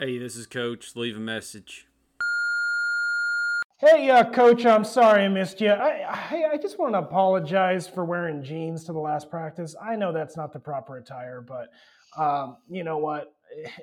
Hey, 0.00 0.18
this 0.18 0.34
is 0.34 0.46
Coach. 0.46 0.96
Leave 0.96 1.16
a 1.16 1.20
message. 1.20 1.86
Hey, 3.78 4.10
uh, 4.10 4.28
Coach, 4.28 4.66
I'm 4.66 4.82
sorry 4.82 5.24
I 5.24 5.28
missed 5.28 5.60
you. 5.60 5.70
I, 5.70 6.00
I, 6.08 6.44
I 6.54 6.56
just 6.56 6.80
want 6.80 6.94
to 6.94 6.98
apologize 6.98 7.86
for 7.86 8.04
wearing 8.04 8.42
jeans 8.42 8.82
to 8.84 8.92
the 8.92 8.98
last 8.98 9.30
practice. 9.30 9.76
I 9.80 9.94
know 9.94 10.12
that's 10.12 10.36
not 10.36 10.52
the 10.52 10.58
proper 10.58 10.96
attire, 10.96 11.40
but 11.40 11.68
um, 12.20 12.56
you 12.68 12.82
know 12.82 12.98
what? 12.98 13.32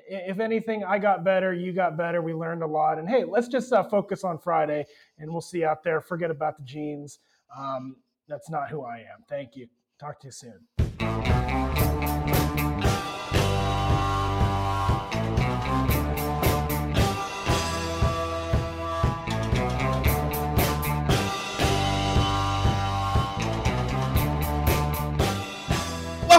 If 0.06 0.38
anything, 0.38 0.84
I 0.84 0.98
got 0.98 1.24
better, 1.24 1.54
you 1.54 1.72
got 1.72 1.96
better, 1.96 2.20
we 2.20 2.34
learned 2.34 2.62
a 2.62 2.66
lot. 2.66 2.98
And 2.98 3.08
hey, 3.08 3.24
let's 3.24 3.48
just 3.48 3.72
uh, 3.72 3.82
focus 3.84 4.22
on 4.22 4.38
Friday 4.38 4.84
and 5.18 5.30
we'll 5.30 5.40
see 5.40 5.64
out 5.64 5.82
there. 5.82 6.02
Forget 6.02 6.30
about 6.30 6.58
the 6.58 6.64
jeans. 6.64 7.20
Um, 7.56 7.96
that's 8.28 8.50
not 8.50 8.68
who 8.68 8.82
I 8.82 8.98
am. 8.98 9.24
Thank 9.30 9.56
you. 9.56 9.66
Talk 9.98 10.20
to 10.20 10.26
you 10.26 10.32
soon. 10.32 10.91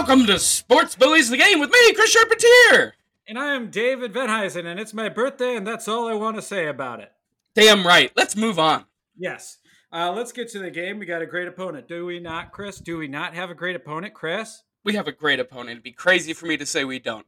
Welcome 0.06 0.26
to 0.26 0.38
Sports 0.38 0.96
Bullies 0.96 1.30
the 1.30 1.38
Game 1.38 1.60
with 1.60 1.70
me, 1.70 1.94
Chris 1.94 2.12
Charpentier. 2.12 2.92
And 3.26 3.38
I 3.38 3.54
am 3.54 3.70
David 3.70 4.12
Venheisen, 4.12 4.66
and 4.66 4.78
it's 4.78 4.92
my 4.92 5.08
birthday, 5.08 5.56
and 5.56 5.66
that's 5.66 5.88
all 5.88 6.06
I 6.06 6.12
want 6.12 6.36
to 6.36 6.42
say 6.42 6.66
about 6.66 7.00
it. 7.00 7.10
Damn 7.54 7.86
right. 7.86 8.12
Let's 8.14 8.36
move 8.36 8.58
on. 8.58 8.84
Yes. 9.16 9.60
Uh, 9.90 10.12
let's 10.12 10.30
get 10.30 10.50
to 10.50 10.58
the 10.58 10.70
game. 10.70 10.98
We 10.98 11.06
got 11.06 11.22
a 11.22 11.26
great 11.26 11.48
opponent. 11.48 11.88
Do 11.88 12.04
we 12.04 12.20
not, 12.20 12.52
Chris? 12.52 12.80
Do 12.80 12.98
we 12.98 13.08
not 13.08 13.32
have 13.32 13.48
a 13.48 13.54
great 13.54 13.76
opponent, 13.76 14.12
Chris? 14.12 14.62
We 14.84 14.92
have 14.92 15.08
a 15.08 15.12
great 15.12 15.40
opponent. 15.40 15.70
It'd 15.70 15.82
be 15.82 15.92
crazy 15.92 16.34
for 16.34 16.44
me 16.44 16.58
to 16.58 16.66
say 16.66 16.84
we 16.84 16.98
don't. 16.98 17.24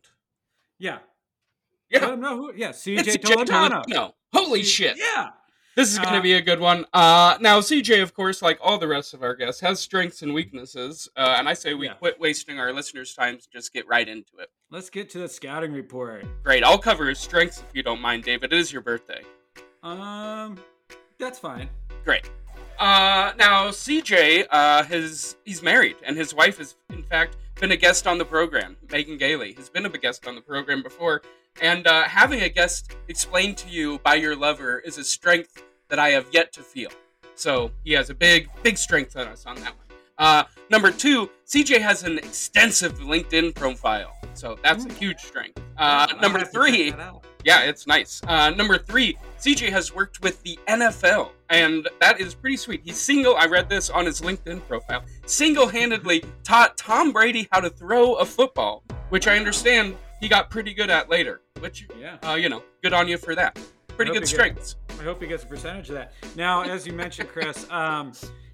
Yeah. 0.79 0.98
Yeah. 1.89 2.00
Let 2.00 2.11
'em 2.11 2.20
know 2.20 2.37
who. 2.37 2.53
Yeah, 2.55 2.72
CJ 2.72 3.22
Toledano. 3.22 3.87
Toledano. 3.87 4.12
Holy 4.34 4.62
shit. 4.62 4.98
Yeah. 4.98 5.31
This 5.77 5.92
is 5.92 5.98
going 5.98 6.12
to 6.14 6.19
Uh, 6.20 6.22
be 6.22 6.32
a 6.32 6.41
good 6.41 6.58
one. 6.58 6.86
Uh, 6.94 7.36
now, 7.38 7.60
CJ, 7.60 8.00
of 8.02 8.14
course, 8.14 8.41
like 8.41 8.58
all 8.62 8.78
the 8.78 8.88
rest 8.88 9.12
of 9.12 9.22
our 9.22 9.34
guests, 9.34 9.60
has 9.60 9.78
strengths 9.78 10.22
and 10.22 10.32
weaknesses. 10.32 11.06
Uh, 11.16 11.34
and 11.38 11.46
I 11.48 11.52
say 11.52 11.74
we 11.74 11.86
Yeah. 11.86 11.92
quit 11.94 12.19
wasting 12.19 12.58
our 12.58 12.72
listeners' 12.72 13.14
time 13.14 13.34
and 13.34 13.46
just 13.52 13.74
get 13.74 13.86
right 13.86 14.08
into 14.08 14.38
it. 14.38 14.50
Let's 14.70 14.88
get 14.88 15.10
to 15.10 15.19
the 15.19 15.28
scouting 15.28 15.72
report. 15.74 16.24
Great. 16.42 16.64
I'll 16.64 16.78
cover 16.78 17.06
his 17.08 17.19
strengths 17.19 17.58
if 17.58 17.66
you 17.74 17.82
don't 17.82 18.00
mind, 18.00 18.24
David. 18.24 18.52
It 18.54 18.58
is 18.58 18.72
your 18.72 18.80
birthday. 18.80 19.22
Um, 19.82 20.58
that's 21.19 21.38
fine. 21.38 21.69
Great. 22.04 22.30
Uh, 22.78 23.32
now 23.36 23.70
CJ, 23.70 24.47
uh, 24.50 24.82
his 24.84 25.36
he's 25.44 25.62
married, 25.62 25.97
and 26.02 26.16
his 26.16 26.34
wife 26.34 26.56
has 26.58 26.74
in 26.91 27.02
fact 27.02 27.36
been 27.60 27.72
a 27.72 27.77
guest 27.77 28.06
on 28.06 28.16
the 28.19 28.24
program. 28.24 28.77
Megan 28.91 29.16
Gailey 29.19 29.52
has 29.54 29.69
been 29.69 29.84
a 29.86 29.91
guest 29.91 30.27
on 30.27 30.34
the 30.34 30.41
program 30.42 30.82
before, 30.82 31.22
and 31.61 31.87
uh, 31.87 32.05
having 32.05 32.43
a 32.43 32.49
guest 32.49 32.97
explained 33.09 33.57
to 33.59 33.69
you 33.69 33.99
by 34.01 34.15
your 34.15 34.37
lover 34.37 34.81
is 34.81 34.99
a 34.99 35.05
strength 35.05 35.62
that 35.89 35.99
I 35.99 36.11
have 36.11 36.27
yet 36.33 36.53
to 36.55 36.62
feel. 36.62 36.91
So 37.35 37.71
he 37.85 37.93
has 37.93 38.11
a 38.11 38.15
big, 38.15 38.49
big 38.62 38.79
strength 38.79 39.17
on 39.17 39.29
us 39.29 39.47
on 39.47 39.57
that 39.57 39.77
one. 39.77 39.87
Uh, 40.19 40.45
number 40.71 40.91
two, 40.91 41.29
CJ 41.47 41.81
has 41.81 42.03
an 42.03 42.19
extensive 42.19 42.99
LinkedIn 43.01 43.55
profile, 43.55 44.17
so 44.34 44.57
that's 44.62 44.87
a 44.87 44.93
huge 44.95 45.21
strength. 45.21 45.61
Uh, 45.77 46.07
number 46.23 46.39
have 46.39 46.51
to 46.51 46.59
check 46.59 46.73
three. 46.73 46.95
Yeah, 47.45 47.62
it's 47.62 47.87
nice. 47.87 48.21
Uh, 48.27 48.51
number 48.51 48.77
three, 48.79 49.17
CJ 49.39 49.71
has 49.71 49.95
worked 49.95 50.23
with 50.23 50.43
the 50.43 50.59
NFL, 50.67 51.31
and 51.51 51.89
that 52.01 52.21
is 52.21 52.34
pretty 52.34 52.57
sweet. 52.57 52.81
He's 52.83 52.97
single. 52.97 53.37
I 53.37 53.47
read 53.47 53.69
this 53.69 53.89
on 53.91 54.07
his 54.07 54.21
LinkedIn 54.21 54.67
profile. 54.67 55.05
Single-handedly 55.27 56.25
taught 56.43 56.77
Tom 56.77 57.12
Brady 57.12 57.47
how 57.53 57.61
to 57.61 57.71
throw 57.71 58.15
a 58.15 58.25
football, 58.25 58.83
which 59.11 59.29
I 59.29 59.37
understand 59.37 59.97
he 60.20 60.28
got 60.28 60.50
pretty 60.50 60.75
good 60.75 60.91
at 60.91 61.09
later. 61.09 61.42
Which, 61.61 61.86
Yeah. 61.98 62.17
uh, 62.28 62.34
you 62.34 62.48
know, 62.48 62.62
good 62.83 62.92
on 62.92 63.09
you 63.09 63.17
for 63.19 63.34
that. 63.34 63.59
Pretty 63.89 64.12
good 64.12 64.27
strengths. 64.28 64.77
I 65.00 65.03
hope 65.05 65.21
he 65.22 65.27
gets 65.28 65.44
a 65.44 65.47
percentage 65.47 65.88
of 65.88 65.94
that. 65.94 66.12
Now, 66.37 66.62
as 66.62 66.87
you 66.87 66.93
mentioned, 66.93 67.28
Chris, 67.31 67.71
um, 67.71 68.12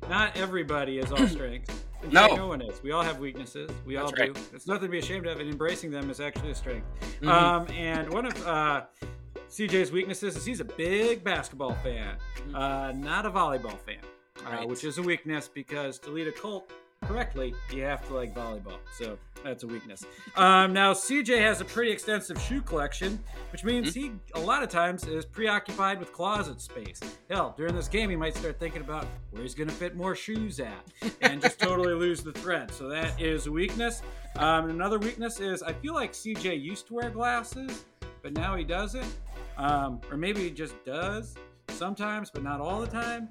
not 0.09 0.37
everybody 0.37 0.99
is 0.99 1.11
all 1.13 1.27
strengths. 1.29 1.75
No. 2.11 2.35
no 2.35 2.49
one 2.49 2.61
is. 2.63 2.83
We 2.83 2.91
all 2.91 3.03
have 3.03 3.19
weaknesses. 3.21 3.71
We 3.87 3.97
all 3.97 4.07
That's 4.09 4.21
right. 4.21 4.35
do. 4.35 4.41
It's 4.53 4.67
nothing 4.67 4.87
to 4.87 4.89
be 4.91 4.99
ashamed 4.99 5.27
of, 5.27 5.39
and 5.39 5.49
embracing 5.49 5.91
them 5.93 6.11
is 6.11 6.19
actually 6.21 6.51
a 6.51 6.55
strength. 6.55 6.87
Mhm. 7.21 7.29
Um, 7.29 7.67
and 7.71 8.13
one 8.13 8.27
of 8.27 8.47
uh, 8.47 8.83
CJ's 9.49 9.93
weaknesses 9.93 10.37
is 10.37 10.45
he's 10.45 10.59
a 10.61 10.65
big 10.65 11.23
basketball 11.23 11.75
fan, 11.75 12.17
uh, 12.55 12.93
not 12.97 13.25
a 13.25 13.31
volleyball 13.31 13.79
fan, 13.79 13.99
uh, 14.47 14.65
which 14.67 14.83
is 14.83 14.99
a 14.99 15.03
weakness 15.03 15.49
because 15.53 15.99
to 16.01 16.11
lead 16.11 16.27
a 16.27 16.33
cult 16.33 16.73
correctly, 17.03 17.55
you 17.73 17.83
have 17.83 18.07
to 18.09 18.15
like 18.15 18.35
volleyball. 18.35 18.79
So 18.97 19.19
that's 19.45 19.63
a 19.65 19.67
weakness. 19.67 20.05
Um, 20.37 20.73
now 20.73 20.93
CJ 20.93 21.39
has 21.41 21.61
a 21.61 21.65
pretty 21.65 21.91
extensive 21.91 22.41
shoe 22.41 22.63
collection, 22.63 23.19
which 23.51 23.65
means 23.65 23.95
he 23.95 24.13
a 24.35 24.41
lot 24.41 24.63
of 24.63 24.69
times 24.69 25.05
is 25.07 25.25
preoccupied 25.25 25.99
with 25.99 26.13
closet 26.13 26.61
space. 26.61 27.01
Hell, 27.29 27.55
during 27.57 27.75
this 27.75 27.89
game, 27.89 28.11
he 28.11 28.17
might 28.17 28.37
start 28.37 28.59
thinking 28.59 28.81
about 28.81 29.07
where 29.31 29.43
he's 29.43 29.55
going 29.55 29.69
to 29.69 29.75
fit 29.75 29.97
more 29.97 30.15
shoes 30.15 30.61
at, 30.61 30.85
and 31.21 31.43
just 31.43 31.59
totally 31.61 31.95
lose 31.95 32.23
the 32.23 32.33
thread. 32.33 32.71
So 32.73 32.89
that 32.89 33.21
is 33.21 33.47
a 33.47 33.53
weakness. 33.53 34.03
Um, 34.37 34.71
another 34.71 34.99
weakness 34.99 35.41
is 35.41 35.63
I 35.63 35.73
feel 35.73 35.95
like 35.95 36.13
CJ 36.13 36.61
used 36.63 36.87
to 36.89 36.95
wear 36.95 37.11
glasses, 37.11 37.85
but 38.23 38.33
now 38.33 38.57
he 38.57 38.65
doesn't, 38.65 39.15
um, 39.57 40.01
or 40.11 40.17
maybe 40.17 40.41
he 40.41 40.51
just 40.51 40.75
does 40.85 41.35
sometimes, 41.69 42.31
but 42.31 42.43
not 42.43 42.61
all 42.61 42.81
the 42.81 42.87
time. 42.87 43.29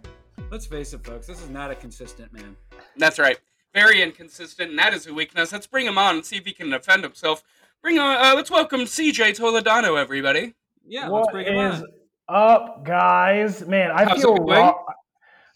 Let's 0.49 0.65
face 0.65 0.93
it, 0.93 1.05
folks. 1.05 1.27
This 1.27 1.41
is 1.41 1.49
not 1.49 1.71
a 1.71 1.75
consistent 1.75 2.33
man. 2.33 2.55
That's 2.97 3.19
right. 3.19 3.39
Very 3.73 4.01
inconsistent, 4.01 4.71
and 4.71 4.79
that 4.79 4.93
is 4.93 5.07
a 5.07 5.13
weakness. 5.13 5.51
Let's 5.53 5.67
bring 5.67 5.85
him 5.85 5.97
on 5.97 6.15
and 6.15 6.25
see 6.25 6.35
if 6.37 6.45
he 6.45 6.51
can 6.51 6.69
defend 6.69 7.03
himself. 7.03 7.43
Bring 7.81 7.97
on. 7.99 8.17
Uh, 8.17 8.35
let's 8.35 8.51
welcome 8.51 8.81
CJ 8.81 9.37
Toledano, 9.39 9.99
everybody. 9.99 10.53
Yeah, 10.85 11.07
let's 11.07 11.31
bring 11.31 11.47
him 11.47 11.57
is 11.71 11.81
on. 11.81 11.87
up, 12.27 12.85
guys? 12.85 13.65
Man, 13.65 13.91
I 13.91 14.03
How's 14.03 14.21
feel 14.21 14.35
going? 14.35 14.57
raw. 14.59 14.73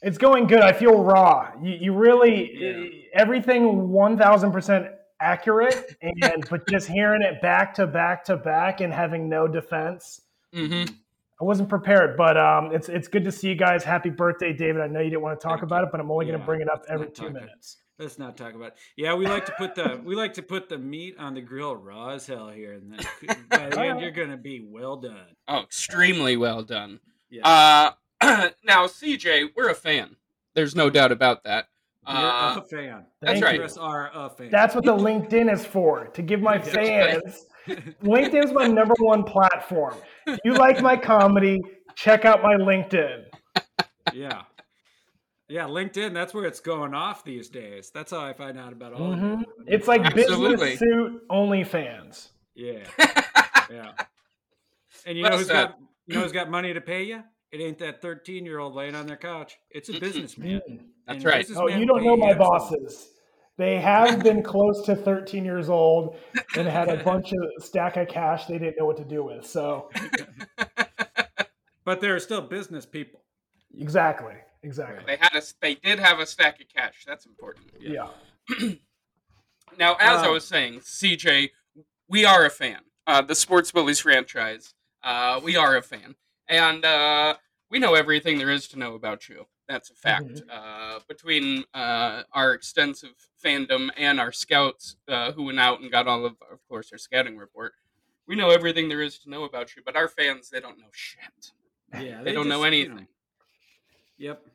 It's 0.02 0.18
going 0.18 0.48
good. 0.48 0.62
I 0.62 0.72
feel 0.72 1.04
raw. 1.04 1.52
You, 1.62 1.74
you 1.82 1.94
really 1.94 2.52
Yeah. 2.56 2.90
everything 3.22 3.90
one 3.90 4.18
thousand 4.18 4.52
percent 4.54 4.88
accurate, 5.20 5.98
and 6.02 6.48
but 6.50 6.66
just 6.70 6.88
hearing 6.88 7.22
it 7.22 7.42
back 7.42 7.74
to 7.76 7.86
back 7.88 8.24
to 8.26 8.38
back 8.38 8.80
and 8.82 8.94
having 8.94 9.28
no 9.28 9.46
defense. 9.48 10.22
Mm-hmm. 10.54 10.94
I 11.42 11.44
wasn't 11.44 11.68
prepared, 11.68 12.16
but 12.16 12.38
um, 12.38 12.72
it's 12.74 12.88
it's 12.88 13.10
good 13.10 13.26
to 13.26 13.32
see 13.32 13.50
you 13.50 13.56
guys. 13.56 13.84
Happy 13.84 14.10
birthday, 14.10 14.54
David! 14.54 14.82
I 14.82 14.88
know 14.88 15.02
you 15.02 15.10
didn't 15.10 15.22
want 15.22 15.38
to 15.38 15.44
talk 15.44 15.60
Thank 15.60 15.64
about 15.64 15.82
you. 15.82 15.88
it, 15.88 15.92
but 15.92 16.00
I'm 16.00 16.10
only 16.10 16.26
going 16.26 16.40
to 16.40 16.46
bring 16.46 16.62
it 16.62 16.70
up 16.72 16.84
every 16.88 17.08
two 17.08 17.14
talk 17.24 17.26
it. 17.32 17.34
minutes. 17.34 17.78
Let's 17.98 18.20
not 18.20 18.36
talk 18.36 18.54
about. 18.56 18.68
It. 18.70 18.74
Yeah, 18.98 19.14
we 19.14 19.26
like 19.26 19.46
to 19.46 19.54
put 19.58 19.74
the 19.76 20.02
we 20.04 20.16
like 20.16 20.34
to 20.34 20.42
put 20.44 20.68
the 20.68 20.78
meat 20.78 21.16
on 21.18 21.34
the 21.34 21.42
grill 21.42 21.76
raw 21.78 22.10
as 22.10 22.28
hell 22.28 22.50
here, 22.50 22.74
and 22.74 22.92
then 22.92 23.38
by 23.50 23.70
the 23.70 23.80
end 23.80 24.02
you're 24.02 24.12
gonna 24.12 24.36
be 24.38 24.60
well 24.68 24.98
done. 24.98 25.28
Oh, 25.48 25.62
extremely 25.62 26.36
well 26.36 26.62
done. 26.62 27.00
Yeah, 27.30 27.48
Uh, 27.48 27.92
now, 28.66 28.86
CJ, 28.88 29.50
we're 29.56 29.70
a 29.70 29.76
fan. 29.76 30.16
There's 30.56 30.76
no 30.76 30.90
doubt 30.90 31.12
about 31.14 31.44
that. 31.46 31.68
you're 32.08 32.16
Uh, 32.18 32.58
a 32.58 32.62
fan. 32.64 33.06
that's 33.22 33.40
Thank 33.40 33.46
right. 33.46 33.56
you. 33.76 33.82
Are 33.82 34.12
a 34.14 34.30
fan. 34.30 34.50
That's 34.52 34.76
what 34.76 34.84
the 34.86 34.96
LinkedIn 34.96 35.52
is 35.52 35.66
for 35.66 36.06
to 36.08 36.22
give 36.22 36.42
my 36.42 36.58
That's 36.60 36.76
right. 36.76 37.24
fans. 37.24 37.46
LinkedIn's 38.04 38.52
my 38.54 38.68
number 38.68 38.94
one 39.00 39.24
platform. 39.24 39.96
If 40.28 40.40
you 40.46 40.54
like 40.54 40.82
my 40.82 40.96
comedy, 40.98 41.62
check 41.96 42.24
out 42.26 42.44
my 42.44 42.56
LinkedIn. 42.56 43.24
yeah, 44.14 44.44
yeah. 45.48 45.64
LinkedIn. 45.66 46.14
That's 46.14 46.34
where 46.34 46.46
it's 46.46 46.60
going 46.60 46.94
off 46.94 47.24
these 47.24 47.50
days. 47.50 47.92
That's 47.94 48.12
how 48.12 48.22
I 48.22 48.34
find 48.34 48.58
out 48.60 48.74
about 48.74 48.94
all. 48.94 49.14
of 49.14 49.20
Mhm. 49.20 49.42
it. 49.44 49.48
It's 49.68 49.88
like 49.88 50.02
Absolutely. 50.02 50.72
business 50.72 50.80
suit 50.80 51.28
OnlyFans. 51.30 52.30
Yeah, 52.56 52.84
yeah. 53.70 53.92
And 55.06 55.18
you 55.18 55.24
know 55.24 55.30
Well 55.30 55.38
who's 55.40 55.48
said. 55.48 55.54
got 55.54 55.78
you 56.08 56.16
know 56.16 56.22
who's 56.22 56.32
got 56.32 56.50
money 56.50 56.74
to 56.74 56.82
pay 56.82 57.04
you? 57.04 57.24
It 57.52 57.62
ain't 57.62 57.78
that 57.80 58.02
thirteen 58.02 58.46
year 58.46 58.60
old 58.60 58.74
laying 58.76 58.96
on 58.96 59.08
their 59.08 59.18
couch. 59.18 59.58
It's 59.70 59.90
a 59.90 60.00
businessman. 60.00 60.62
That's 61.08 61.18
And 61.18 61.26
right. 61.26 61.46
Oh, 61.56 61.68
you 61.68 61.86
don't 61.86 62.04
know 62.04 62.16
my 62.18 62.28
handsomely. 62.28 62.48
bosses. 62.48 63.10
They 63.58 63.80
have 63.80 64.22
been 64.24 64.44
close 64.44 64.82
to 64.86 64.96
13 64.98 65.46
years 65.46 65.70
old 65.70 66.18
and 66.58 66.68
had 66.68 66.90
a 66.90 67.02
bunch 67.06 67.32
of 67.32 67.64
stack 67.64 67.96
of 67.96 68.08
cash 68.10 68.48
they 68.48 68.58
didn't 68.58 68.78
know 68.78 68.86
what 68.86 68.98
to 68.98 69.06
do 69.06 69.24
with. 69.24 69.46
So, 69.46 69.90
But 71.86 72.02
they're 72.02 72.20
still 72.20 72.42
business 72.42 72.86
people. 72.86 73.22
exactly, 73.78 74.34
exactly. 74.66 75.04
they 75.06 75.18
had 75.18 75.36
a, 75.36 75.42
they 75.62 75.76
did 75.76 76.00
have 76.00 76.20
a 76.20 76.26
stack 76.26 76.60
of 76.62 76.68
cash. 76.68 77.04
That's 77.08 77.26
important. 77.26 77.68
Yeah. 77.80 78.08
Now, 79.78 79.96
as 80.00 80.22
I 80.22 80.28
Um, 80.28 80.34
was 80.34 80.48
saying, 80.48 80.80
CJ, 80.82 81.52
we 82.08 82.24
are 82.24 82.46
a 82.46 82.50
fan. 82.50 82.80
Uh, 83.08 83.22
the 83.22 83.36
Sports 83.36 83.72
Bullies 83.72 84.00
franchise. 84.00 84.74
Uh, 85.04 85.42
we 85.44 85.56
are 85.58 85.76
a 85.76 85.82
fan, 85.82 86.16
and 86.48 86.86
uh, 86.86 87.36
we 87.70 87.80
know 87.80 87.94
everything 87.94 88.38
there 88.38 88.52
is 88.52 88.68
to 88.70 88.80
know 88.80 88.94
about 88.96 89.28
you. 89.28 89.46
That's 89.68 89.90
a 89.90 89.96
fact. 89.96 90.26
Mhm. 90.28 90.44
Uh, 90.50 91.00
between 91.08 91.66
uh, 91.74 92.24
our 92.32 92.54
extensive 92.54 93.16
fandom 93.44 93.90
and 93.98 94.20
our 94.20 94.32
scouts, 94.32 94.96
uh, 95.08 95.32
who 95.34 95.44
went 95.46 95.60
out 95.60 95.82
and 95.82 95.92
got 95.92 96.08
all 96.08 96.26
of, 96.26 96.36
of 96.52 96.60
course, 96.70 96.92
our 96.92 96.98
scouting 96.98 97.36
report, 97.38 97.74
we 98.28 98.36
know 98.36 98.52
everything 98.52 98.88
there 98.88 99.02
is 99.02 99.20
to 99.20 99.30
know 99.30 99.44
about 99.44 99.76
you. 99.76 99.82
But 99.86 99.96
our 99.98 100.08
fans, 100.08 100.50
they 100.50 100.60
don't 100.60 100.80
know 100.80 100.92
shit. 100.94 101.52
Yeah, 102.02 102.24
They 102.24 102.32
don't 102.32 102.48
know 102.48 102.64
just, 102.64 102.74
you 102.74 102.86
anything. 102.86 103.08
yep, 104.18 104.46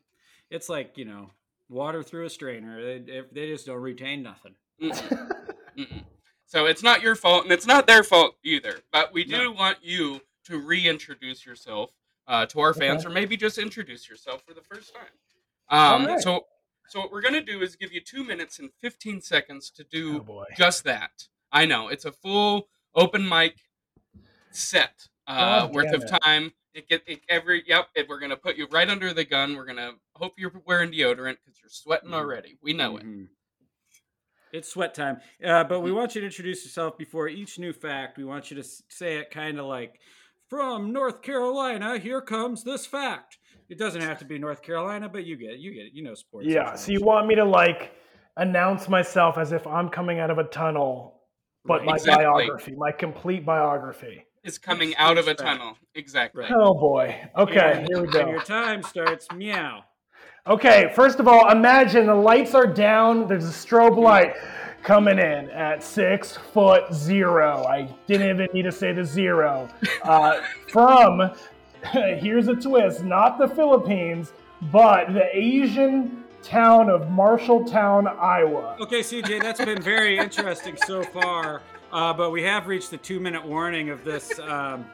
it's 0.51 0.69
like 0.69 0.97
you 0.97 1.05
know 1.05 1.31
water 1.69 2.03
through 2.03 2.25
a 2.25 2.29
strainer. 2.29 2.81
They 2.83 2.99
they- 2.99 3.27
they 3.31 3.47
just 3.47 3.65
don't 3.65 3.81
retain 3.81 4.21
nothing. 4.21 4.55
Mm-mm. 4.81 5.31
Mm-mm. 5.77 6.03
So 6.45 6.65
it's 6.65 6.83
not 6.83 7.01
your 7.01 7.15
fault, 7.15 7.43
and 7.43 7.51
it's 7.53 7.65
not 7.65 7.87
their 7.87 8.03
fault 8.03 8.35
either. 8.43 8.79
But 8.91 9.13
we 9.13 9.23
do 9.23 9.37
No. 9.45 9.51
want 9.51 9.77
you 9.81 10.21
to 10.45 10.59
reintroduce 10.59 11.45
yourself 11.45 11.91
uh, 12.27 12.45
to 12.47 12.59
our 12.59 12.73
fans, 12.73 13.01
Okay. 13.05 13.11
or 13.11 13.13
maybe 13.13 13.37
just 13.37 13.57
introduce 13.57 14.09
yourself 14.09 14.43
for 14.45 14.53
the 14.53 14.61
first 14.61 14.93
time. 14.93 15.05
All 15.69 15.95
Um, 15.95 16.05
right. 16.05 16.19
So, 16.21 16.45
so 16.89 16.99
what 16.99 17.11
we're 17.11 17.21
gonna 17.21 17.41
do 17.41 17.61
is 17.61 17.75
give 17.77 17.93
you 17.93 18.01
two 18.01 18.23
minutes 18.25 18.59
and 18.59 18.69
fifteen 18.81 19.21
seconds 19.21 19.71
to 19.71 19.83
do 19.85 20.17
Oh 20.17 20.19
boy. 20.19 20.45
just 20.57 20.83
that. 20.83 21.27
I 21.53 21.65
know 21.65 21.87
it's 21.87 22.05
a 22.05 22.11
full 22.11 22.67
open 22.95 23.27
mic 23.27 23.55
set 24.51 25.07
uh, 25.27 25.65
God 25.67 25.75
worth 25.75 25.93
of 25.93 26.03
it. 26.03 26.11
time. 26.23 26.51
It 26.73 26.87
get 26.87 27.01
it, 27.05 27.21
every 27.27 27.63
yep. 27.67 27.87
It, 27.95 28.07
we're 28.07 28.19
gonna 28.19 28.37
put 28.37 28.55
you 28.57 28.67
right 28.71 28.89
under 28.89 29.13
the 29.13 29.25
gun. 29.25 29.55
We're 29.55 29.65
gonna 29.65 29.91
hope 30.15 30.33
you're 30.37 30.53
wearing 30.65 30.91
deodorant 30.91 31.37
because 31.43 31.59
you're 31.61 31.69
sweating 31.69 32.11
Mhm. 32.11 32.15
already. 32.15 32.57
We 32.61 32.73
know 32.73 32.97
it. 32.97 33.03
Mhm. 33.05 33.27
It's 34.53 34.69
sweat 34.69 34.93
time. 34.93 35.21
Uh, 35.43 35.63
but 35.63 35.79
we 35.81 35.91
want 35.91 36.13
you 36.15 36.21
to 36.21 36.27
introduce 36.27 36.63
yourself 36.65 36.97
before 36.97 37.27
each 37.29 37.57
new 37.59 37.71
fact. 37.73 38.17
We 38.17 38.25
want 38.25 38.51
you 38.51 38.57
to 38.57 38.63
say 38.89 39.17
it 39.17 39.31
kind 39.31 39.59
of 39.59 39.65
like, 39.65 39.99
from 40.49 40.91
North 40.91 41.21
Carolina, 41.21 41.97
here 41.97 42.19
comes 42.21 42.63
this 42.63 42.85
fact. 42.85 43.37
It 43.69 43.77
doesn't 43.77 44.01
have 44.01 44.19
to 44.19 44.25
be 44.25 44.37
North 44.37 44.61
Carolina, 44.61 45.07
but 45.07 45.25
you 45.25 45.37
get 45.37 45.51
it. 45.51 45.59
You 45.59 45.73
get 45.73 45.85
it. 45.85 45.93
You 45.93 46.03
know 46.03 46.13
sports. 46.15 46.47
Yeah. 46.47 46.75
So 46.75 46.91
you 46.91 46.99
want 47.01 47.27
me 47.27 47.35
to 47.35 47.45
like 47.45 47.93
announce 48.35 48.89
myself 48.89 49.37
as 49.37 49.53
if 49.53 49.65
I'm 49.65 49.87
coming 49.89 50.19
out 50.19 50.29
of 50.29 50.37
a 50.37 50.43
tunnel, 50.45 51.21
but 51.63 51.79
Right. 51.79 51.85
my 51.85 51.93
Exactly. 51.95 52.25
biography, 52.25 52.75
my 52.75 52.91
complete 52.91 53.45
biography. 53.45 54.25
It's 54.43 54.57
coming 54.57 54.95
out 54.95 55.17
of 55.17 55.25
a 55.27 55.31
huge 55.31 55.37
fact. 55.39 55.59
tunnel. 55.59 55.77
Exactly. 55.95 56.43
Right. 56.43 56.51
Oh 56.53 56.73
boy. 56.73 57.15
Okay, 57.37 57.73
And- 57.75 57.87
here 57.87 57.97
we 57.97 58.03
And 58.05 58.11
go. 58.13 58.29
your 58.29 58.41
time 58.41 58.81
starts 58.83 59.27
meow. 59.31 59.83
Okay, 60.47 60.91
first 60.95 61.19
of 61.19 61.27
all, 61.27 61.49
imagine 61.51 62.07
the 62.07 62.15
lights 62.15 62.55
are 62.55 62.65
down. 62.65 63.27
There's 63.27 63.45
a 63.45 63.49
strobe 63.51 63.97
light 63.97 64.35
coming 64.81 65.19
in 65.19 65.49
at 65.51 65.83
six 65.83 66.35
foot 66.35 66.91
zero. 66.91 67.63
I 67.65 67.87
didn't 68.07 68.27
even 68.29 68.47
need 68.51 68.63
to 68.63 68.71
say 68.71 68.91
the 68.93 69.05
zero. 69.05 69.69
Uh, 70.03 70.41
from, 70.69 71.31
here's 71.93 72.47
a 72.47 72.55
twist, 72.55 73.03
not 73.03 73.37
the 73.37 73.47
Philippines, 73.47 74.33
but 74.71 75.13
the 75.13 75.25
Asian 75.31 76.23
town 76.41 76.89
of 76.89 77.01
Marshalltown, 77.03 78.07
Iowa. 78.19 78.75
Okay, 78.79 79.01
CJ, 79.01 79.43
that's 79.43 79.63
been 79.63 79.79
very 79.83 80.17
interesting 80.17 80.75
so 80.87 81.03
far. 81.03 81.61
Uh, 81.91 82.13
but 82.13 82.31
we 82.31 82.41
have 82.43 82.67
reached 82.67 82.89
the 82.89 82.97
two 82.97 83.19
minute 83.19 83.45
warning 83.45 83.89
of 83.89 84.03
this 84.03 84.39
um, 84.39 84.85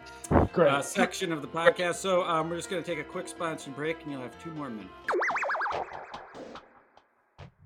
Great. 0.53 0.71
uh, 0.71 0.81
section 0.81 1.31
of 1.31 1.41
the 1.41 1.47
podcast. 1.47 1.95
So 1.95 2.23
um, 2.23 2.49
we're 2.49 2.55
just 2.57 2.69
going 2.69 2.81
to 2.83 2.89
take 2.89 2.99
a 2.99 3.07
quick 3.07 3.27
sponsor 3.27 3.69
break 3.71 4.01
and 4.03 4.11
you'll 4.11 4.21
have 4.21 4.41
two 4.43 4.51
more 4.51 4.69
minutes. 4.69 4.89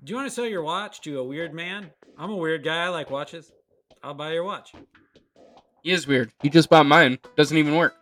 Do 0.04 0.10
you 0.10 0.16
want 0.16 0.26
to 0.28 0.34
sell 0.34 0.46
your 0.46 0.62
watch 0.62 1.00
to 1.02 1.18
a 1.20 1.24
weird 1.24 1.54
man? 1.54 1.90
I'm 2.18 2.30
a 2.30 2.36
weird 2.36 2.64
guy. 2.64 2.84
I 2.84 2.88
like 2.88 3.10
watches. 3.10 3.52
I'll 4.02 4.14
buy 4.14 4.32
your 4.32 4.44
watch. 4.44 4.72
He 5.82 5.92
is 5.92 6.06
weird. 6.06 6.30
He 6.42 6.50
just 6.50 6.68
bought 6.68 6.86
mine. 6.86 7.18
Doesn't 7.36 7.56
even 7.56 7.76
work. 7.76 7.94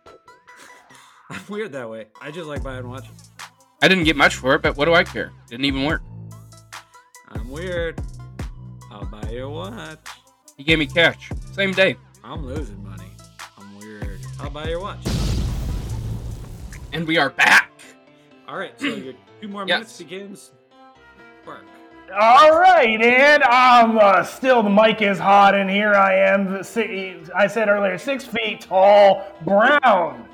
I'm 1.29 1.41
weird 1.47 1.71
that 1.71 1.89
way. 1.89 2.07
I 2.19 2.31
just 2.31 2.47
like 2.47 2.63
buying 2.63 2.89
watches. 2.89 3.29
I 3.81 3.87
didn't 3.87 4.03
get 4.03 4.15
much 4.15 4.35
for 4.35 4.53
it, 4.55 4.61
but 4.61 4.75
what 4.77 4.85
do 4.85 4.93
I 4.93 5.03
care? 5.03 5.31
Didn't 5.47 5.65
even 5.65 5.85
work. 5.85 6.01
I'm 7.29 7.49
weird. 7.49 8.01
I'll 8.91 9.05
buy 9.05 9.29
your 9.29 9.49
watch. 9.49 9.99
He 10.61 10.65
gave 10.65 10.77
me 10.77 10.85
cash. 10.85 11.31
Same 11.53 11.71
day. 11.71 11.95
I'm 12.23 12.45
losing 12.45 12.83
money. 12.87 13.07
I'm 13.57 13.79
weird. 13.79 14.19
I'll 14.39 14.51
buy 14.51 14.67
your 14.67 14.79
watch. 14.79 15.03
And 16.93 17.07
we 17.07 17.17
are 17.17 17.31
back. 17.31 17.71
All 18.47 18.59
right, 18.59 18.79
so 18.79 18.85
your 18.85 19.15
two 19.41 19.47
more 19.47 19.65
Yes. 19.67 19.75
minutes 19.77 19.97
begins. 19.97 20.51
Work. 21.47 21.65
All 22.15 22.59
right, 22.59 23.01
and 23.01 23.41
um, 23.41 23.97
uh, 23.97 24.21
still 24.23 24.61
the 24.61 24.69
mic 24.69 25.01
is 25.01 25.17
hot, 25.17 25.55
and 25.55 25.67
here 25.67 25.95
I 25.95 26.13
am. 26.29 26.51
the 26.51 27.31
I 27.35 27.47
said 27.47 27.67
earlier, 27.67 27.97
six 27.97 28.23
feet 28.23 28.61
tall, 28.61 29.25
brown, 29.43 30.27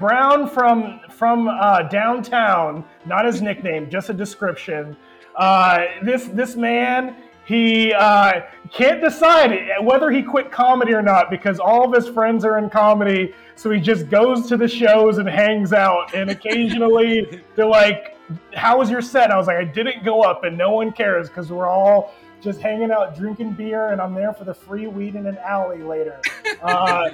brown 0.00 0.48
from 0.50 0.98
from 1.10 1.46
uh, 1.46 1.82
downtown. 1.82 2.84
Not 3.06 3.24
his 3.24 3.40
nickname, 3.40 3.88
just 3.88 4.08
a 4.10 4.14
description. 4.14 4.96
Uh, 5.36 5.84
this 6.02 6.24
this 6.24 6.56
man, 6.56 7.14
he 7.50 7.92
uh, 7.92 8.42
can't 8.70 9.00
decide 9.00 9.50
whether 9.82 10.08
he 10.08 10.22
quit 10.22 10.52
comedy 10.52 10.94
or 10.94 11.02
not 11.02 11.30
because 11.30 11.58
all 11.58 11.84
of 11.84 11.92
his 11.92 12.08
friends 12.14 12.44
are 12.44 12.58
in 12.58 12.70
comedy. 12.70 13.34
So 13.56 13.72
he 13.72 13.80
just 13.80 14.08
goes 14.08 14.46
to 14.50 14.56
the 14.56 14.68
shows 14.68 15.18
and 15.18 15.28
hangs 15.28 15.72
out, 15.72 16.14
and 16.14 16.30
occasionally 16.30 17.42
they're 17.56 17.66
like, 17.66 18.16
"How 18.54 18.78
was 18.78 18.88
your 18.88 19.02
set?" 19.02 19.32
I 19.32 19.36
was 19.36 19.48
like, 19.48 19.56
"I 19.56 19.64
didn't 19.64 20.04
go 20.04 20.22
up, 20.22 20.44
and 20.44 20.56
no 20.56 20.70
one 20.70 20.92
cares 20.92 21.26
because 21.26 21.50
we're 21.50 21.66
all 21.66 22.14
just 22.40 22.60
hanging 22.60 22.92
out, 22.92 23.16
drinking 23.16 23.54
beer, 23.54 23.88
and 23.90 24.00
I'm 24.00 24.14
there 24.14 24.32
for 24.32 24.44
the 24.44 24.54
free 24.54 24.86
weed 24.86 25.16
in 25.16 25.26
an 25.26 25.38
alley 25.38 25.82
later." 25.82 26.20
Uh, 26.62 27.08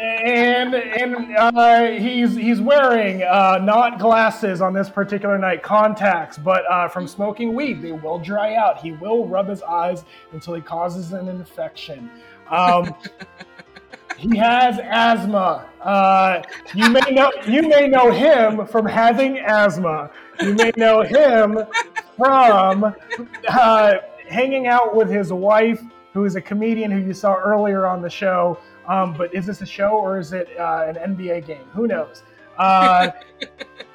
and 0.00 0.74
and 0.74 1.36
uh, 1.36 1.86
he's 1.88 2.34
he's 2.34 2.60
wearing 2.60 3.22
uh, 3.22 3.58
not 3.62 3.98
glasses 3.98 4.62
on 4.62 4.72
this 4.72 4.88
particular 4.88 5.36
night, 5.38 5.62
contacts, 5.62 6.38
but 6.38 6.64
uh, 6.70 6.88
from 6.88 7.06
smoking 7.06 7.54
weed, 7.54 7.82
they 7.82 7.92
will 7.92 8.18
dry 8.18 8.54
out. 8.54 8.80
He 8.80 8.92
will 8.92 9.26
rub 9.26 9.48
his 9.48 9.62
eyes 9.62 10.04
until 10.32 10.54
he 10.54 10.62
causes 10.62 11.12
an 11.12 11.28
infection. 11.28 12.10
Um, 12.48 12.94
he 14.16 14.38
has 14.38 14.78
asthma. 14.82 15.68
Uh, 15.82 16.42
you 16.74 16.88
may 16.88 17.10
know 17.10 17.30
you 17.46 17.68
may 17.68 17.86
know 17.86 18.10
him 18.10 18.66
from 18.66 18.86
having 18.86 19.38
asthma. 19.38 20.10
You 20.40 20.54
may 20.54 20.72
know 20.78 21.02
him 21.02 21.58
from 22.16 22.94
uh, 23.48 23.94
hanging 24.28 24.66
out 24.66 24.94
with 24.96 25.10
his 25.10 25.30
wife, 25.30 25.82
who 26.14 26.24
is 26.24 26.36
a 26.36 26.40
comedian 26.40 26.90
who 26.90 27.00
you 27.00 27.12
saw 27.12 27.34
earlier 27.34 27.86
on 27.86 28.00
the 28.00 28.10
show. 28.10 28.58
Um, 28.90 29.12
but 29.12 29.32
is 29.32 29.46
this 29.46 29.60
a 29.60 29.66
show 29.66 29.90
or 29.90 30.18
is 30.18 30.32
it 30.32 30.48
uh, 30.58 30.84
an 30.88 31.14
NBA 31.14 31.46
game? 31.46 31.64
Who 31.72 31.86
knows? 31.86 32.24
Uh, 32.58 33.10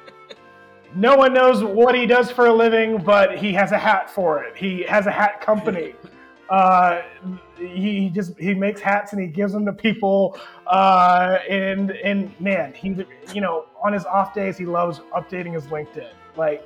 no 0.94 1.16
one 1.16 1.34
knows 1.34 1.62
what 1.62 1.94
he 1.94 2.06
does 2.06 2.30
for 2.30 2.46
a 2.46 2.52
living, 2.52 2.96
but 2.96 3.36
he 3.36 3.52
has 3.52 3.72
a 3.72 3.78
hat 3.78 4.08
for 4.08 4.42
it. 4.42 4.56
He 4.56 4.82
has 4.84 5.06
a 5.06 5.12
hat 5.12 5.40
company. 5.40 5.94
Uh, 6.48 7.02
he, 7.58 8.08
just 8.08 8.38
he 8.38 8.54
makes 8.54 8.80
hats 8.80 9.12
and 9.12 9.20
he 9.20 9.26
gives 9.26 9.52
them 9.52 9.66
to 9.66 9.72
people. 9.72 10.38
Uh, 10.68 11.38
and 11.50 11.90
and 11.90 12.32
man, 12.40 12.72
he 12.72 13.04
you 13.34 13.40
know 13.40 13.66
on 13.82 13.92
his 13.92 14.04
off 14.04 14.32
days 14.32 14.56
he 14.56 14.64
loves 14.64 15.00
updating 15.12 15.54
his 15.54 15.64
LinkedIn. 15.64 16.12
Like, 16.36 16.64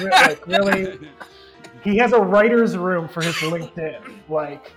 like 0.00 0.46
really, 0.46 1.10
he 1.82 1.96
has 1.96 2.12
a 2.12 2.20
writer's 2.20 2.76
room 2.76 3.08
for 3.08 3.20
his 3.20 3.34
LinkedIn. 3.34 4.00
Like, 4.28 4.75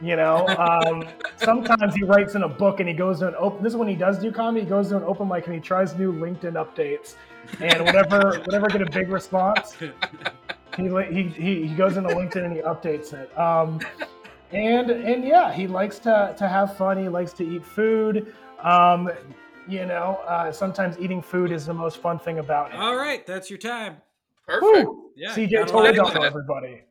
you 0.00 0.16
know, 0.16 0.46
um, 0.48 1.04
sometimes 1.36 1.94
he 1.94 2.04
writes 2.04 2.34
in 2.34 2.42
a 2.44 2.48
book 2.48 2.80
and 2.80 2.88
he 2.88 2.94
goes 2.94 3.18
to 3.20 3.28
an 3.28 3.34
open. 3.38 3.62
This 3.62 3.72
is 3.72 3.76
when 3.76 3.88
he 3.88 3.96
does 3.96 4.18
do 4.18 4.30
comedy. 4.30 4.64
He 4.64 4.68
goes 4.70 4.90
to 4.90 4.96
an 4.96 5.02
open 5.04 5.28
mic 5.28 5.46
and 5.46 5.54
he 5.54 5.60
tries 5.60 5.96
new 5.96 6.12
LinkedIn 6.12 6.52
updates, 6.52 7.16
and 7.60 7.84
whatever 7.84 8.38
whatever 8.40 8.68
get 8.68 8.82
a 8.82 8.90
big 8.90 9.08
response, 9.08 9.76
he 10.76 10.88
li- 10.88 11.12
he 11.12 11.22
he, 11.24 11.66
he 11.66 11.74
goes 11.74 11.96
into 11.96 12.10
LinkedIn 12.10 12.44
and 12.44 12.52
he 12.54 12.62
updates 12.62 13.12
it. 13.12 13.36
Um, 13.38 13.80
and 14.52 14.90
and 14.90 15.24
yeah, 15.24 15.52
he 15.52 15.66
likes 15.66 15.98
to 16.00 16.34
to 16.38 16.48
have 16.48 16.76
fun. 16.76 16.96
He 16.98 17.08
likes 17.08 17.32
to 17.34 17.44
eat 17.48 17.64
food. 17.64 18.32
Um, 18.62 19.10
you 19.68 19.84
know, 19.84 20.20
uh, 20.26 20.50
sometimes 20.50 20.98
eating 20.98 21.20
food 21.20 21.52
is 21.52 21.66
the 21.66 21.74
most 21.74 21.98
fun 21.98 22.18
thing 22.18 22.38
about 22.38 22.70
it. 22.72 22.76
All 22.76 22.96
right, 22.96 23.26
that's 23.26 23.50
your 23.50 23.58
time. 23.58 23.96
Perfect. 24.46 24.86
Woo! 24.86 25.10
Yeah, 25.14 25.34
CJ 25.34 25.50
got 25.50 25.68
a 25.68 25.70
told 25.70 25.84
lot 25.84 25.94
it 25.94 25.98
of 25.98 26.06
up 26.06 26.12
for 26.12 26.20
that. 26.20 26.26
everybody. 26.26 26.82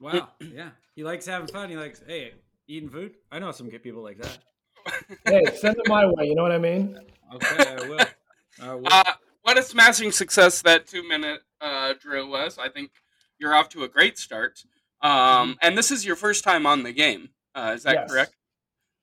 Wow. 0.00 0.30
Yeah. 0.40 0.70
He 0.96 1.04
likes 1.04 1.26
having 1.26 1.46
fun. 1.46 1.70
He 1.70 1.76
likes, 1.76 2.02
hey, 2.06 2.32
eating 2.68 2.88
food. 2.90 3.14
I 3.30 3.38
know 3.38 3.52
some 3.52 3.68
good 3.68 3.82
people 3.82 4.02
like 4.02 4.18
that. 4.18 4.38
Hey, 5.24 5.44
send 5.56 5.76
it 5.76 5.88
my 5.88 6.06
way. 6.06 6.26
You 6.26 6.36
know 6.36 6.42
what 6.42 6.52
I 6.52 6.58
mean? 6.58 6.96
Okay, 7.34 7.66
I 7.66 7.88
will. 7.88 8.06
I 8.62 8.74
will. 8.74 8.86
Uh, 8.88 9.12
what 9.42 9.58
a 9.58 9.62
smashing 9.62 10.12
success 10.12 10.62
that 10.62 10.86
two 10.86 11.06
minute 11.06 11.40
uh, 11.60 11.94
drill 12.00 12.28
was. 12.30 12.56
I 12.58 12.68
think 12.68 12.92
you're 13.38 13.52
off 13.52 13.68
to 13.70 13.82
a 13.82 13.88
great 13.88 14.16
start. 14.16 14.62
Um, 15.02 15.56
and 15.62 15.76
this 15.76 15.90
is 15.90 16.04
your 16.06 16.14
first 16.14 16.44
time 16.44 16.66
on 16.66 16.84
the 16.84 16.92
game. 16.92 17.30
Uh, 17.54 17.72
is 17.74 17.82
that 17.82 17.94
Yes. 17.94 18.10
correct? 18.10 18.34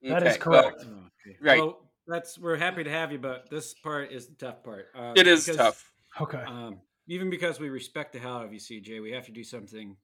That 0.03 0.23
is 0.23 0.35
Okay, 0.35 0.49
well, 0.49 0.63
correct. 0.63 0.85
Oh, 0.87 1.09
okay. 1.27 1.37
right. 1.41 1.59
Well, 1.59 1.91
that's 2.07 2.39
we're 2.39 2.55
happy 2.57 2.85
to 2.85 2.89
have 2.89 3.11
you, 3.11 3.19
but 3.19 3.49
this 3.49 3.73
part 3.73 4.11
is 4.11 4.27
the 4.27 4.35
tough 4.35 4.63
part. 4.63 4.87
Uh, 4.95 5.13
it 5.17 5.27
is 5.27 5.45
because, 5.45 5.57
tough. 5.57 5.91
Okay. 6.21 6.43
Um, 6.47 6.79
even 7.07 7.29
because 7.29 7.59
we 7.59 7.69
respect 7.69 8.13
the 8.13 8.19
hell 8.19 8.37
out 8.37 8.45
of 8.45 8.53
you, 8.53 8.59
CJ, 8.59 9.01
we 9.01 9.11
have 9.11 9.25
to 9.25 9.33
do 9.33 9.43
something 9.43 9.97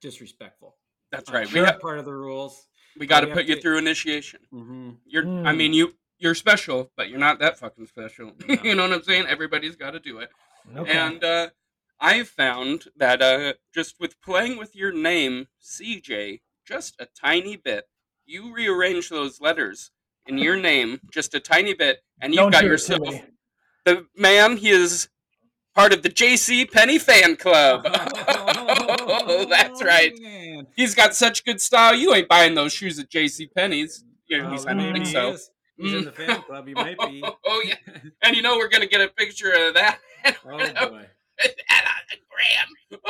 disrespectful. 0.00 0.76
That's 1.12 1.30
right. 1.30 1.46
sure, 1.48 1.62
We 1.62 1.66
ha- 1.68 1.78
part 1.80 1.98
of 1.98 2.04
the 2.04 2.14
rules. 2.14 2.66
We 2.98 3.06
got 3.06 3.20
to 3.20 3.28
put 3.28 3.46
you 3.46 3.54
to- 3.56 3.60
through 3.60 3.78
initiation. 3.78 4.40
Mm-hmm. 4.52 4.90
You're. 5.06 5.24
I 5.24 5.52
Mm. 5.52 5.56
mean, 5.56 5.72
you. 5.72 5.94
You're 6.18 6.34
special, 6.36 6.92
but 6.96 7.08
you're 7.08 7.18
not 7.18 7.40
that 7.40 7.58
fucking 7.58 7.86
special. 7.88 8.30
No. 8.46 8.56
you 8.62 8.76
know 8.76 8.82
what 8.84 8.92
I'm 8.92 9.02
saying? 9.02 9.26
Everybody's 9.28 9.74
got 9.74 9.90
to 9.90 9.98
do 9.98 10.18
it. 10.18 10.30
Okay. 10.76 10.92
And 10.92 11.24
uh, 11.24 11.48
I've 11.98 12.28
found 12.28 12.84
that 12.96 13.20
uh, 13.20 13.54
just 13.74 13.96
with 13.98 14.20
playing 14.22 14.56
with 14.56 14.76
your 14.76 14.92
name, 14.92 15.48
CJ, 15.60 16.40
just 16.64 16.94
a 17.00 17.06
tiny 17.20 17.56
bit, 17.56 17.88
you 18.24 18.54
rearrange 18.54 19.08
those 19.08 19.40
letters 19.40 19.90
in 20.26 20.38
your 20.38 20.56
name 20.70 21.00
just 21.12 21.34
a 21.34 21.40
tiny 21.40 21.74
bit, 21.74 22.04
and 22.20 22.32
you've 22.32 22.42
Don't 22.42 22.52
got 22.52 22.62
yourself 22.64 23.08
the 23.84 24.06
man. 24.16 24.58
He 24.58 24.70
is 24.70 25.08
part 25.74 25.92
of 25.92 26.02
the 26.04 26.08
JC 26.08 26.70
Penney 26.70 27.00
fan 27.00 27.34
club. 27.34 27.84
oh, 29.26 29.44
that's 29.50 29.82
right. 29.82 30.12
Man. 30.20 30.66
He's 30.76 30.94
got 30.94 31.14
such 31.14 31.44
good 31.44 31.60
style. 31.60 31.94
You 31.94 32.14
ain't 32.14 32.28
buying 32.28 32.54
those 32.54 32.72
shoes 32.72 32.98
at 32.98 33.08
JC 33.10 33.52
Penney's. 33.54 34.04
Yeah, 34.28 34.38
at 34.38 34.44
Oh, 34.46 34.50
least 34.52 34.68
I 34.68 34.74
don't 34.74 34.92
think 34.92 35.06
he 35.06 35.12
so. 35.12 35.30
is. 35.32 35.50
He's 35.76 35.92
in 35.94 36.00
Mm. 36.02 36.04
the 36.04 36.12
fan 36.12 36.42
club. 36.42 36.66
He 36.68 36.74
might 36.74 36.98
be. 36.98 37.22
Oh 37.46 37.62
yeah, 37.66 37.74
and 38.22 38.36
you 38.36 38.42
know 38.42 38.56
we're 38.56 38.68
gonna 38.68 38.86
get 38.86 39.00
a 39.00 39.08
picture 39.08 39.50
of 39.50 39.74
that. 39.74 39.98
Oh 40.46 40.58
boy. 40.58 41.06
Graham. 42.30 43.00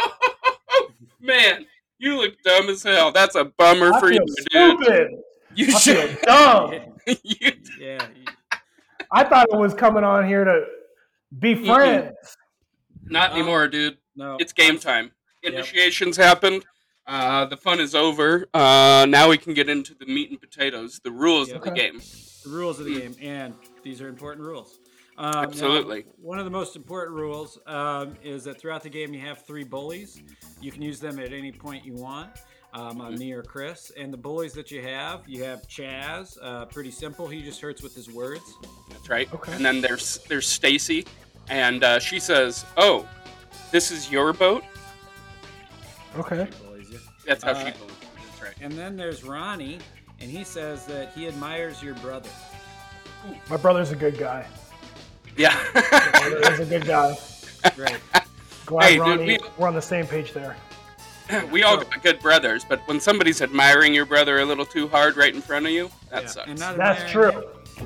Man, 1.20 1.66
you 1.98 2.16
look 2.16 2.34
dumb 2.44 2.68
as 2.68 2.82
hell. 2.82 3.12
That's 3.12 3.34
a 3.36 3.44
bummer 3.44 3.92
I 3.92 4.00
for 4.00 4.10
you, 4.12 4.20
feel 4.50 4.76
dude. 4.78 5.10
You 5.54 5.66
I 5.68 5.78
should. 5.78 6.10
feel 6.10 6.18
dumb. 6.24 6.72
you, 7.06 7.52
Yeah. 7.78 8.06
he- 8.14 8.26
I 9.10 9.24
thought 9.24 9.48
it 9.52 9.56
was 9.56 9.74
coming 9.74 10.04
on 10.04 10.26
here 10.26 10.44
to 10.44 10.64
be 11.38 11.54
friends. 11.54 12.14
not 13.04 13.32
anymore, 13.32 13.68
dude. 13.68 13.98
No. 14.16 14.36
It's 14.40 14.52
game 14.54 14.78
time. 14.78 15.10
Yep. 15.42 15.52
Initiations 15.52 16.16
happened. 16.16 16.64
Uh, 17.06 17.44
the 17.46 17.56
fun 17.56 17.80
is 17.80 17.94
over. 17.94 18.46
Uh, 18.54 19.06
now 19.08 19.28
we 19.28 19.36
can 19.36 19.54
get 19.54 19.68
into 19.68 19.94
the 19.94 20.06
meat 20.06 20.30
and 20.30 20.40
potatoes, 20.40 21.00
the 21.02 21.10
rules 21.10 21.50
of 21.50 21.62
the 21.62 21.70
game. 21.70 22.00
the 22.44 22.50
rules 22.50 22.78
of 22.78 22.86
the 22.86 23.00
game, 23.00 23.16
and 23.20 23.54
these 23.82 24.00
are 24.00 24.08
important 24.08 24.46
rules. 24.46 24.78
Um, 25.18 25.32
now, 25.32 25.42
Absolutely. 25.42 26.04
one 26.20 26.38
of 26.38 26.44
the 26.44 26.50
most 26.50 26.74
important 26.74 27.16
rules 27.16 27.58
um, 27.66 28.14
is 28.22 28.44
that 28.44 28.58
throughout 28.58 28.82
the 28.82 28.88
game 28.88 29.12
you 29.12 29.20
have 29.20 29.44
three 29.44 29.64
bullies. 29.64 30.22
You 30.60 30.72
can 30.72 30.80
use 30.80 31.00
them 31.00 31.18
at 31.18 31.32
any 31.32 31.52
point 31.52 31.84
you 31.84 31.94
want. 31.94 32.30
Um, 32.74 33.02
on 33.02 33.18
me 33.18 33.32
or 33.32 33.42
Chris, 33.42 33.92
and 33.98 34.10
the 34.10 34.16
bullies 34.16 34.54
that 34.54 34.70
you 34.70 34.80
have, 34.80 35.28
you 35.28 35.44
have 35.44 35.68
Chaz. 35.68 36.38
Uh, 36.40 36.64
pretty 36.64 36.90
simple. 36.90 37.28
He 37.28 37.42
just 37.42 37.60
hurts 37.60 37.82
with 37.82 37.94
his 37.94 38.10
words. 38.10 38.56
That's 38.88 39.10
right. 39.10 39.30
Okay. 39.34 39.52
And 39.52 39.62
then 39.62 39.82
there's 39.82 40.20
there's 40.26 40.48
Stacy, 40.48 41.04
and 41.50 41.84
uh, 41.84 41.98
she 41.98 42.18
says, 42.18 42.64
"Oh, 42.78 43.06
this 43.72 43.90
is 43.90 44.10
your 44.10 44.32
boat." 44.32 44.64
Okay. 46.18 46.44
He 46.46 46.64
bullies 46.66 46.90
you. 46.90 46.98
That's 47.26 47.42
how 47.44 47.52
Uh, 47.52 47.54
she 47.64 47.70
believes. 47.72 47.94
That's 48.28 48.42
right. 48.42 48.54
And 48.60 48.72
then 48.72 48.96
there's 48.96 49.24
Ronnie, 49.24 49.78
and 50.20 50.30
he 50.30 50.44
says 50.44 50.86
that 50.86 51.12
he 51.14 51.26
admires 51.28 51.82
your 51.82 51.94
brother. 51.96 52.28
My 53.48 53.56
brother's 53.56 53.92
a 53.92 53.96
good 53.96 54.18
guy. 54.18 54.46
Yeah. 55.36 55.56
My 55.74 56.28
brother's 56.40 56.60
a 56.60 56.66
good 56.66 56.86
guy. 56.86 57.16
Right. 57.78 58.00
Glad 58.66 58.84
Hey, 58.84 58.90
dude, 58.96 59.00
Ronnie, 59.00 59.24
we- 59.24 59.38
we're 59.56 59.68
on 59.68 59.74
the 59.74 59.80
same 59.82 60.04
page 60.04 60.32
there. 60.32 60.56
we 61.52 61.62
all 61.62 61.76
got 61.76 62.02
good 62.02 62.18
brothers, 62.18 62.64
but 62.68 62.80
when 62.88 62.98
somebody's 62.98 63.40
admiring 63.40 63.94
your 63.94 64.04
brother 64.04 64.40
a 64.40 64.44
little 64.44 64.66
too 64.66 64.88
hard 64.88 65.16
right 65.16 65.32
in 65.32 65.40
front 65.40 65.66
of 65.66 65.70
you, 65.72 65.88
that 66.10 66.22
Yeah, 66.24 66.28
sucks. 66.28 66.48
and 66.48 66.58
That's 66.58 67.08
true. 67.12 67.30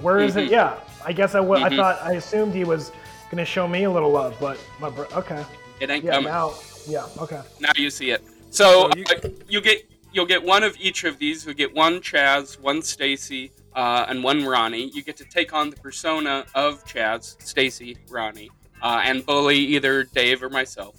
Where 0.00 0.18
is 0.18 0.34
Mhm. 0.34 0.46
it? 0.46 0.50
Yeah. 0.50 0.74
I 1.04 1.12
guess 1.12 1.34
I 1.34 1.40
would. 1.40 1.60
Mhm. 1.60 1.72
I 1.72 1.76
thought 1.76 2.02
I 2.02 2.12
assumed 2.14 2.54
he 2.54 2.64
was 2.64 2.90
gonna 3.30 3.44
show 3.44 3.68
me 3.68 3.84
a 3.84 3.90
little 3.90 4.10
love, 4.10 4.34
but 4.40 4.58
my 4.80 4.88
bro- 4.88 5.06
okay. 5.14 5.44
it 5.78 5.90
ain't 5.90 6.04
Yeah. 6.04 6.12
coming. 6.12 6.32
Now. 6.32 6.54
Yeah. 6.86 7.06
Okay. 7.18 7.40
Now 7.60 7.70
you 7.76 7.90
see 7.90 8.10
it. 8.10 8.22
So 8.50 8.90
So 8.90 8.96
you- 8.96 9.04
uh, 9.24 9.28
you 9.48 9.60
get 9.60 9.90
you'll 10.12 10.26
get 10.26 10.42
one 10.42 10.62
of 10.62 10.76
each 10.80 11.04
of 11.04 11.18
these. 11.18 11.44
You'll 11.44 11.54
get 11.54 11.74
one 11.74 12.00
Chaz, 12.00 12.58
one 12.58 12.80
Stacy, 12.82 13.52
uh, 13.74 14.06
and 14.08 14.22
one 14.24 14.44
Ronnie. 14.46 14.90
You 14.94 15.02
get 15.02 15.16
to 15.18 15.24
take 15.24 15.52
on 15.52 15.68
the 15.70 15.76
persona 15.76 16.46
of 16.54 16.82
Chaz, 16.86 17.36
Stacy, 17.42 17.98
Ronnie, 18.08 18.50
uh, 18.82 19.02
and 19.04 19.26
bully 19.26 19.58
either 19.58 20.04
Dave 20.04 20.42
or 20.42 20.48
myself. 20.48 20.96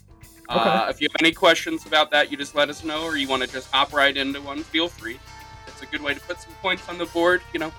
Uh, 0.50 0.53
Okay. 0.82 0.89
if 0.91 1.01
you 1.01 1.08
have 1.10 1.15
any 1.20 1.32
questions 1.34 1.86
about 1.86 2.12
that, 2.12 2.29
you 2.32 2.38
just 2.38 2.53
let 2.56 2.70
us 2.70 2.84
know, 2.84 3.03
or 3.03 3.17
you 3.17 3.27
want 3.27 3.41
to 3.44 3.50
just 3.51 3.70
hop 3.72 3.91
right 3.91 4.15
into 4.15 4.39
one, 4.39 4.63
feel 4.63 4.88
free. 4.88 5.20
It's 5.67 5.82
a 5.82 5.86
good 5.88 6.01
way 6.01 6.13
to 6.13 6.20
put 6.22 6.39
some 6.39 6.53
points 6.62 6.88
on 6.88 6.98
the 6.98 7.06
board. 7.08 7.41
You 7.53 7.60
know, 7.60 7.72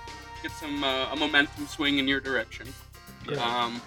get 0.43 0.51
some 0.51 0.83
uh, 0.83 1.11
a 1.11 1.15
momentum 1.15 1.67
swing 1.67 1.97
in 1.99 2.07
your 2.07 2.19
direction. 2.19 2.67
Yeah. 3.29 3.37
Um, 3.43 3.81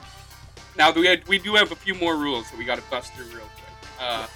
now 0.78 0.90
we 0.90 1.06
had, 1.06 1.26
we 1.28 1.38
do 1.38 1.54
have 1.54 1.70
a 1.70 1.76
few 1.76 1.94
more 1.94 2.16
rules 2.16 2.50
that 2.50 2.58
we 2.58 2.64
got 2.64 2.76
to 2.76 2.84
bust 2.90 3.12
through 3.14 3.26
real 3.26 3.46
quick. 3.56 3.61
Uh, 4.02 4.26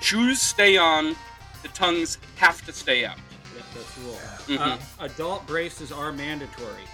shoes 0.00 0.40
stay 0.40 0.76
on, 0.76 1.14
the 1.62 1.68
tongues 1.68 2.18
have 2.36 2.64
to 2.66 2.72
stay 2.72 3.04
out. 3.04 3.16
Yep, 3.54 3.64
that's 3.74 3.94
the 3.94 4.00
rule. 4.02 4.18
Mhm. 4.46 4.58
Uh, 4.58 4.78
adult 5.04 5.46
braces 5.46 5.92
are 5.92 6.12
mandatory. 6.12 6.84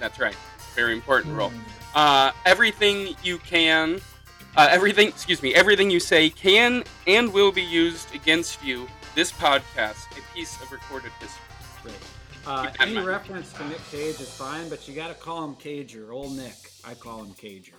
That's 0.00 0.18
right. 0.18 0.36
Very 0.74 0.92
important 0.94 1.34
rule. 1.36 1.50
Mm. 1.50 1.60
Uh, 1.94 2.32
everything 2.44 3.14
you 3.22 3.38
can, 3.38 4.00
uh, 4.56 4.68
everything, 4.70 5.08
excuse 5.08 5.42
me, 5.42 5.54
everything 5.54 5.90
you 5.90 6.00
say 6.00 6.28
can 6.30 6.82
and 7.06 7.32
will 7.32 7.52
be 7.52 7.62
used 7.62 8.14
against 8.14 8.62
you. 8.64 8.88
This 9.14 9.32
podcast, 9.32 10.06
a 10.18 10.34
piece 10.34 10.60
of 10.62 10.70
recorded 10.72 11.12
history. 11.20 11.40
Right. 11.84 11.94
Uh, 12.46 12.62
Keep 12.62 12.72
that 12.72 12.76
in 12.76 12.82
any 12.88 12.94
mind. 12.96 13.06
reference 13.06 13.52
to 13.54 13.68
Nick 13.68 13.80
Cage 13.90 14.20
is 14.20 14.30
fine, 14.30 14.68
but 14.68 14.86
you 14.86 14.94
got 14.94 15.08
to 15.08 15.14
call 15.14 15.44
him 15.44 15.54
Cager. 15.56 16.10
Old 16.10 16.36
Nick. 16.36 16.54
I 16.84 16.94
call 16.94 17.22
him 17.22 17.32
Cager. 17.34 17.72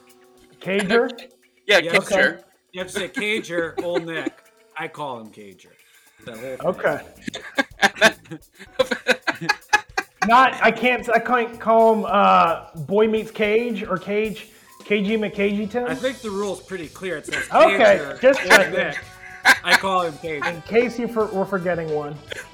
Cager. 0.62 1.10
Yeah, 1.68 1.80
Yeah, 1.80 1.92
yeah 1.92 1.98
okay. 2.00 2.38
Sure. 2.86 3.02
You 3.02 3.06
have 3.06 3.16
to 3.16 3.20
say 3.20 3.40
Cager, 3.42 3.84
Old 3.84 4.06
Nick. 4.06 4.34
I 4.78 4.88
call 4.88 5.20
him 5.20 5.32
Cager. 5.32 5.72
That 6.26 6.60
whole 6.60 6.74
thing. 6.74 6.90
Okay. 6.90 7.02
Not. 10.28 10.54
I 10.62 10.72
can't. 10.72 11.10
I 11.10 11.20
can't 11.20 11.60
call 11.60 11.94
him 11.96 12.06
uh, 12.08 12.72
Boy 12.82 13.08
Meets 13.08 13.32
Cage 13.32 13.84
or 13.84 13.98
Cage. 13.98 14.50
KG 14.80 15.20
McCageyton. 15.20 15.90
I 15.90 15.96
think 15.96 16.20
the 16.20 16.30
rule's 16.30 16.62
pretty 16.62 16.88
clear. 16.88 17.18
It 17.18 17.26
says 17.26 17.44
Cager, 17.48 17.76
Okay, 17.76 18.22
just 18.22 18.40
Old 18.40 18.50
checking. 18.50 18.74
Nick. 18.74 18.98
I 19.64 19.76
call 19.76 20.04
him 20.04 20.14
Cager. 20.14 20.48
In 20.48 20.62
case 20.62 20.98
you 20.98 21.10
for, 21.10 21.26
were 21.26 21.46
forgetting 21.46 21.94
one. 21.94 22.16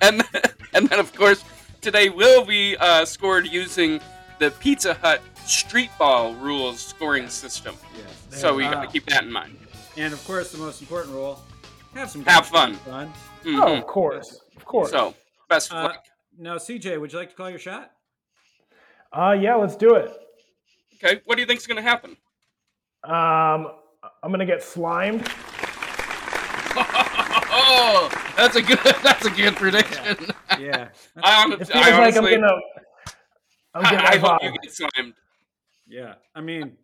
and 0.00 0.20
then, 0.20 0.42
and 0.74 0.88
then 0.88 0.98
of 0.98 1.14
course 1.14 1.44
today 1.80 2.08
will 2.08 2.44
be 2.44 2.76
uh, 2.78 3.04
scored 3.04 3.46
using 3.46 4.00
the 4.40 4.50
Pizza 4.50 4.94
Hut 4.94 5.22
street 5.46 5.90
ball 5.98 6.34
rules 6.34 6.80
scoring 6.80 7.28
system. 7.28 7.74
Yes. 7.96 8.40
So 8.40 8.54
we 8.54 8.64
got 8.64 8.82
to 8.82 8.88
keep 8.88 9.06
that 9.06 9.24
in 9.24 9.32
mind. 9.32 9.56
And 9.96 10.12
of 10.12 10.24
course, 10.26 10.50
the 10.52 10.58
most 10.58 10.80
important 10.80 11.14
rule: 11.14 11.42
have 11.94 12.10
some 12.10 12.24
Have 12.24 12.50
goddamn 12.50 12.76
fun. 12.76 13.10
fun. 13.10 13.12
Mhm. 13.44 13.62
Oh, 13.62 13.74
of 13.76 13.86
course. 13.86 14.40
Of 14.56 14.64
course. 14.64 14.90
So 14.90 15.14
best 15.48 15.70
of 15.72 15.78
Uh, 15.78 15.82
luck. 15.84 16.04
now, 16.38 16.56
CJ, 16.58 16.98
would 16.98 17.12
you 17.12 17.18
like 17.18 17.30
to 17.30 17.36
call 17.36 17.50
your 17.50 17.58
shot? 17.58 17.90
Uh, 19.12 19.36
yeah, 19.38 19.54
let's 19.54 19.76
do 19.76 19.94
it. 19.94 20.10
Okay, 20.94 21.20
what 21.26 21.36
do 21.36 21.40
you 21.42 21.46
think's 21.46 21.66
gonna 21.66 21.82
happen? 21.82 22.16
Um, 23.04 23.70
I'm 24.22 24.30
gonna 24.30 24.46
get 24.46 24.62
slimed. 24.62 25.28
oh, 26.76 28.08
that's 28.36 28.56
a 28.56 28.62
good. 28.62 28.78
That's 29.02 29.24
a 29.26 29.30
good 29.30 29.54
prediction. 29.56 30.16
Yeah. 30.58 30.88
I, 31.22 31.30
hon- 31.34 31.52
It 31.52 31.58
feels 31.68 31.70
I 31.86 31.98
like 31.98 32.16
I'm 32.16 32.24
gonna. 32.24 32.52
I'm 33.74 33.82
getting 33.84 34.00
I, 34.00 34.10
I 34.12 34.16
hope 34.18 34.42
you 34.42 34.52
get 34.62 34.72
slimed. 34.72 35.14
Yeah. 35.86 36.14
I 36.34 36.40
mean, 36.40 36.76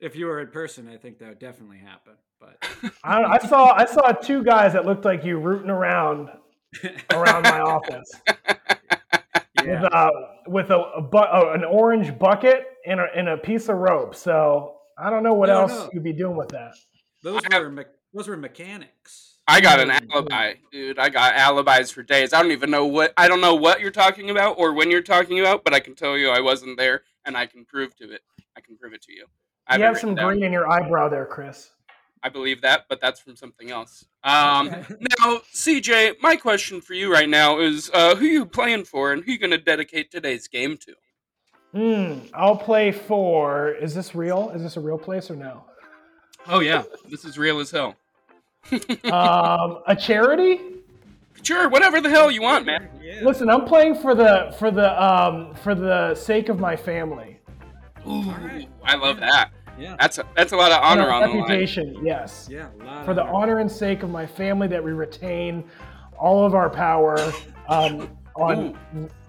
if 0.00 0.16
you 0.16 0.26
were 0.26 0.40
in 0.40 0.48
person, 0.48 0.88
I 0.88 0.96
think 0.96 1.18
that 1.18 1.28
would 1.28 1.38
definitely 1.38 1.78
happen. 1.78 2.14
But 2.40 2.64
I, 3.04 3.22
I 3.22 3.38
saw 3.38 3.72
I 3.74 3.84
saw 3.84 4.12
two 4.12 4.42
guys 4.42 4.72
that 4.72 4.86
looked 4.86 5.04
like 5.04 5.24
you 5.24 5.38
rooting 5.38 5.70
around 5.70 6.30
around 7.12 7.42
my 7.42 7.60
office 7.60 8.10
yeah. 9.62 9.82
with 9.82 9.92
uh 9.92 10.10
with 10.46 10.70
a, 10.70 10.78
a 10.78 11.02
bu- 11.02 11.18
uh, 11.18 11.52
an 11.54 11.64
orange 11.64 12.18
bucket 12.18 12.64
and 12.86 12.98
a, 13.00 13.06
and 13.14 13.28
a 13.28 13.36
piece 13.36 13.68
of 13.68 13.76
rope. 13.76 14.14
So 14.14 14.76
I 14.98 15.10
don't 15.10 15.22
know 15.22 15.34
what 15.34 15.48
No, 15.48 15.60
else 15.62 15.72
no. 15.72 15.90
you'd 15.92 16.02
be 16.04 16.12
doing 16.12 16.36
with 16.36 16.48
that. 16.50 16.74
those 17.22 17.42
I 17.50 17.58
were 17.60 17.70
me- 17.70 17.84
those 18.14 18.26
were 18.28 18.36
mechanics. 18.36 19.26
I 19.46 19.60
got 19.60 19.80
an 19.80 19.90
alibi, 19.90 20.54
dude. 20.70 20.98
I 20.98 21.08
got 21.08 21.34
alibis 21.34 21.90
for 21.90 22.02
days. 22.04 22.32
I 22.32 22.40
don't 22.40 22.52
even 22.52 22.70
know 22.70 22.86
what 22.86 23.12
I 23.16 23.26
don't 23.28 23.40
know 23.40 23.54
what 23.56 23.80
you're 23.80 23.90
talking 23.90 24.30
about 24.30 24.58
or 24.58 24.72
when 24.74 24.90
you're 24.90 25.02
talking 25.02 25.40
about, 25.40 25.64
but 25.64 25.74
I 25.74 25.80
can 25.80 25.94
tell 25.94 26.16
you 26.16 26.30
I 26.30 26.40
wasn't 26.40 26.78
there, 26.78 27.02
and 27.24 27.36
I 27.36 27.46
can 27.46 27.64
prove 27.64 27.96
to 27.96 28.12
it. 28.12 28.22
I 28.56 28.60
can 28.60 28.76
prove 28.76 28.92
it 28.92 29.02
to 29.02 29.12
you. 29.12 29.26
I 29.66 29.76
You 29.76 29.84
have 29.84 29.98
some 29.98 30.14
green 30.14 30.42
in 30.42 30.52
your 30.52 30.70
eyebrow 30.70 31.08
there, 31.08 31.26
Chris. 31.26 31.70
I 32.22 32.28
believe 32.28 32.60
that, 32.62 32.84
but 32.88 33.00
that's 33.00 33.18
from 33.20 33.34
something 33.34 33.70
else. 33.70 34.04
Um, 34.24 34.68
now, 35.00 35.40
CJ, 35.54 36.16
my 36.20 36.36
question 36.36 36.80
for 36.80 36.94
you 36.94 37.12
right 37.12 37.28
now 37.28 37.60
is: 37.60 37.90
uh, 37.94 38.14
Who 38.16 38.26
you 38.26 38.44
playing 38.44 38.84
for, 38.84 39.12
and 39.12 39.24
who 39.24 39.32
you 39.32 39.38
going 39.38 39.50
to 39.50 39.58
dedicate 39.58 40.10
today's 40.10 40.46
game 40.48 40.76
to? 40.78 40.94
Hmm. 41.72 42.26
I'll 42.34 42.56
play 42.56 42.92
for. 42.92 43.70
Is 43.70 43.94
this 43.94 44.14
real? 44.14 44.50
Is 44.50 44.62
this 44.62 44.76
a 44.76 44.80
real 44.80 44.98
place 44.98 45.30
or 45.30 45.36
no? 45.36 45.64
Oh 46.46 46.60
yeah, 46.60 46.82
this 47.08 47.24
is 47.24 47.38
real 47.38 47.60
as 47.60 47.70
hell. 47.70 47.96
um, 49.04 49.82
a 49.86 49.96
charity. 49.98 50.60
Sure, 51.42 51.68
whatever 51.68 52.00
the 52.00 52.10
hell 52.10 52.30
you 52.30 52.42
want, 52.42 52.66
man. 52.66 52.88
Yeah. 53.02 53.20
Listen, 53.22 53.48
I'm 53.48 53.64
playing 53.64 53.96
for 53.96 54.14
the 54.14 54.54
for 54.58 54.70
the 54.70 55.02
um 55.02 55.54
for 55.54 55.74
the 55.74 56.14
sake 56.14 56.48
of 56.48 56.58
my 56.58 56.76
family. 56.76 57.40
Ooh, 58.06 58.22
right. 58.22 58.68
I 58.84 58.96
love 58.96 59.18
that. 59.20 59.50
Yeah. 59.78 59.96
That's 59.98 60.18
a, 60.18 60.26
that's 60.36 60.52
a 60.52 60.56
lot 60.56 60.72
of 60.72 60.82
honor 60.82 61.10
on 61.10 61.22
our 61.22 61.28
the 61.28 61.34
line. 61.34 61.40
reputation, 61.42 61.96
yes. 62.04 62.48
Yeah. 62.50 62.68
A 62.80 62.84
lot 62.84 63.04
For 63.06 63.14
the 63.14 63.22
of 63.22 63.34
honor 63.34 63.58
and 63.60 63.70
sake 63.70 64.02
of 64.02 64.10
my 64.10 64.26
family, 64.26 64.68
that 64.68 64.82
we 64.82 64.92
retain 64.92 65.64
all 66.18 66.44
of 66.44 66.54
our 66.54 66.68
power 66.68 67.16
um, 67.68 68.10
on 68.36 68.76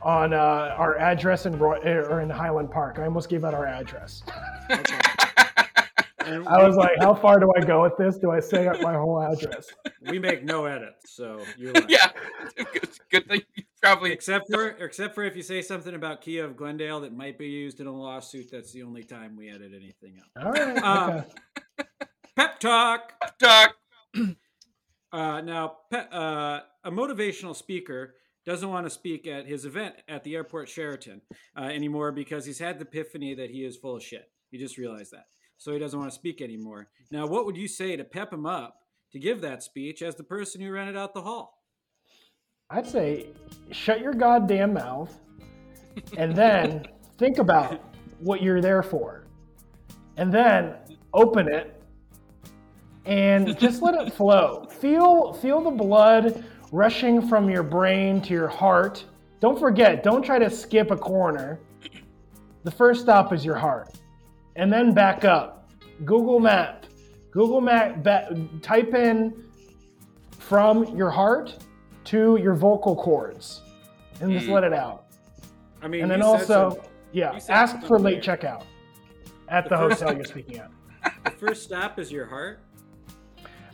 on 0.02 0.34
uh, 0.34 0.76
our 0.78 0.98
address 0.98 1.46
in 1.46 1.58
Roy, 1.58 1.78
or 1.84 2.22
in 2.22 2.30
Highland 2.30 2.72
Park. 2.72 3.00
I 3.00 3.06
almost 3.06 3.30
gave 3.30 3.46
out 3.46 3.54
our 3.54 3.66
address. 3.66 4.24
And 4.70 4.86
I 6.48 6.68
was 6.68 6.76
like, 6.76 6.98
how 7.00 7.14
far 7.14 7.40
do 7.40 7.52
I 7.56 7.62
go 7.64 7.84
with 7.84 7.98
this? 7.98 8.18
Do 8.18 8.32
I 8.32 8.40
say 8.40 8.70
my 8.82 8.94
whole 8.94 9.22
address? 9.22 9.68
we 10.10 10.20
make 10.20 10.44
no 10.44 10.66
edits, 10.66 11.16
so 11.16 11.42
you're 11.58 11.72
right. 11.74 11.90
yeah, 11.90 12.10
good, 12.56 12.90
good 13.12 13.28
thing 13.28 13.42
you 13.56 13.64
probably. 13.82 14.12
Except 14.12 14.52
for 14.52 14.70
except 14.70 15.16
for 15.16 15.24
if 15.24 15.36
you 15.36 15.44
say 15.44 15.62
something 15.62 15.96
about 15.96 16.22
Kia 16.22 16.46
of 16.46 16.56
Glendale 16.56 17.02
that 17.02 17.16
might 17.16 17.38
be 17.38 17.48
used 17.48 17.80
in 17.80 17.88
a 17.88 17.92
lawsuit, 17.92 18.50
that's 18.52 18.72
the 18.72 18.84
only 18.84 19.04
time 19.04 19.36
we 19.36 19.50
edit 19.50 19.72
anything 19.76 20.20
out. 20.38 20.46
All 20.46 20.52
right. 20.52 20.78
Um, 20.84 21.10
okay. 21.10 21.90
Pep 22.36 22.60
talk. 22.60 23.14
Doc, 23.40 23.76
Uh, 25.14 25.42
now, 25.42 25.74
pe- 25.92 26.08
uh, 26.12 26.62
a 26.86 26.92
motivational 26.92 27.56
speaker 27.56 28.16
doesn't 28.46 28.70
want 28.70 28.86
to 28.86 28.90
speak 28.90 29.28
at 29.28 29.46
his 29.46 29.66
event 29.66 29.96
at 30.08 30.24
the 30.24 30.36
airport 30.36 30.70
Sheraton 30.70 31.22
uh, 31.58 31.64
anymore 31.64 32.12
because 32.12 32.46
he's 32.46 32.60
had 32.60 32.80
the 32.80 32.86
epiphany 32.86 33.36
that 33.36 33.50
he 33.50 33.66
is 33.66 33.76
full 33.76 33.98
of 33.98 34.04
shit. 34.04 34.32
He 34.52 34.58
just 34.58 34.78
realized 34.78 35.12
that. 35.12 35.26
So 35.62 35.74
he 35.74 35.78
doesn't 35.78 36.00
want 36.00 36.12
to 36.12 36.16
speak 36.16 36.42
anymore. 36.42 36.88
Now, 37.12 37.28
what 37.28 37.46
would 37.46 37.56
you 37.56 37.68
say 37.68 37.96
to 37.96 38.04
pep 38.04 38.34
him 38.34 38.48
up 38.48 38.80
to 39.12 39.20
give 39.20 39.42
that 39.42 39.62
speech 39.62 40.02
as 40.02 40.16
the 40.16 40.24
person 40.24 40.60
who 40.60 40.72
rented 40.72 40.98
out 40.98 41.14
the 41.14 41.22
hall? 41.22 41.62
I'd 42.72 42.88
say 42.88 43.28
shut 43.70 44.02
your 44.02 44.16
goddamn 44.16 44.74
mouth 44.74 45.16
and 46.18 46.36
then 46.36 46.88
think 47.20 47.38
about 47.38 47.80
what 48.22 48.42
you're 48.42 48.60
there 48.60 48.82
for. 48.82 49.28
And 50.18 50.34
then 50.34 50.78
open 51.14 51.48
it 51.48 51.80
and 53.06 53.56
just 53.60 53.84
let 53.84 53.94
it 53.94 54.12
flow. 54.12 54.66
Feel 54.80 55.32
feel 55.34 55.62
the 55.62 55.70
blood 55.70 56.44
rushing 56.72 57.28
from 57.28 57.52
your 57.52 57.62
brain 57.62 58.20
to 58.22 58.34
your 58.34 58.48
heart. 58.48 59.06
Don't 59.40 59.60
forget, 59.60 60.02
don't 60.02 60.24
try 60.24 60.40
to 60.40 60.50
skip 60.50 60.90
a 60.90 60.98
corner. 60.98 61.60
The 62.64 62.72
first 62.72 63.02
stop 63.02 63.32
is 63.32 63.46
your 63.46 63.58
heart. 63.58 64.01
And 64.56 64.72
then 64.72 64.94
back 64.94 65.26
up. 65.26 65.70
Google 66.06 66.40
Map. 66.40 66.86
Google 67.32 67.62
Map, 67.62 68.04
ba- 68.04 68.36
type 68.62 68.94
in 68.94 69.44
from 70.38 70.84
your 70.98 71.10
heart 71.10 71.56
to 72.06 72.38
your 72.42 72.56
vocal 72.56 72.96
cords 72.96 73.62
and 74.20 74.32
just 74.32 74.48
Mm. 74.48 74.54
let 74.54 74.64
it 74.64 74.74
out. 74.74 75.06
I 75.82 75.88
mean, 75.88 76.02
And 76.04 76.12
then 76.12 76.22
also, 76.22 76.72
some- 76.72 76.80
yeah, 77.12 77.40
ask 77.50 77.72
something 77.74 77.88
for 77.88 78.00
late 78.00 78.26
weird. 78.26 78.40
checkout 78.42 78.64
at 79.48 79.64
the 79.66 79.70
The 79.70 79.78
first- 79.78 80.02
hotel 80.02 80.16
you're 80.16 80.26
speaking 80.26 80.58
at. 80.58 80.72
the 81.24 81.32
first 81.32 81.64
stop 81.64 81.98
is 82.00 82.12
your 82.12 82.26
heart. 82.26 82.60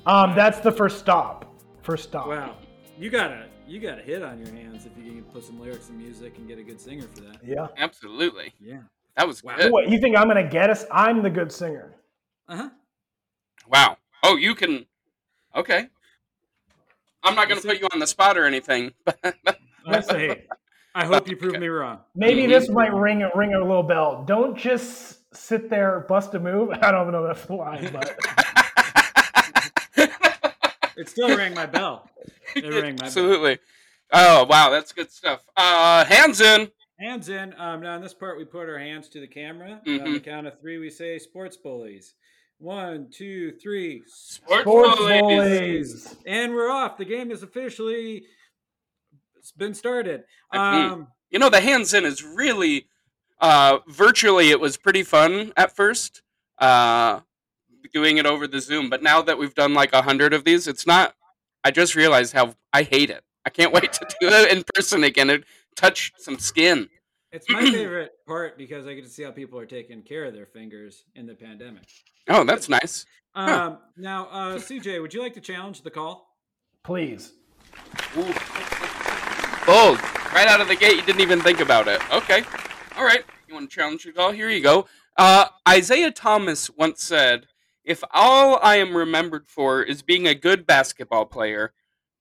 Um, 0.06 0.36
that's 0.36 0.60
the 0.60 0.72
first 0.72 1.00
stop. 1.00 1.46
First 1.82 2.04
stop. 2.06 2.28
Wow, 2.28 2.56
you 2.98 3.10
got 3.10 3.32
a 3.32 3.46
you 3.68 3.82
got 3.82 4.00
a 4.00 4.02
hit 4.02 4.24
on 4.24 4.40
your 4.40 4.54
hands 4.54 4.86
if 4.86 4.98
you 4.98 5.12
can 5.12 5.24
put 5.24 5.44
some 5.44 5.60
lyrics 5.60 5.90
and 5.90 5.98
music 5.98 6.38
and 6.38 6.48
get 6.48 6.58
a 6.58 6.64
good 6.64 6.80
singer 6.80 7.06
for 7.14 7.20
that. 7.22 7.38
Yeah. 7.44 7.68
Absolutely. 7.78 8.54
Yeah. 8.62 8.78
That 9.18 9.28
was 9.28 9.44
Wow. 9.44 9.56
good. 9.58 9.72
What 9.72 9.90
you 9.90 10.00
think 10.00 10.16
I'm 10.16 10.28
gonna 10.28 10.48
get 10.48 10.70
us? 10.70 10.86
I'm 10.92 11.24
the 11.24 11.30
good 11.30 11.52
singer. 11.52 11.96
Uh 12.48 12.56
huh. 12.56 12.70
Wow. 13.68 13.98
Oh, 14.24 14.38
you 14.38 14.56
can. 14.56 14.86
Okay. 15.56 15.90
I'm 17.24 17.36
not 17.36 17.50
going 17.50 17.60
to 17.60 17.68
put 17.68 17.80
you 17.80 17.88
on 17.92 18.00
the 18.00 18.08
spot 18.08 18.38
or 18.38 18.46
anything, 18.46 18.94
but 19.04 19.20
I 19.86 20.00
say, 20.00 20.48
I 20.96 21.06
hope 21.06 21.28
you 21.28 21.36
prove 21.44 21.60
me 21.60 21.68
wrong. 21.68 22.00
Maybe 22.16 22.44
Mhm. 22.44 22.50
this 22.50 22.70
might 22.70 22.94
ring 22.94 23.24
a 23.24 23.30
ring 23.36 23.54
a 23.54 23.60
little 23.60 23.84
bell. 23.84 24.24
Don't 24.26 24.56
just 24.56 25.36
sit 25.36 25.70
there, 25.70 26.06
bust 26.08 26.34
a 26.36 26.40
move. 26.40 26.70
I 26.82 26.92
don't 26.92 27.02
even 27.02 27.14
know 27.14 27.26
if 27.26 27.36
that's 27.38 27.48
the 27.48 27.56
line, 27.56 27.90
but 27.92 28.18
It 30.96 31.10
still 31.10 31.36
rang 31.36 31.54
my 31.54 31.66
bell. 31.66 32.10
It 32.56 32.68
rang 32.68 32.82
my 32.82 32.82
bell. 32.86 33.06
Absolutely. 33.08 33.60
Oh 34.12 34.46
wow, 34.46 34.70
that's 34.70 34.94
good 34.94 35.12
stuff. 35.12 35.44
Uh, 35.58 36.06
hands 36.06 36.40
in. 36.40 36.72
Hands 37.00 37.30
in. 37.30 37.54
Um, 37.58 37.82
now 37.82 37.96
in 37.96 38.02
this 38.02 38.14
part, 38.14 38.38
we 38.38 38.46
put 38.46 38.70
our 38.70 38.80
hands 38.80 39.08
to 39.10 39.20
the 39.20 39.28
camera. 39.28 39.82
Mm-hmm. 39.86 40.06
On 40.06 40.14
the 40.14 40.20
count 40.20 40.48
of 40.48 40.60
three, 40.60 40.78
we 40.80 40.90
say 40.90 41.20
sports 41.20 41.56
bullies. 41.56 42.16
One, 42.60 43.10
two, 43.12 43.52
three. 43.62 44.02
Sports, 44.08 44.62
sports 44.62 44.98
bullies. 44.98 45.22
bullies. 45.22 46.16
And 46.26 46.54
we're 46.54 46.72
off. 46.72 46.98
The 46.98 47.06
game 47.06 47.30
is 47.30 47.44
officially 47.44 48.26
it's 49.38 49.52
been 49.52 49.74
started. 49.74 50.24
Um, 50.52 51.08
You 51.30 51.40
know, 51.40 51.50
the 51.50 51.62
hands 51.62 51.94
in 51.94 52.04
is 52.04 52.24
really, 52.24 52.88
uh, 53.40 53.80
virtually 53.88 54.50
it 54.50 54.60
was 54.60 54.76
pretty 54.76 55.04
fun 55.04 55.54
at 55.56 55.76
first, 55.76 56.22
uh, 56.58 57.22
doing 57.94 58.18
it 58.18 58.26
over 58.26 58.48
the 58.48 58.60
Zoom. 58.60 58.90
But 58.90 59.04
now 59.04 59.22
that 59.22 59.38
we've 59.38 59.54
done 59.54 59.74
like 59.74 59.94
a 59.94 60.02
hundred 60.02 60.34
of 60.34 60.44
these, 60.44 60.68
it's 60.68 60.88
not. 60.88 61.16
I 61.64 61.72
just 61.72 61.96
realized 61.96 62.34
how 62.34 62.56
I 62.74 62.84
hate 62.84 63.10
it. 63.10 63.24
I 63.46 63.50
can't 63.50 63.72
wait 63.74 63.94
to 63.94 64.08
do 64.20 64.28
it 64.30 64.52
in 64.52 64.64
person 64.74 65.04
again 65.04 65.30
and 65.30 65.46
touch 65.78 66.12
some 66.18 66.38
skin. 66.38 66.90
it's 67.32 67.50
my 67.50 67.62
favorite 67.72 68.12
part 68.28 68.58
because 68.58 68.86
I 68.86 68.94
get 68.94 69.06
to 69.06 69.10
see 69.10 69.24
how 69.24 69.32
people 69.32 69.58
are 69.60 69.66
taking 69.66 70.02
care 70.02 70.26
of 70.26 70.34
their 70.34 70.46
fingers 70.46 71.06
in 71.16 71.26
the 71.26 71.36
pandemic. 71.36 71.84
Oh, 72.28 72.44
that's 72.44 72.68
nice. 72.68 73.06
Um, 73.36 73.78
now, 73.96 74.26
uh, 74.28 74.56
CJ, 74.56 75.02
would 75.02 75.14
you 75.14 75.22
like 75.22 75.36
to 75.36 75.42
challenge 75.42 75.84
the 75.84 75.92
call? 75.92 76.36
Please. 76.84 77.34
Ooh. 78.18 78.34
Bold. 79.66 80.00
Right 80.34 80.48
out 80.48 80.60
of 80.60 80.68
the 80.68 80.76
gate, 80.76 80.96
you 80.96 81.02
didn't 81.04 81.22
even 81.22 81.42
think 81.42 81.60
about 81.60 81.88
it. 81.88 82.02
Okay. 82.12 82.44
All 82.98 83.06
right. 83.06 83.24
You 83.48 83.54
want 83.54 83.70
to 83.70 83.76
challenge 83.76 84.04
the 84.04 84.12
call? 84.12 84.32
Here 84.32 84.50
you 84.50 84.62
go. 84.62 84.88
Uh, 85.18 85.46
Isiah 85.72 86.12
Thomas 86.12 86.70
once 86.72 87.04
said, 87.04 87.48
If 87.84 88.04
all 88.12 88.60
I 88.62 88.78
am 88.78 88.98
remembered 88.98 89.48
for 89.48 89.82
is 89.82 90.02
being 90.02 90.28
a 90.28 90.36
good 90.36 90.66
basketball 90.66 91.26
player, 91.26 91.74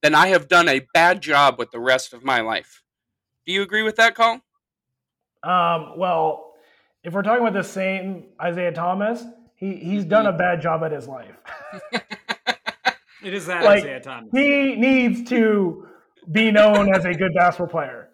then 0.03 0.15
I 0.15 0.29
have 0.29 0.49
done 0.49 0.69
a 0.69 0.87
bad 0.93 1.21
job 1.21 1.59
with 1.59 1.71
the 1.71 1.81
rest 1.81 2.13
of 2.13 2.23
my 2.25 2.41
life. 2.41 2.83
Do 3.47 3.53
you 3.53 3.63
agree 3.63 3.83
with 3.83 3.97
that 3.97 4.15
call? 4.15 4.41
Um, 5.43 5.93
well, 5.97 6.55
if 7.05 7.13
we're 7.13 7.23
talking 7.23 7.43
about 7.47 7.53
the 7.53 7.63
same 7.63 8.25
Isiah 8.45 8.73
Thomas, 8.73 9.23
he, 9.55 9.77
he's 9.77 10.05
done 10.05 10.27
a 10.27 10.33
bad 10.33 10.61
job 10.61 10.83
at 10.83 10.93
his 10.93 11.09
life. 11.09 11.35
It 13.23 13.35
is 13.35 13.47
that 13.47 13.65
Like, 13.65 13.79
Isiah 13.83 13.99
Thomas. 13.99 14.29
he 14.33 14.77
needs 14.77 15.29
to 15.31 15.89
be 16.31 16.53
known 16.53 16.95
as 16.95 17.05
a 17.07 17.13
good 17.13 17.33
basketball 17.35 17.67
player. 17.67 18.09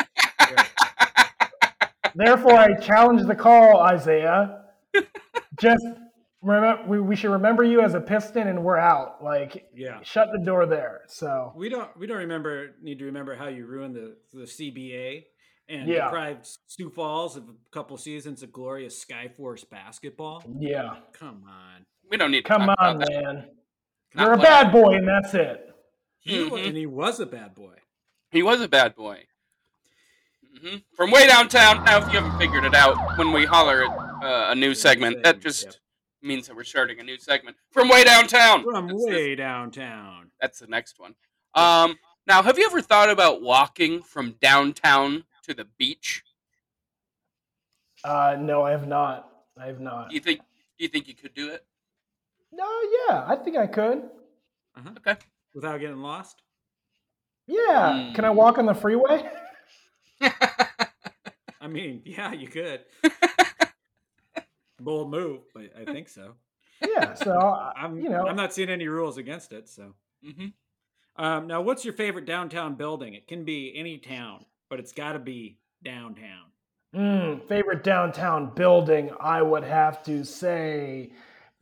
Therefore, 2.15 2.55
I 2.55 2.75
challenge 2.77 3.27
the 3.27 3.35
call, 3.35 3.87
Isiah. 3.93 4.63
Just 5.61 5.85
remember, 6.43 6.83
we, 6.89 7.01
we 7.01 7.17
should 7.17 7.31
remember 7.31 7.63
you 7.65 7.81
as 7.81 7.95
a 7.95 8.01
Piston, 8.01 8.49
and 8.49 8.63
we're 8.65 8.77
out. 8.79 9.23
Like, 9.23 9.69
Yeah. 9.75 10.01
shut 10.03 10.29
the 10.33 10.45
door 10.45 10.67
there. 10.67 11.03
So, 11.09 11.53
We 11.57 11.69
don't 11.69 11.95
we 11.97 12.07
don't 12.07 12.19
remember 12.19 12.75
need 12.83 12.99
to 12.99 13.05
remember 13.07 13.35
how 13.37 13.49
you 13.49 13.67
ruined 13.67 13.95
the 13.95 14.17
the 14.33 14.45
CBA 14.47 15.25
and 15.69 15.89
Yeah. 15.89 16.05
deprived 16.07 16.47
Sioux 16.67 16.91
Falls 16.91 17.37
of 17.37 17.45
a 17.45 17.71
couple 17.71 17.97
seasons 17.97 18.43
of 18.43 18.53
glorious 18.53 19.03
Skyforce 19.05 19.69
basketball. 19.69 20.43
yeah, 20.59 20.97
Come 21.13 21.45
on. 21.49 21.87
We 22.11 22.17
don't 22.17 22.31
need 22.31 22.45
to 22.45 22.49
come 22.49 22.69
on, 22.69 22.99
man. 22.99 23.49
Not 24.15 24.25
You're 24.25 24.33
a 24.35 24.39
bad 24.39 24.71
boy, 24.73 24.95
and 24.97 25.09
that's 25.09 25.33
it. 25.33 25.75
He 26.21 26.45
wa- 26.45 26.59
Mhm. 26.59 26.69
and 26.69 26.77
he 26.77 26.85
was 26.87 27.19
a 27.21 27.27
bad 27.27 27.55
boy. 27.55 27.77
He 28.31 28.43
was 28.43 28.61
a 28.61 28.69
bad 28.69 28.95
boy. 28.95 29.27
hmm 30.61 30.77
From 30.95 31.11
way 31.11 31.27
downtown. 31.27 31.83
Now, 31.85 31.99
if 31.99 32.13
you 32.13 32.21
haven't 32.21 32.39
figured 32.39 32.65
it 32.65 32.75
out, 32.75 33.17
when 33.17 33.33
we 33.33 33.45
holler 33.47 33.85
at 33.85 33.91
uh, 34.23 34.51
a 34.51 34.55
new 34.55 34.75
segment, 34.75 35.23
that 35.25 35.41
just 35.41 35.65
Yep. 35.65 35.75
Means 36.23 36.47
that 36.47 36.57
we're 36.57 36.65
starting 36.65 37.01
a 37.01 37.03
new 37.03 37.19
segment. 37.19 37.57
From 37.71 37.89
way 37.89 38.05
downtown. 38.05 38.63
From 38.63 38.89
That's 38.89 39.05
this- 39.05 39.15
way 39.15 39.35
downtown. 39.35 40.31
That's 40.41 40.59
the 40.59 40.67
next 40.67 40.99
one. 40.99 41.15
Um, 41.55 41.97
now, 42.27 42.43
have 42.43 42.59
you 42.59 42.67
ever 42.67 42.81
thought 42.81 43.11
about 43.11 43.43
walking 43.43 44.03
from 44.03 44.37
downtown 44.41 45.25
to 45.45 45.55
the 45.55 45.67
beach? 45.77 46.23
Uh, 48.05 48.37
no, 48.39 48.63
I 48.63 48.71
have 48.71 48.87
not. 48.87 49.29
I 49.61 49.67
have 49.67 49.81
not. 49.81 50.09
Do 50.09 50.15
you 50.15 50.21
think? 50.21 50.41
Do 50.41 50.85
you 50.85 50.89
think 50.89 51.09
you 51.09 51.15
could 51.15 51.35
do 51.35 51.51
it? 51.51 51.65
No, 52.53 52.67
yeah, 53.09 53.25
I 53.27 53.37
think 53.37 53.57
I 53.57 53.67
could. 53.67 54.03
Okay. 54.99 55.17
Without 55.55 55.79
getting 55.81 56.01
lost? 56.03 56.43
Yeah. 57.47 58.09
Hmm. 58.09 58.15
Can 58.15 58.25
I 58.25 58.31
walk 58.31 58.59
on 58.59 58.67
the 58.67 58.75
freeway? 58.75 59.29
I 61.61 61.69
mean, 61.69 62.03
yeah, 62.05 62.33
you 62.33 62.49
could. 62.49 62.81
Bold 64.85 65.11
move, 65.11 65.41
but 65.55 65.65
I 65.81 65.85
think 65.93 66.09
so. 66.09 66.35
Yeah. 66.81 67.15
So, 67.15 67.33
I- 67.39 67.73
I'm 67.77 68.01
you 68.01 68.09
know, 68.11 68.27
I'm 68.27 68.37
not 68.37 68.53
seeing 68.53 68.71
any 68.71 68.89
rules 68.89 69.17
against 69.19 69.53
it, 69.53 69.69
so 69.69 69.95
hmm 70.25 70.47
Um, 71.17 71.47
now, 71.47 71.61
what's 71.61 71.85
your 71.85 71.95
favorite 71.95 72.25
downtown 72.27 72.75
building? 72.75 73.15
It 73.15 73.27
can 73.27 73.45
be 73.45 73.73
any 73.77 73.99
town, 73.99 74.45
but 74.71 74.79
it's 74.81 74.93
got 74.93 75.13
to 75.13 75.19
be 75.19 75.59
downtown. 75.85 76.47
Mm, 76.95 77.47
favorite 77.49 77.83
downtown 77.85 78.53
building, 78.55 79.11
I 79.19 79.41
would 79.41 79.65
have 79.65 80.03
to 80.05 80.25
say, 80.25 81.13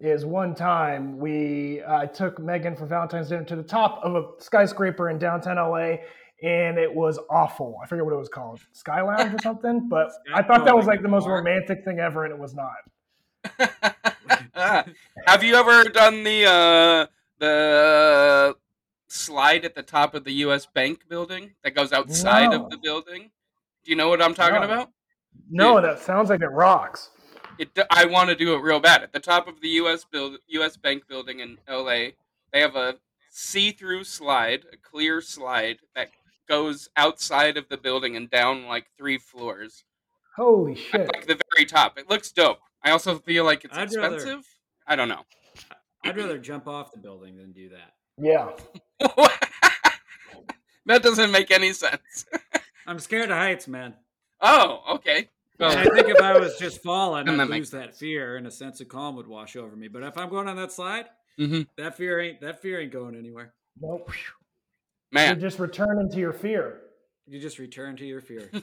is 0.00 0.24
one 0.24 0.54
time 0.54 1.18
we 1.18 1.82
I 1.86 2.06
took 2.06 2.38
Megan 2.40 2.74
for 2.74 2.86
Valentine's 2.86 3.28
dinner 3.28 3.44
to 3.44 3.56
the 3.56 3.62
top 3.62 4.00
of 4.02 4.16
a 4.16 4.24
skyscraper 4.42 5.08
in 5.10 5.18
downtown 5.18 5.56
LA, 5.56 5.98
and 6.42 6.78
it 6.78 6.92
was 6.92 7.18
awful. 7.30 7.78
I 7.82 7.86
forget 7.86 8.04
what 8.04 8.14
it 8.14 8.18
was 8.18 8.28
called, 8.28 8.60
Sky 8.72 9.02
Lounge 9.02 9.32
or 9.34 9.38
something. 9.40 9.88
But 9.88 10.10
I 10.34 10.42
thought 10.42 10.64
that 10.64 10.74
was 10.76 10.86
like 10.86 11.02
the 11.02 11.08
most 11.08 11.28
romantic 11.28 11.84
thing 11.84 11.98
ever, 12.00 12.24
and 12.24 12.32
it 12.32 12.38
was 12.38 12.54
not. 12.54 12.74
Have 15.26 15.42
you 15.42 15.54
ever 15.54 15.84
done 15.84 16.22
the 16.24 16.44
uh, 16.46 17.06
the 17.38 18.56
slide 19.08 19.64
at 19.64 19.74
the 19.74 19.82
top 19.82 20.14
of 20.14 20.24
the 20.24 20.32
U.S. 20.44 20.66
Bank 20.66 21.08
building 21.08 21.52
that 21.64 21.74
goes 21.74 21.92
outside 21.92 22.50
No. 22.50 22.64
of 22.64 22.70
the 22.70 22.78
building? 22.78 23.30
Do 23.84 23.90
you 23.90 23.96
know 23.96 24.08
what 24.08 24.22
I'm 24.22 24.34
talking 24.34 24.56
No. 24.60 24.62
about? 24.62 24.90
No, 25.50 25.80
that 25.80 25.98
sounds 26.00 26.28
like 26.30 26.40
it 26.42 26.48
rocks. 26.48 27.10
It. 27.58 27.76
I 27.90 28.04
want 28.06 28.28
to 28.30 28.34
do 28.36 28.54
it 28.54 28.58
real 28.62 28.80
bad. 28.80 29.02
At 29.02 29.12
the 29.12 29.20
top 29.20 29.48
of 29.48 29.60
the 29.60 29.68
U.S. 29.68 30.04
build 30.04 30.36
U.S. 30.48 30.76
Bank 30.76 31.04
building 31.08 31.40
in 31.40 31.58
L.A., 31.68 32.14
they 32.52 32.60
have 32.60 32.76
a 32.76 32.96
see-through 33.30 34.04
slide, 34.04 34.64
a 34.72 34.76
clear 34.76 35.20
slide 35.20 35.78
that 35.94 36.08
goes 36.48 36.88
outside 36.96 37.56
of 37.56 37.68
the 37.68 37.76
building 37.76 38.16
and 38.16 38.28
down 38.30 38.66
like 38.66 38.86
three 38.98 39.18
floors, 39.18 39.84
Holy 40.36 40.72
at 40.72 40.78
shit! 40.78 41.06
like 41.14 41.26
the 41.26 41.38
very 41.54 41.64
top. 41.64 41.96
It 41.98 42.08
looks 42.10 42.32
dope. 42.32 42.58
I 42.84 42.90
also 42.90 43.18
feel 43.18 43.44
like 43.44 43.64
it's 43.64 43.76
I'd 43.76 43.92
rather- 43.94 44.14
expensive. 44.16 44.46
I 44.86 44.96
don't 44.96 45.08
know. 45.08 45.22
I'd 46.04 46.16
rather 46.16 46.38
jump 46.38 46.66
off 46.66 46.92
the 46.92 46.98
building 46.98 47.36
than 47.36 47.52
do 47.52 47.68
that. 47.70 47.94
Yeah. 48.18 48.50
that 50.86 51.02
doesn't 51.02 51.30
make 51.30 51.50
any 51.50 51.72
sense. 51.72 52.24
I'm 52.86 52.98
scared 52.98 53.30
of 53.30 53.36
heights, 53.36 53.68
man. 53.68 53.94
Oh, 54.40 54.82
okay. 54.94 55.28
And 55.58 55.78
I 55.78 55.84
think 55.84 56.08
if 56.08 56.20
I 56.20 56.38
was 56.38 56.56
just 56.56 56.82
falling, 56.82 57.28
And 57.28 57.32
I'd 57.32 57.38
that 57.40 57.50
lose 57.50 57.50
makes 57.50 57.70
that 57.70 57.94
fear, 57.94 58.36
and 58.36 58.46
a 58.46 58.50
sense 58.50 58.80
of 58.80 58.88
calm 58.88 59.14
would 59.16 59.26
wash 59.26 59.56
over 59.56 59.76
me. 59.76 59.88
But 59.88 60.02
if 60.02 60.16
I'm 60.16 60.30
going 60.30 60.48
on 60.48 60.56
that 60.56 60.72
slide, 60.72 61.04
mhm. 61.38 61.66
that 61.76 61.96
fear 61.98 62.18
ain't 62.18 62.40
that 62.40 62.62
fear 62.62 62.80
ain't 62.80 62.92
going 62.92 63.14
anywhere. 63.14 63.52
Nope. 63.78 64.10
man. 65.12 65.34
You're 65.38 65.48
just 65.50 65.58
returning 65.58 66.10
to 66.10 66.16
your 66.18 66.32
fear. 66.32 66.80
You 67.26 67.38
just 67.40 67.58
return 67.58 67.96
to 67.98 68.06
your 68.06 68.20
fear. 68.22 68.50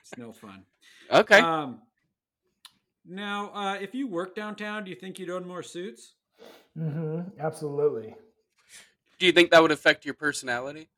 It's 0.00 0.16
no 0.16 0.32
fun. 0.32 0.62
okay. 1.10 1.40
Um, 1.40 1.80
now, 3.08 3.50
uh, 3.54 3.74
if 3.80 3.94
you 3.94 4.06
work 4.06 4.36
downtown, 4.36 4.84
do 4.84 4.90
you 4.90 4.96
think 4.96 5.18
you'd 5.18 5.30
own 5.30 5.46
more 5.46 5.62
suits? 5.62 6.14
Mm-hmm. 6.78 7.40
Absolutely. 7.40 8.14
Do 9.18 9.26
you 9.26 9.32
think 9.32 9.50
that 9.50 9.62
would 9.62 9.72
affect 9.72 10.04
your 10.04 10.14
personality? 10.14 10.88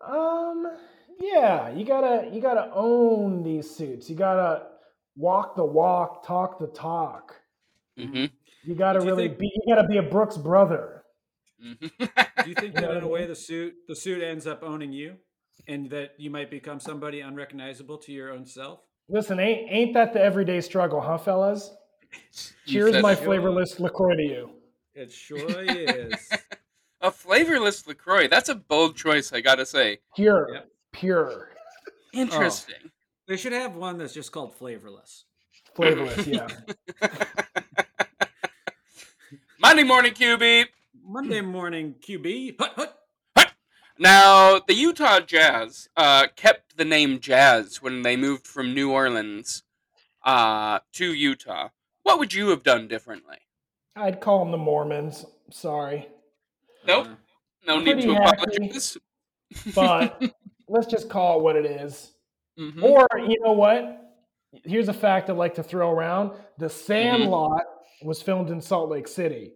Um. 0.00 0.70
Yeah, 1.18 1.70
you 1.70 1.84
gotta 1.86 2.28
you 2.30 2.42
gotta 2.42 2.70
own 2.74 3.42
these 3.42 3.68
suits. 3.74 4.10
You 4.10 4.16
gotta 4.16 4.66
walk 5.16 5.56
the 5.56 5.64
walk, 5.64 6.26
talk 6.26 6.58
the 6.58 6.66
talk. 6.66 7.34
Mm-hmm. 7.98 8.26
You 8.64 8.74
gotta 8.74 9.00
you 9.00 9.06
really 9.06 9.28
think- 9.28 9.38
be. 9.38 9.52
You 9.64 9.74
gotta 9.74 9.88
be 9.88 9.96
a 9.96 10.02
Brooks 10.02 10.36
brother. 10.36 11.02
mm-hmm. 11.64 11.86
Do 12.44 12.48
you 12.50 12.54
think 12.54 12.74
that 12.74 12.90
in 12.90 13.02
a 13.02 13.08
way 13.08 13.26
the 13.26 13.34
suit 13.34 13.74
the 13.88 13.96
suit 13.96 14.22
ends 14.22 14.46
up 14.46 14.62
owning 14.62 14.92
you, 14.92 15.16
and 15.66 15.88
that 15.90 16.10
you 16.18 16.30
might 16.30 16.50
become 16.50 16.78
somebody 16.78 17.20
unrecognizable 17.20 17.96
to 17.98 18.12
your 18.12 18.30
own 18.30 18.44
self? 18.46 18.80
Listen, 19.08 19.38
ain't 19.38 19.70
ain't 19.70 19.94
that 19.94 20.12
the 20.12 20.20
everyday 20.20 20.60
struggle, 20.60 21.00
huh, 21.00 21.18
fellas? 21.18 21.70
Cheers, 22.66 23.00
my 23.02 23.12
it. 23.12 23.16
flavorless 23.18 23.78
Lacroix 23.78 24.16
to 24.16 24.22
you. 24.22 24.50
It 24.94 25.12
sure 25.12 25.62
is. 25.62 26.30
a 27.00 27.10
flavorless 27.10 27.86
Lacroix. 27.86 28.28
That's 28.28 28.48
a 28.48 28.54
bold 28.54 28.96
choice, 28.96 29.32
I 29.32 29.40
gotta 29.40 29.66
say. 29.66 29.98
Pure, 30.16 30.48
Yep. 30.54 30.68
pure, 30.92 31.50
Interesting. 32.12 32.76
Oh. 32.84 32.88
they 33.28 33.36
should 33.36 33.52
have 33.52 33.76
one 33.76 33.98
that's 33.98 34.14
just 34.14 34.32
called 34.32 34.54
flavorless. 34.56 35.24
flavorless. 35.74 36.26
Yeah. 36.26 36.48
Monday 39.60 39.82
morning, 39.84 40.12
QB. 40.14 40.66
Monday 41.04 41.40
morning 41.40 41.94
QB. 42.00 42.58
Hut, 42.58 42.72
hut. 42.76 42.98
Now, 43.98 44.58
the 44.66 44.74
Utah 44.74 45.20
Jazz 45.20 45.88
uh, 45.96 46.26
kept 46.36 46.76
the 46.76 46.84
name 46.84 47.18
Jazz 47.20 47.80
when 47.80 48.02
they 48.02 48.16
moved 48.16 48.46
from 48.46 48.74
New 48.74 48.90
Orleans 48.92 49.62
uh, 50.24 50.80
to 50.94 51.12
Utah. 51.14 51.68
What 52.02 52.18
would 52.18 52.34
you 52.34 52.48
have 52.50 52.62
done 52.62 52.88
differently? 52.88 53.38
I'd 53.96 54.20
call 54.20 54.40
them 54.40 54.52
the 54.52 54.58
Mormons. 54.58 55.24
Sorry, 55.50 56.06
Nope. 56.86 57.06
Uh, 57.06 57.14
No 57.66 57.78
need 57.78 57.84
Pretty 57.94 58.08
to 58.08 58.14
happy. 58.14 58.42
apologize. 58.42 58.98
but 59.74 60.22
let's 60.68 60.86
just 60.86 61.08
call 61.08 61.38
it 61.38 61.42
what 61.42 61.56
it 61.56 61.64
is. 61.66 62.12
Mhm. 62.58 62.82
Or 62.82 63.06
you 63.18 63.38
know 63.40 63.52
what? 63.52 64.02
Here's 64.64 64.88
a 64.88 64.92
fact 64.92 65.30
I'd 65.30 65.36
like 65.36 65.54
to 65.54 65.62
throw 65.62 65.90
around: 65.90 66.32
The 66.58 66.68
Sandlot 66.68 67.62
was 68.02 68.20
filmed 68.22 68.50
in 68.50 68.60
Salt 68.60 68.90
Lake 68.90 69.08
City. 69.08 69.52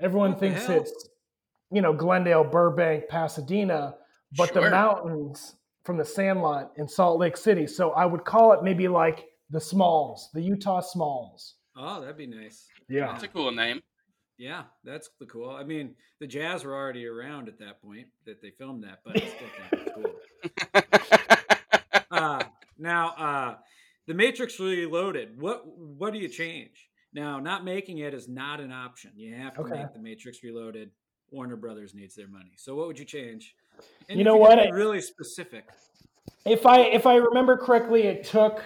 Everyone 0.00 0.32
What 0.32 0.40
thinks 0.40 0.68
it's 0.68 1.08
you 1.70 1.82
know 1.82 1.92
Glendale, 1.92 2.44
Burbank, 2.44 3.08
Pasadena, 3.08 3.94
but 4.36 4.52
the 4.54 4.70
mountains 4.70 5.54
from 5.84 5.96
the 5.96 6.04
Sandlot 6.04 6.72
in 6.76 6.86
Salt 6.88 7.18
Lake 7.18 7.36
City. 7.36 7.66
So 7.66 7.90
I 7.92 8.04
would 8.06 8.24
call 8.24 8.52
it 8.52 8.62
maybe 8.62 8.88
like 8.88 9.26
the 9.50 9.60
Smalls, 9.60 10.30
the 10.34 10.42
Utah 10.42 10.80
Smalls. 10.80 11.54
oh, 11.76 12.00
that'd 12.00 12.16
be 12.16 12.26
nice. 12.26 12.66
Yeah. 12.88 13.06
That's 13.06 13.24
a 13.24 13.28
cool 13.28 13.50
name. 13.52 13.80
Yeah, 14.36 14.62
that's 14.84 15.10
the 15.20 15.26
cool. 15.26 15.50
I 15.50 15.64
mean, 15.64 15.94
the 16.18 16.26
Jazz 16.26 16.64
were 16.64 16.74
already 16.74 17.06
around 17.06 17.48
at 17.48 17.58
that 17.58 17.82
point 17.82 18.06
that 18.24 18.40
they 18.40 18.50
filmed 18.50 18.82
that, 18.84 19.00
but 19.04 19.16
I 19.16 19.26
still 19.26 19.48
think 19.70 19.82
it's 19.86 19.94
cool. 19.94 21.10
uh, 22.10 22.44
now, 22.78 23.08
uh, 23.10 23.54
the 24.06 24.14
Matrix 24.14 24.58
Reloaded. 24.58 25.38
What 25.40 25.64
what 25.66 26.12
do 26.12 26.18
you 26.18 26.28
change? 26.28 26.88
Now, 27.12 27.38
not 27.40 27.64
making 27.64 27.98
it 27.98 28.14
is 28.14 28.28
not 28.28 28.60
an 28.60 28.72
option. 28.72 29.10
You 29.16 29.34
have 29.34 29.54
to 29.54 29.60
Okay. 29.62 29.76
make 29.80 29.92
the 29.92 29.98
Matrix 30.00 30.42
Reloaded. 30.42 30.90
Warner 31.30 31.56
Brothers 31.56 31.94
needs 31.94 32.14
their 32.14 32.28
money. 32.28 32.52
So, 32.56 32.74
what 32.74 32.86
would 32.86 32.98
you 32.98 33.04
change? 33.04 33.54
And 34.08 34.18
You 34.18 34.24
know 34.24 34.34
could 34.34 34.40
what? 34.40 34.58
I- 34.58 34.68
really 34.70 35.00
specific. 35.00 35.64
If 36.44 36.64
I 36.66 36.80
if 36.80 37.06
I 37.06 37.16
remember 37.16 37.56
correctly, 37.56 38.02
it 38.02 38.24
took 38.24 38.62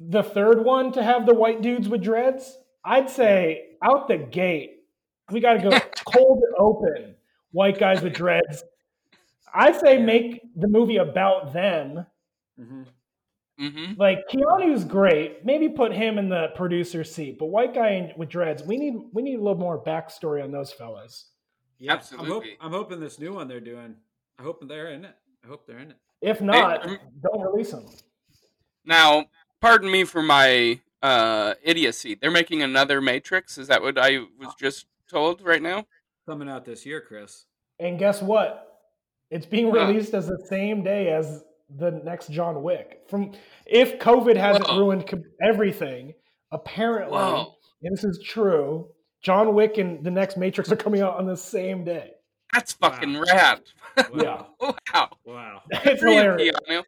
the 0.00 0.22
third 0.22 0.64
one 0.64 0.92
to 0.92 1.02
have 1.02 1.26
the 1.26 1.34
white 1.34 1.62
dudes 1.62 1.88
with 1.88 2.02
dreads. 2.02 2.56
I'd 2.84 3.08
say 3.10 3.70
out 3.82 4.06
the 4.08 4.18
gate, 4.18 4.82
we 5.30 5.40
got 5.40 5.54
to 5.54 5.70
go 5.70 5.78
cold 6.04 6.42
open. 6.58 7.14
White 7.52 7.78
guys 7.78 8.02
with 8.02 8.12
dreads. 8.14 8.64
I'd 9.54 9.78
say 9.80 9.98
make 10.02 10.40
the 10.56 10.66
movie 10.68 10.96
about 10.96 11.52
them. 11.52 12.06
hmm 12.58 12.82
hmm 13.58 13.92
Like 13.96 14.18
Keanu's 14.28 14.84
great. 14.84 15.44
Maybe 15.44 15.68
put 15.68 15.92
him 15.92 16.18
in 16.18 16.28
the 16.28 16.48
producer 16.56 17.04
seat. 17.04 17.38
But 17.38 17.46
white 17.46 17.72
guy 17.74 18.12
with 18.16 18.28
dreads, 18.28 18.62
we 18.64 18.76
need 18.76 18.94
we 19.12 19.22
need 19.22 19.38
a 19.38 19.42
little 19.42 19.58
more 19.58 19.82
backstory 19.82 20.42
on 20.42 20.50
those 20.50 20.72
fellas. 20.72 21.26
Yeah, 21.84 21.92
I'm, 21.92 21.98
hope, 21.98 22.18
Absolutely. 22.18 22.56
I'm 22.62 22.70
hoping 22.70 22.98
this 22.98 23.18
new 23.18 23.34
one 23.34 23.46
they're 23.46 23.60
doing. 23.60 23.94
I 24.38 24.42
hope 24.42 24.66
they're 24.66 24.90
in 24.92 25.04
it. 25.04 25.14
I 25.44 25.48
hope 25.48 25.66
they're 25.66 25.78
in 25.80 25.90
it. 25.90 25.98
If 26.22 26.40
not, 26.40 26.86
um, 26.86 26.98
don't 27.22 27.42
release 27.42 27.72
them. 27.72 27.84
Now, 28.86 29.26
pardon 29.60 29.90
me 29.90 30.04
for 30.04 30.22
my 30.22 30.80
uh, 31.02 31.54
idiocy. 31.62 32.14
They're 32.14 32.30
making 32.30 32.62
another 32.62 33.02
Matrix. 33.02 33.58
Is 33.58 33.68
that 33.68 33.82
what 33.82 33.98
I 33.98 34.20
was 34.38 34.54
just 34.58 34.86
told 35.10 35.42
right 35.42 35.60
now? 35.60 35.84
Coming 36.26 36.48
out 36.48 36.64
this 36.64 36.86
year, 36.86 37.02
Chris. 37.02 37.44
And 37.78 37.98
guess 37.98 38.22
what? 38.22 38.80
It's 39.30 39.44
being 39.44 39.70
Huh. 39.70 39.86
released 39.86 40.14
as 40.14 40.26
the 40.26 40.42
same 40.48 40.82
day 40.82 41.12
as 41.12 41.44
the 41.76 41.90
next 41.90 42.30
John 42.30 42.62
Wick. 42.62 43.02
From 43.08 43.32
if 43.66 43.98
COVID 43.98 44.36
hasn't 44.36 44.68
Whoa. 44.68 44.78
ruined 44.78 45.26
everything, 45.42 46.14
apparently, 46.50 47.18
and 47.82 47.92
this 47.92 48.04
is 48.04 48.22
true. 48.24 48.88
John 49.24 49.54
Wick 49.54 49.78
and 49.78 50.04
the 50.04 50.10
next 50.10 50.36
Matrix 50.36 50.70
are 50.70 50.76
coming 50.76 51.00
out 51.00 51.16
on 51.16 51.24
the 51.24 51.36
same 51.36 51.82
day. 51.82 52.12
That's 52.52 52.74
fucking 52.74 53.18
rad. 53.18 53.60
Wow. 54.12 54.56
wow. 54.60 55.08
Wow. 55.24 55.62
It's 55.70 56.02
hilarious. 56.02 56.56
Keanu. 56.68 56.82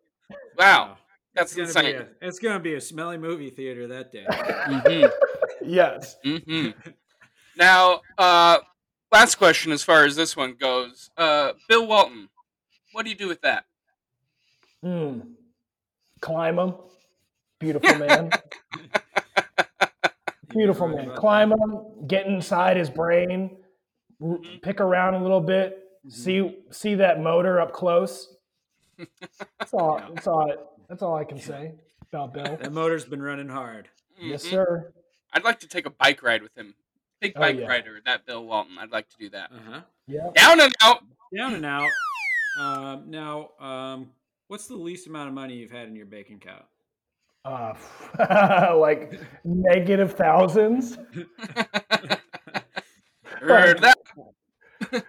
Wow. 0.59 0.97
It's 1.37 1.55
That's 1.55 1.73
gonna 1.73 1.89
be 1.89 1.95
a, 1.95 2.09
it's 2.21 2.41
gonna 2.41 2.59
be 2.59 2.75
a 2.75 2.81
smelly 2.81 3.17
movie 3.17 3.51
theater 3.51 3.87
that 3.87 4.11
day. 4.11 4.27
hmm 4.29 5.07
yes. 5.65 6.17
hmm 6.25 6.71
Now, 7.57 8.01
uh, 8.19 8.59
last 9.13 9.37
question 9.37 9.71
as 9.71 9.85
far 9.85 10.05
as 10.05 10.17
this 10.17 10.37
one 10.37 10.55
goes. 10.59 11.11
Uh, 11.17 11.53
Bill 11.69 11.87
Walton, 11.87 12.29
what 12.91 13.05
do 13.05 13.11
you 13.11 13.17
do 13.17 13.29
with 13.29 13.43
that? 13.43 13.67
Hmm. 14.83 15.21
Climb 16.21 16.59
him. 16.59 16.75
Beautiful 17.61 17.95
man. 17.99 18.33
Beautiful 20.57 20.89
man. 20.89 21.15
Climb 21.15 21.51
that. 21.51 21.59
him. 21.59 22.07
Get 22.07 22.27
inside 22.27 22.77
his 22.77 22.91
brain. 22.91 23.57
r- 24.23 24.39
Pick 24.63 24.81
around 24.81 25.15
a 25.15 25.23
little 25.23 25.41
bit. 25.41 25.83
Mhm. 26.07 26.13
See 26.13 26.59
see 26.71 26.95
that 26.97 27.21
motor 27.21 27.61
up 27.61 27.73
close. 27.73 28.35
That's 29.59 29.75
all. 29.75 29.99
Yeah. 30.01 30.09
That's 30.15 30.27
all. 30.27 30.51
I, 30.51 30.55
that's 30.89 31.03
all 31.03 31.15
I 31.17 31.25
can 31.25 31.39
say 31.39 31.73
about 32.13 32.33
Bill. 32.33 32.45
That 32.57 32.73
motor's 32.73 33.05
been 33.05 33.21
running 33.23 33.49
hard. 33.49 33.89
Yes, 34.19 34.47
Mhm. 34.47 34.51
sir. 34.51 34.93
I'd 35.33 35.45
like 35.45 35.61
to 35.61 35.69
take 35.69 35.85
a 35.87 35.91
bike 35.91 36.23
ride 36.23 36.43
with 36.43 36.57
him. 36.57 36.75
Big 37.21 37.33
Oh, 37.37 37.41
bike 37.41 37.57
yeah. 37.59 37.67
rider, 37.67 38.01
that 38.07 38.25
Bill 38.25 38.45
Walton. 38.47 38.79
I'd 38.79 38.93
like 38.93 39.09
to 39.11 39.17
do 39.19 39.29
that. 39.31 39.51
Uh 39.53 39.59
huh. 39.71 39.81
Yeah. 40.07 40.31
Down 40.35 40.61
and 40.61 40.73
out. 40.83 41.03
Down 41.37 41.55
and 41.55 41.67
out. 41.67 41.91
Um, 42.59 43.11
now, 43.11 43.51
um, 43.61 44.11
what's 44.49 44.67
the 44.69 44.77
least 44.77 45.07
amount 45.09 45.29
of 45.29 45.35
money 45.35 45.55
you've 45.57 45.73
had 45.73 45.89
in 45.89 45.97
your 45.97 46.07
bank 46.07 46.31
account? 46.31 46.65
Uh, 47.47 47.75
like 48.79 49.13
negative 49.45 50.15
thousands. 50.15 50.99
Heard 53.41 53.81
that. 53.81 53.99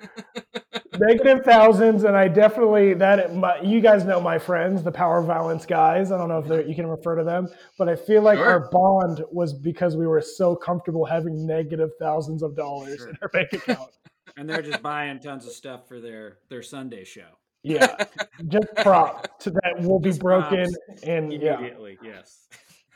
Negative 1.00 1.44
thousands, 1.44 2.04
and 2.06 2.16
I 2.18 2.28
definitely 2.28 2.94
that 2.96 3.36
my, 3.36 3.60
you 3.62 3.82
guys 3.82 4.04
know 4.04 4.20
my 4.20 4.40
friends, 4.40 4.82
the 4.82 4.92
power 4.92 5.22
violence 5.22 5.66
guys. 5.66 6.12
I 6.12 6.18
don't 6.18 6.28
know 6.28 6.40
if 6.40 6.68
you 6.68 6.74
can 6.74 6.88
refer 6.88 7.16
to 7.16 7.24
them, 7.24 7.48
but 7.78 7.88
I 7.88 7.96
feel 7.96 8.24
like 8.24 8.40
Sure. 8.40 8.48
our 8.48 8.70
bond 8.72 9.24
was 9.32 9.54
because 9.54 9.96
we 9.96 10.08
were 10.08 10.22
so 10.22 10.56
comfortable 10.56 11.06
having 11.06 11.46
negative 11.46 11.92
thousands 12.00 12.42
of 12.42 12.56
dollars 12.56 12.98
Sure. 12.98 13.10
in 13.10 13.18
our 13.22 13.30
bank 13.30 13.54
account. 13.54 13.92
And 14.38 14.50
they're 14.50 14.64
just 14.64 14.82
buying 14.82 15.20
tons 15.20 15.46
of 15.46 15.52
stuff 15.52 15.88
for 15.88 16.00
their 16.00 16.38
their 16.50 16.64
Sunday 16.64 17.04
show. 17.04 17.38
Yeah, 17.68 18.06
just 18.48 18.68
prop 18.78 19.40
to 19.40 19.52
that 19.52 19.82
will 19.82 20.00
be 20.00 20.10
Just 20.10 20.22
broken, 20.22 20.68
props. 20.88 21.04
and 21.04 21.34
yeah, 21.34 21.70
yes. 22.02 22.48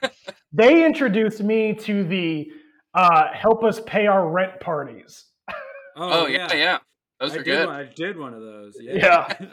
they 0.54 0.86
introduced 0.86 1.42
me 1.42 1.74
to 1.74 2.04
the 2.04 2.52
uh, 2.94 3.34
help 3.34 3.64
us 3.64 3.82
pay 3.86 4.08
our 4.08 4.28
rent 4.30 4.60
parties. 4.60 5.26
Oh, 5.96 6.26
yeah, 6.26 6.54
yeah. 6.54 6.78
Those 7.20 7.34
I 7.34 7.36
are 7.36 7.44
did 7.44 7.46
good. 7.46 7.68
One, 7.68 7.76
I 7.76 7.84
did 7.94 8.18
one 8.18 8.34
of 8.34 8.42
those. 8.42 8.78
Yeah. 8.80 9.34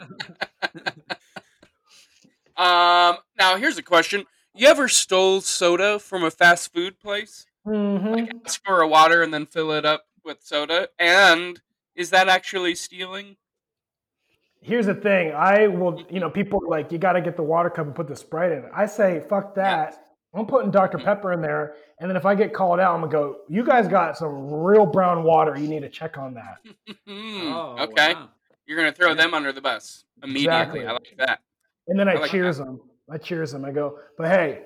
Um, 2.57 3.17
now 3.37 3.55
here's 3.55 3.77
a 3.77 3.83
question: 3.83 4.25
You 4.53 4.67
ever 4.67 4.89
stole 4.89 5.39
soda 5.39 5.97
from 5.97 6.25
a 6.25 6.31
fast 6.31 6.73
food 6.73 6.99
place? 6.99 7.45
hmm 7.65 8.25
Ask 8.45 8.61
for 8.65 8.81
a 8.81 8.87
water 8.87 9.21
and 9.23 9.33
then 9.33 9.45
fill 9.45 9.71
it 9.71 9.85
up 9.85 10.05
with 10.25 10.39
soda, 10.41 10.89
and 10.99 11.61
is 11.95 12.09
that 12.09 12.27
actually 12.27 12.75
stealing? 12.75 13.37
Here's 14.61 14.85
the 14.85 14.95
thing. 14.95 15.31
I 15.33 15.67
will, 15.67 16.03
you 16.09 16.19
know, 16.19 16.29
people 16.29 16.59
are 16.63 16.69
like, 16.69 16.91
you 16.91 16.97
got 16.97 17.13
to 17.13 17.21
get 17.21 17.35
the 17.35 17.43
water 17.43 17.69
cup 17.69 17.85
and 17.87 17.95
put 17.95 18.07
the 18.07 18.15
Sprite 18.15 18.51
in. 18.51 18.65
I 18.73 18.85
say, 18.85 19.23
fuck 19.29 19.55
that. 19.55 20.05
I'm 20.33 20.45
putting 20.45 20.69
Dr. 20.69 20.97
Mm. 20.99 21.05
Pepper 21.05 21.33
in 21.33 21.41
there. 21.41 21.75
And 21.99 22.09
then 22.09 22.15
if 22.15 22.25
I 22.25 22.35
get 22.35 22.53
called 22.53 22.79
out, 22.79 22.93
I'm 22.93 22.99
going 23.01 23.11
to 23.11 23.17
go, 23.17 23.37
you 23.49 23.63
guys 23.65 23.87
got 23.87 24.15
some 24.17 24.51
real 24.51 24.85
brown 24.85 25.23
water. 25.23 25.57
You 25.57 25.67
need 25.67 25.81
to 25.81 25.89
check 25.89 26.17
on 26.17 26.35
that. 26.35 26.59
Hmm, 27.07 27.51
Oh, 27.51 27.75
okay. 27.79 28.13
wow. 28.13 28.29
You're 28.67 28.77
gonna 28.77 28.91
throw 28.91 29.15
them 29.15 29.33
under 29.33 29.51
the 29.51 29.61
bus 29.61 30.05
immediately. 30.21 30.81
Exactly. 30.81 30.85
I 30.85 30.91
like 30.91 31.15
that. 31.17 31.39
And 31.87 31.99
then 31.99 32.07
I, 32.07 32.11
I 32.11 32.19
like 32.19 32.29
cheers 32.29 32.59
them. 32.59 32.79
I 33.09 33.17
cheers 33.17 33.51
them. 33.51 33.65
I 33.65 33.71
go, 33.71 33.97
but 34.15 34.27
hey, 34.27 34.61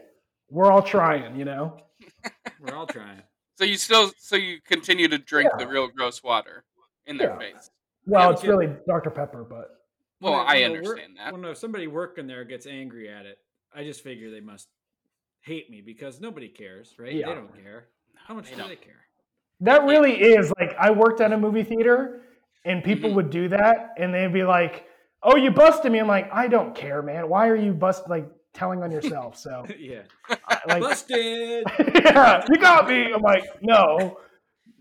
we're 0.50 0.70
all 0.70 0.82
trying, 0.82 1.38
you 1.38 1.46
know? 1.46 1.78
We're 2.60 2.76
all 2.76 2.86
trying. 2.86 3.22
So 3.58 3.64
you 3.64 3.78
still, 3.78 4.12
so 4.18 4.36
you 4.36 4.60
continue 4.68 5.08
to 5.08 5.18
drink 5.18 5.50
Yeah. 5.54 5.64
the 5.66 5.72
real 5.72 5.88
gross 5.88 6.22
water 6.22 6.66
in 7.06 7.16
their 7.16 7.30
Yeah. 7.30 7.38
face. 7.54 7.70
Well, 8.06 8.28
Yeah, 8.28 8.34
it's 8.34 8.44
really 8.44 8.68
Dr. 8.90 9.10
Pepper, 9.10 9.46
but 9.46 9.70
Well, 10.24 10.34
When 10.34 10.42
a- 10.42 10.44
I 10.46 10.54
when 10.54 10.64
a 10.64 10.70
work- 10.74 10.78
understand 10.86 11.18
that. 11.18 11.34
When 11.34 11.46
uh, 11.46 11.54
somebody 11.54 11.88
working 11.88 12.28
there 12.28 12.44
gets 12.46 12.66
angry 12.66 13.10
at 13.10 13.26
it, 13.26 13.38
I 13.76 13.84
just 13.84 14.02
figure 14.02 14.32
they 14.32 14.40
must 14.42 14.68
hate 15.42 15.70
me 15.70 15.82
because 15.82 16.22
nobody 16.22 16.48
cares, 16.48 16.96
right? 16.98 17.14
Yeah. 17.14 17.28
They 17.30 17.36
don't 17.36 17.54
care. 17.64 17.88
How 18.16 18.34
much 18.34 18.46
they 18.46 18.52
do 18.52 18.58
don't. 18.58 18.70
they 18.70 18.76
care? 18.78 18.94
that 19.62 19.84
really 19.86 20.14
is 20.22 20.52
like, 20.60 20.76
I 20.80 20.92
worked 20.92 21.22
at 21.22 21.32
a 21.32 21.38
movie 21.38 21.64
theater 21.64 22.22
and 22.66 22.84
people 22.84 23.10
Mhm. 23.12 23.16
would 23.16 23.30
do 23.30 23.48
that 23.50 23.94
and 23.98 24.14
they'd 24.14 24.34
be 24.34 24.44
like, 24.44 24.86
oh, 25.22 25.36
you 25.38 25.52
busted 25.52 25.92
me. 25.92 26.00
I'm 26.00 26.08
like, 26.08 26.30
I 26.34 26.48
don't 26.48 26.76
care, 26.76 27.02
man. 27.02 27.30
Why 27.30 27.48
are 27.48 27.56
you 27.56 27.74
bust 27.74 28.10
like 28.10 28.30
telling 28.54 28.84
on 28.84 28.92
yourself? 28.92 29.38
So, 29.38 29.66
yeah. 29.80 30.02
like, 30.68 30.82
Busted. 30.82 31.66
yeah, 31.96 32.44
you 32.50 32.58
got 32.60 32.88
me. 32.90 33.12
I'm 33.14 33.22
like, 33.22 33.44
no, 33.62 34.20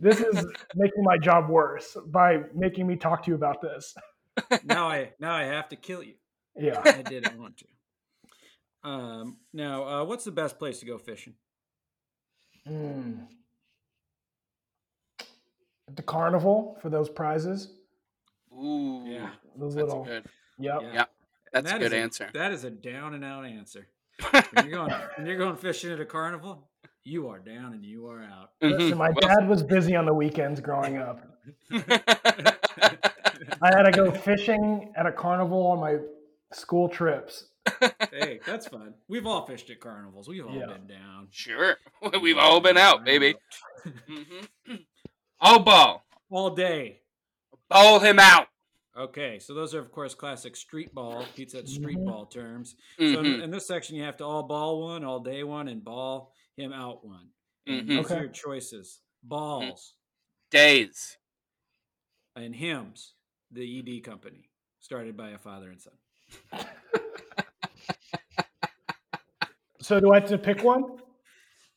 this 0.01 0.21
is 0.21 0.45
making 0.75 1.03
my 1.05 1.17
job 1.19 1.49
worse 1.49 1.97
by 2.09 2.41
making 2.55 2.87
me 2.87 2.97
talk 2.97 3.23
to 3.25 3.31
you 3.31 3.35
about 3.37 3.61
this. 3.63 3.95
Now 4.65 4.89
I 4.89 5.13
now 5.21 5.35
I 5.35 5.43
have 5.45 5.69
to 5.71 5.77
kill 5.77 6.03
you. 6.03 6.15
Yeah. 6.57 6.81
I 6.85 7.03
didn't 7.03 7.39
want 7.41 7.57
to. 7.59 7.67
Um, 8.89 9.37
now, 9.53 9.85
uh, 9.87 10.05
what's 10.05 10.25
the 10.25 10.33
best 10.33 10.59
place 10.59 10.81
to 10.81 10.87
go 10.87 10.99
fishing? 10.99 11.35
Mm. 12.69 13.27
At 15.89 15.97
the 15.97 16.03
carnival 16.03 16.77
for 16.83 16.91
those 16.91 17.09
prizes. 17.09 17.73
Ooh, 18.53 19.05
Yeah. 19.07 19.31
Those 19.57 19.75
that's 19.75 19.87
little. 19.89 20.05
good. 20.05 20.25
Yep. 20.59 20.81
Yeah. 20.83 20.93
Yeah, 20.93 21.05
And 21.55 21.67
That's 21.67 21.77
a 21.77 21.79
good 21.79 21.87
is 21.93 21.93
answer. 21.93 22.31
That 22.35 22.53
is 22.53 22.65
a 22.65 22.71
down 22.71 23.15
and 23.15 23.25
out 23.25 23.45
answer. 23.47 23.87
When 24.31 24.45
you're 24.69 24.71
going 24.87 24.93
when 25.17 25.27
you're 25.27 25.39
going 25.39 25.57
fishing 25.57 25.91
at 25.93 26.01
a 26.01 26.05
carnival, 26.05 26.69
you 27.05 27.29
are 27.29 27.39
down 27.39 27.73
and 27.73 27.85
you 27.85 28.07
are 28.09 28.23
out. 28.23 28.51
Listen, 28.61 28.93
Mhm. 28.93 28.97
my 28.99 29.11
Well- 29.11 29.21
dad 29.37 29.49
was 29.49 29.63
busy 29.63 29.95
on 29.97 30.07
the 30.07 30.15
weekends 30.15 30.61
growing 30.61 30.99
up. 30.99 31.21
I 33.63 33.69
had 33.77 33.83
to 33.85 33.93
go 33.93 34.11
fishing 34.11 34.93
at 34.97 35.07
a 35.07 35.13
carnival 35.13 35.67
on 35.69 35.81
my 35.81 35.99
school 36.53 36.89
trips. 36.89 37.47
hey, 38.11 38.41
that's 38.45 38.67
fun. 38.67 38.95
We've 39.09 39.27
all 39.27 39.47
fished 39.47 39.71
at 39.71 39.81
carnivals. 39.81 40.29
We've 40.29 40.45
all 40.47 40.57
Yeah. 40.59 40.67
been 40.67 40.87
down. 40.89 41.29
sure, 41.31 41.77
we've 42.21 42.39
all 42.39 42.61
been 42.61 42.77
out, 42.77 43.05
baby. 43.05 43.37
hmm 44.07 44.75
All 45.41 45.61
ball, 45.61 46.05
All 46.31 46.51
day. 46.51 47.01
ball 47.69 48.01
him 48.01 48.19
out. 48.19 48.49
Okay, 48.97 49.39
so 49.39 49.55
those 49.55 49.75
are 49.75 49.81
of 49.81 49.91
course 49.91 50.15
classic 50.15 50.55
street 50.57 50.93
ball, 50.95 51.25
Pizza 51.35 51.59
Hut 51.59 51.69
street 51.69 51.99
Mhm. 51.99 52.05
ball 52.07 52.27
terms. 52.27 52.77
So 52.99 53.05
in, 53.05 53.41
in 53.43 53.51
this 53.51 53.67
section, 53.67 53.97
you 53.97 54.03
have 54.03 54.17
to 54.19 54.25
all 54.25 54.43
ball 54.43 54.83
one, 54.83 55.03
all 55.05 55.21
day 55.21 55.45
one, 55.45 55.69
and 55.69 55.83
ball 55.83 56.35
him 56.57 56.73
out 56.73 57.05
one. 57.07 57.29
And 57.67 57.83
Mhm. 57.83 57.87
These 57.89 57.99
Okay. 58.07 58.15
are 58.17 58.23
your 58.25 58.33
choices: 58.33 59.01
balls 59.23 59.95
Days. 60.51 61.17
and 62.37 62.55
Hims. 62.55 63.15
The 63.53 63.79
ED 63.99 64.03
company, 64.05 64.49
started 64.81 65.17
by 65.17 65.31
a 65.31 65.39
father 65.39 65.71
and 65.71 65.81
son. 65.81 65.95
So 69.81 69.99
do 69.99 70.13
I 70.13 70.21
have 70.21 70.29
to 70.29 70.39
pick 70.39 70.63
one? 70.63 70.85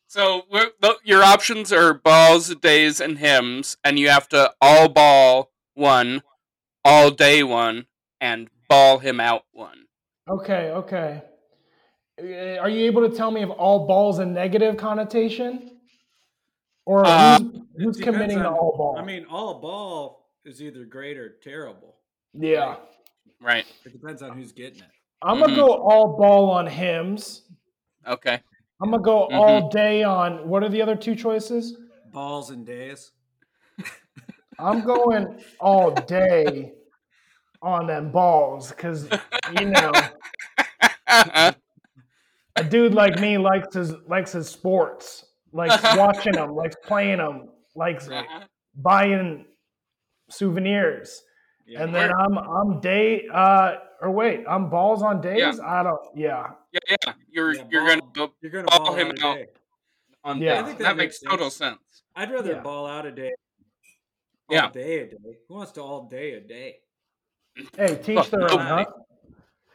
So 0.07 0.43
we're, 0.51 0.69
the, 0.79 0.95
your 1.03 1.23
options 1.23 1.73
are 1.73 1.93
balls, 1.95 2.53
days, 2.55 3.01
and 3.01 3.17
Hims, 3.17 3.77
and 3.83 3.97
you 3.97 4.09
have 4.09 4.29
to 4.29 4.53
all 4.61 4.87
ball 4.89 5.51
one, 5.73 6.21
all 6.85 7.09
day 7.09 7.41
one, 7.41 7.87
and 8.21 8.47
ball 8.69 8.99
him 8.99 9.19
out 9.19 9.45
one. 9.51 9.85
Okay, 10.29 10.69
okay. 10.69 11.23
Uh, 12.21 12.59
Are 12.61 12.69
you 12.69 12.85
able 12.85 13.09
to 13.09 13.15
tell 13.15 13.31
me 13.31 13.41
if 13.41 13.49
all 13.49 13.87
balls 13.87 14.19
a 14.19 14.25
negative 14.25 14.77
connotation? 14.77 15.71
Or 16.85 17.03
Uh, 17.05 17.39
who's, 17.39 17.51
who's 17.75 17.97
depends 17.97 18.03
committing 18.17 18.37
to 18.39 18.47
on- 18.47 18.53
all 18.53 18.77
ball? 18.77 18.95
I 18.99 19.03
mean, 19.03 19.25
all 19.25 19.59
ball 19.59 20.24
is 20.45 20.61
either 20.61 20.85
great 20.85 21.17
or 21.17 21.29
terrible. 21.43 21.95
yeah. 22.33 22.75
Right. 23.41 23.65
It 23.85 23.91
depends 23.91 24.21
on 24.21 24.37
who's 24.37 24.51
getting 24.53 24.79
it. 24.79 24.89
I'm 25.21 25.37
going 25.39 25.49
to 25.49 25.55
Mhm. 25.55 25.65
go 25.67 25.73
all 25.73 26.15
ball 26.17 26.49
on 26.51 26.67
Hims. 26.67 27.43
Okay. 28.07 28.39
I'm 28.81 28.89
going 28.91 29.01
to 29.01 29.05
go 29.05 29.27
Mm-hmm. 29.27 29.35
all 29.35 29.69
day 29.69 30.03
on 30.03 30.47
what 30.47 30.63
are 30.63 30.69
the 30.69 30.81
other 30.81 30.95
two 30.95 31.15
choices? 31.15 31.77
Balls 32.11 32.49
and 32.51 32.65
days. 32.65 33.11
I'm 34.59 34.81
going 34.85 35.43
all 35.59 35.91
day 35.91 36.73
on 37.61 37.87
them 37.87 38.11
balls 38.11 38.69
because, 38.69 39.09
you 39.59 39.65
know, 39.65 39.91
a 41.07 41.53
dude 42.69 42.93
like 42.93 43.19
me 43.19 43.37
likes 43.37 43.73
his 43.75 43.93
likes 44.07 44.31
his 44.31 44.47
sports, 44.47 45.25
likes 45.51 45.81
watching 45.97 46.33
them, 46.33 46.55
likes 46.55 46.75
playing 46.85 47.17
them, 47.17 47.49
likes 47.75 48.07
buying 48.75 49.45
souvenirs. 50.29 51.23
Yeah. 51.67 51.83
And 51.83 51.93
then 51.95 52.11
I'm 52.13 52.37
I'm 52.37 52.79
day 52.79 53.27
uh 53.33 53.75
or 54.01 54.11
wait, 54.11 54.43
I'm 54.47 54.69
balls 54.69 55.01
on 55.01 55.21
days? 55.21 55.59
I 55.59 55.83
don't 55.83 55.99
yeah. 56.15 56.51
yeah, 56.71 56.79
yeah. 57.05 57.13
You're 57.29 57.55
Yeah, 57.55 57.63
you're 57.71 57.85
ball- 57.99 58.11
gonna 58.13 58.31
You're 58.41 58.51
gonna 58.51 58.67
ball 58.67 58.85
ball 58.85 58.95
him 58.95 59.07
out 59.11 59.23
out. 59.23 59.37
on 60.23 60.37
Yeah. 60.41 60.55
days. 60.55 60.61
I 60.61 60.65
think 60.65 60.77
that, 60.79 60.83
that 60.83 60.97
makes 60.97 61.21
makes 61.23 61.31
total 61.31 61.49
sense. 61.49 61.77
sense. 61.79 62.03
I'd 62.15 62.31
rather 62.31 62.51
Yeah. 62.53 62.59
ball 62.61 62.85
out 62.87 63.05
a 63.05 63.11
day. 63.11 63.33
All 64.49 64.55
Yeah. 64.55 64.69
day 64.69 64.99
a 65.01 65.05
day. 65.07 65.37
Who 65.47 65.53
wants 65.55 65.71
to 65.73 65.81
all 65.81 66.03
day 66.07 66.33
a 66.33 66.39
day? 66.41 66.77
Hey, 67.77 67.95
teach 68.03 68.29
their 68.29 68.51
own, 68.51 68.59
huh? 68.59 68.85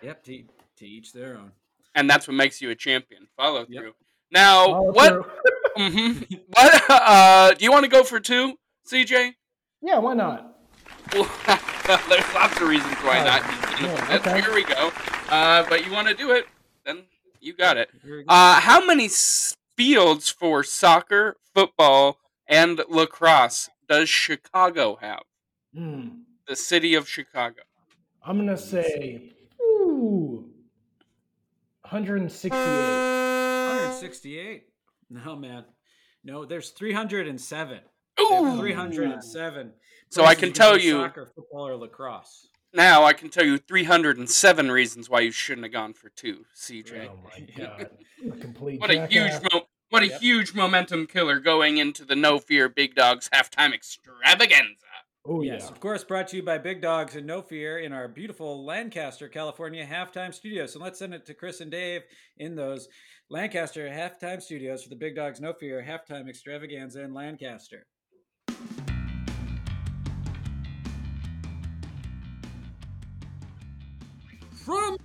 Yep, 0.02 0.22
to, 0.24 0.44
to 0.76 0.86
each 0.86 1.12
their 1.12 1.36
own. 1.38 1.52
And 1.94 2.08
that's 2.08 2.28
what 2.28 2.34
makes 2.34 2.60
you 2.62 2.70
a 2.70 2.74
champion. 2.74 3.26
Follow 3.36 3.66
Yep. 3.68 3.82
through. 3.82 3.92
Now, 4.30 4.66
Follow 4.66 4.92
what? 4.92 5.08
through. 5.12 5.24
hmm 5.90 6.12
What? 6.52 6.82
Uh, 6.90 7.52
do 7.54 7.64
you 7.64 7.72
want 7.72 7.84
to 7.84 7.90
go 7.90 8.04
for 8.04 8.20
two, 8.20 8.54
CJ? 8.86 9.34
Yeah, 9.83 9.99
why 9.99 10.14
not? 10.14 10.59
Well, 11.12 11.29
there's 12.09 12.35
lots 12.35 12.61
of 12.61 12.69
reasons 12.69 12.95
why 12.97 13.21
Oh, 13.21 13.25
not. 13.25 13.43
yeah, 13.81 14.16
okay. 14.16 14.40
Here 14.40 14.55
we 14.55 14.64
go. 14.64 14.90
Uh, 15.29 15.64
but 15.69 15.85
you 15.87 15.93
want 15.93 16.09
to 16.09 16.14
do 16.14 16.33
it? 16.33 16.47
Then 16.85 17.05
you 17.40 17.55
got 17.55 17.77
it. 17.77 17.90
Here 18.05 18.19
we 18.19 18.25
go. 18.25 18.29
Uh, 18.29 18.61
how 18.61 18.85
many 18.85 19.09
fields 19.77 20.29
for 20.31 20.62
soccer, 20.62 21.37
football, 21.55 22.19
and 22.47 22.81
lacrosse 22.88 23.71
does 23.88 24.09
Chicago 24.09 24.99
have? 25.01 25.23
Hmm. 25.75 26.09
The 26.47 26.57
city 26.57 26.95
of 26.95 27.09
Chicago. 27.09 27.62
I'm 28.25 28.37
gonna 28.38 28.57
say 28.59 29.33
ooh 29.61 30.45
168. 31.88 32.53
168. 32.59 34.64
No, 35.11 35.37
man. 35.37 35.64
No, 36.25 36.45
there's 36.45 36.71
307. 36.71 37.79
They 38.28 38.35
have 38.37 38.54
Ooh. 38.56 38.59
307. 38.61 39.72
So 40.11 40.24
I 40.24 40.35
can 40.35 40.52
tell 40.52 40.76
you- 40.78 40.98
Soccer, 40.98 41.26
football, 41.35 41.68
or 41.68 41.76
lacrosse. 41.76 42.48
Now 42.72 43.04
I 43.04 43.12
can 43.14 43.30
tell 43.30 43.44
you 43.44 43.59
307 43.59 44.70
reasons 44.70 45.11
why 45.11 45.20
you 45.20 45.33
shouldn't 45.33 45.64
have 45.64 45.72
gone 45.72 45.92
for 45.92 46.09
two, 46.11 46.44
CJ. 46.56 47.09
Oh 47.11 47.18
my 47.24 47.40
god. 47.56 47.90
A 48.33 48.37
complete 48.37 48.80
What 48.80 48.90
a 48.90 49.06
huge 49.06 49.33
mo- 49.52 49.66
what 49.88 50.02
a 50.04 50.09
Yep. 50.09 50.20
huge 50.20 50.54
momentum 50.54 51.06
killer 51.09 51.40
going 51.40 51.78
into 51.78 52.04
the 52.04 52.14
No 52.14 52.38
Fear 52.38 52.68
Big 52.68 52.94
Dogs 52.94 53.28
halftime 53.35 53.72
extravaganza. 53.74 54.87
Oh 55.26 55.42
yes, 55.42 55.62
yeah. 55.64 55.68
of 55.70 55.80
course, 55.80 56.04
brought 56.04 56.28
to 56.28 56.37
you 56.37 56.42
by 56.44 56.59
Big 56.59 56.80
Dogs 56.80 57.16
and 57.16 57.26
No 57.26 57.42
Fear 57.42 57.80
in 57.80 57.92
our 57.92 58.06
beautiful 58.06 58.64
Lancaster, 58.64 59.28
California 59.28 59.85
halftime 59.85 60.33
studios. 60.33 60.72
So 60.72 60.78
let's 60.78 60.98
send 60.98 61.12
it 61.12 61.26
to 61.26 61.35
Chris 61.35 61.61
and 61.61 61.70
Dave 61.72 62.02
in 62.38 62.54
those 62.54 62.88
Lancaster 63.30 63.88
halftime 63.88 64.40
studios 64.40 64.83
for 64.85 64.90
the 64.90 64.96
Big 64.96 65.16
Dogs 65.16 65.40
No 65.40 65.52
Fear 65.54 65.83
halftime 65.83 66.28
extravaganza 66.28 67.02
in 67.02 67.12
Lancaster. 67.12 67.85
From 74.70 74.98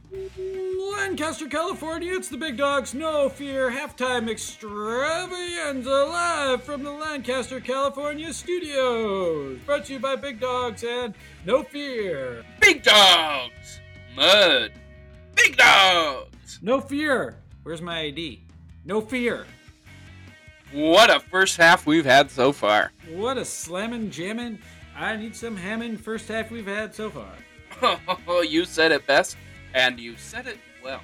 Lancaster, 0.91 1.47
California, 1.47 2.13
it's 2.13 2.30
the 2.30 2.38
Big 2.38 2.56
Dogs 2.56 2.93
No 2.93 3.30
Fear 3.30 3.71
halftime 3.71 4.30
extravaganza 4.30 5.89
live 5.89 6.63
from 6.63 6.84
the 6.84 6.91
Lancaster, 6.91 7.60
California 7.60 8.32
studios. 8.32 9.58
Brought 9.65 9.86
to 9.86 9.93
you 9.93 9.99
by 9.99 10.17
Big 10.17 10.39
Dogs 10.39 10.84
and 10.84 11.15
No 11.47 11.63
Fear. 11.63 12.45
Big 12.62 12.84
Dogs, 12.84 13.80
Mud, 14.15 14.71
Big 15.34 15.58
Dogs. 15.58 16.60
No 16.62 16.80
Fear. 16.80 17.38
Where's 17.63 17.82
my 17.82 18.01
ID? 18.01 18.43
No 18.86 19.01
Fear. 19.01 19.47
What 20.73 21.10
a 21.10 21.19
first 21.19 21.58
half 21.58 21.88
we've 21.88 22.06
had 22.06 22.30
so 22.30 22.51
far. 22.51 22.91
What 23.10 23.39
a 23.39 23.45
slammin' 23.45 24.12
jammin'. 24.12 24.60
I 24.95 25.15
need 25.15 25.36
some 25.36 25.58
hammin' 25.58 25.97
first 25.97 26.28
half 26.28 26.51
we've 26.51 26.67
had 26.67 26.93
so 26.93 27.10
far. 27.10 27.34
Oh, 28.28 28.41
you 28.47 28.65
said 28.65 28.91
it 28.91 29.08
best, 29.08 29.38
and 29.76 30.00
you 30.00 30.16
said 30.18 30.48
it 30.48 30.58
well. 30.84 31.02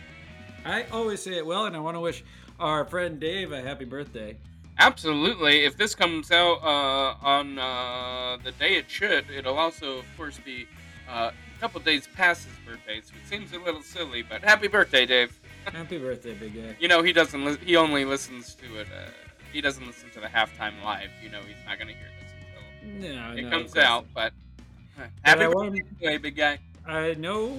I 0.66 0.86
always 0.92 1.22
say 1.22 1.38
it 1.38 1.46
well, 1.46 1.66
and 1.66 1.76
I 1.76 1.80
want 1.80 1.96
to 1.96 2.00
wish 2.00 2.24
our 2.60 2.86
friend 2.86 3.20
Dave 3.20 3.52
a 3.52 3.62
happy 3.62 3.86
birthday. 3.86 4.38
Absolutely. 4.80 5.66
If 5.66 5.78
this 5.78 5.94
comes 5.94 6.32
out 6.32 6.64
uh, 6.64 7.16
on 7.22 7.60
uh, 7.60 8.38
the 8.44 8.52
day 8.54 8.78
it 8.78 8.90
should, 8.90 9.30
it'll 9.30 9.58
also, 9.58 10.00
of 10.00 10.06
course, 10.18 10.40
be 10.40 10.68
uh, 11.10 11.32
a 11.56 11.60
couple 11.60 11.82
days 11.82 12.08
past 12.16 12.48
his 12.48 12.56
birthday, 12.66 13.02
so 13.02 13.14
it 13.22 13.28
seems 13.30 13.52
a 13.54 13.60
little 13.60 13.82
silly. 13.82 14.24
But 14.24 14.44
happy 14.44 14.68
birthday, 14.68 15.06
Dave. 15.06 15.38
Happy 15.66 16.00
birthday, 16.00 16.34
big 16.34 16.56
guy. 16.56 16.76
You 16.80 16.88
know 16.88 17.04
he 17.04 17.14
doesn't. 17.14 17.46
Li- 17.46 17.58
he 17.64 17.76
only 17.76 18.04
listens 18.04 18.56
to 18.56 18.80
it. 18.80 18.88
Uh, 18.88 19.12
he 19.54 19.62
doesn't 19.62 19.86
listen 19.86 20.10
to 20.10 20.20
the 20.20 20.26
halftime 20.26 20.82
live. 20.84 21.12
You 21.22 21.30
know 21.30 21.40
he's 21.48 21.64
not 21.68 21.78
gonna 21.78 21.92
hear 21.92 22.10
this 22.20 22.98
until 22.98 23.14
No, 23.14 23.34
it 23.38 23.44
no, 23.44 23.50
comes 23.52 23.78
out. 23.78 24.08
But 24.12 24.34
uh, 24.98 25.04
happy 25.24 25.44
I 25.46 25.54
birthday, 25.54 26.18
big 26.18 26.36
guy. 26.36 26.58
I 26.86 27.14
know 27.14 27.50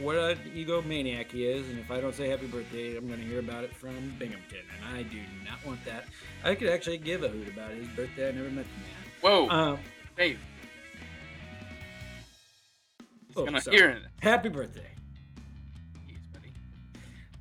what 0.00 0.16
an 0.16 0.38
egomaniac 0.54 1.30
he 1.30 1.44
is, 1.46 1.68
and 1.68 1.78
if 1.78 1.90
I 1.90 2.00
don't 2.00 2.14
say 2.14 2.28
happy 2.28 2.46
birthday, 2.46 2.96
I'm 2.96 3.06
going 3.06 3.20
to 3.20 3.26
hear 3.26 3.38
about 3.38 3.62
it 3.62 3.74
from 3.76 4.14
Binghamton, 4.18 4.60
and 4.74 4.96
I 4.96 5.02
do 5.02 5.18
not 5.44 5.64
want 5.66 5.84
that. 5.84 6.04
I 6.42 6.54
could 6.54 6.68
actually 6.68 6.98
give 6.98 7.22
a 7.22 7.28
hoot 7.28 7.48
about 7.48 7.70
his 7.72 7.86
birthday. 7.88 8.28
I 8.28 8.32
never 8.32 8.48
met 8.50 8.64
the 8.64 9.26
Whoa, 9.28 9.46
man. 9.46 9.58
Um, 9.58 9.78
Dave. 10.16 10.40
He's 13.28 13.36
Oh, 13.36 13.44
gonna 13.44 13.60
hear 13.70 13.90
it. 13.90 14.02
happy 14.20 14.48
birthday. 14.48 14.90
Jeez, 16.08 16.32
buddy. 16.32 16.52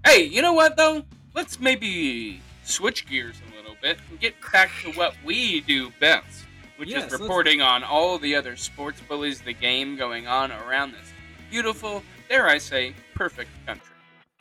Hey, 0.06 0.24
you 0.26 0.42
know 0.42 0.54
what 0.54 0.76
though? 0.76 1.04
Let's 1.34 1.60
maybe 1.60 2.42
switch 2.64 3.06
gears 3.08 3.36
a 3.52 3.56
little 3.56 3.76
bit 3.82 3.98
and 4.10 4.20
get 4.20 4.34
back 4.52 4.72
to 4.84 4.92
what 4.94 5.14
we 5.26 5.62
do 5.62 5.92
best, 6.00 6.46
which 6.78 6.90
Yes, 6.90 7.12
is 7.14 7.20
reporting 7.20 7.62
on 7.62 7.84
all 7.84 8.18
the 8.18 8.36
other 8.36 8.56
sports 8.56 9.02
bullies, 9.08 9.42
the 9.42 9.54
game 9.54 9.96
going 9.96 10.26
on 10.28 10.52
around 10.52 10.94
this 10.94 11.12
beautiful, 11.54 12.02
dare 12.30 12.48
I 12.48 12.58
say, 12.58 12.96
perfect 13.14 13.52
country. 13.68 13.94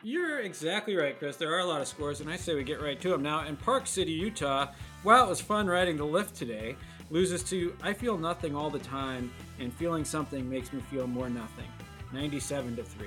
You're 0.02 0.40
exactly 0.40 0.96
right, 0.96 1.16
Chris. 1.18 1.36
There 1.36 1.52
are 1.52 1.58
a 1.58 1.64
lot 1.64 1.82
of 1.82 1.86
scores, 1.86 2.22
and 2.22 2.30
I 2.30 2.36
say 2.36 2.54
we 2.54 2.64
get 2.64 2.80
right 2.80 2.98
to 3.02 3.10
them. 3.10 3.22
Now, 3.22 3.44
in 3.44 3.54
Park 3.54 3.86
City, 3.86 4.12
Utah, 4.12 4.68
while 5.02 5.26
it 5.26 5.28
was 5.28 5.38
fun 5.38 5.66
riding 5.66 5.98
the 5.98 6.06
lift 6.06 6.34
today, 6.34 6.74
loses 7.10 7.42
to 7.50 7.76
I 7.82 7.92
feel 7.92 8.16
nothing 8.16 8.56
all 8.56 8.70
the 8.70 8.78
time, 8.78 9.30
and 9.60 9.70
feeling 9.74 10.06
something 10.06 10.48
makes 10.48 10.72
me 10.72 10.80
feel 10.90 11.06
more 11.06 11.28
nothing. 11.28 11.68
97 12.14 12.76
to 12.76 12.82
3. 12.82 13.06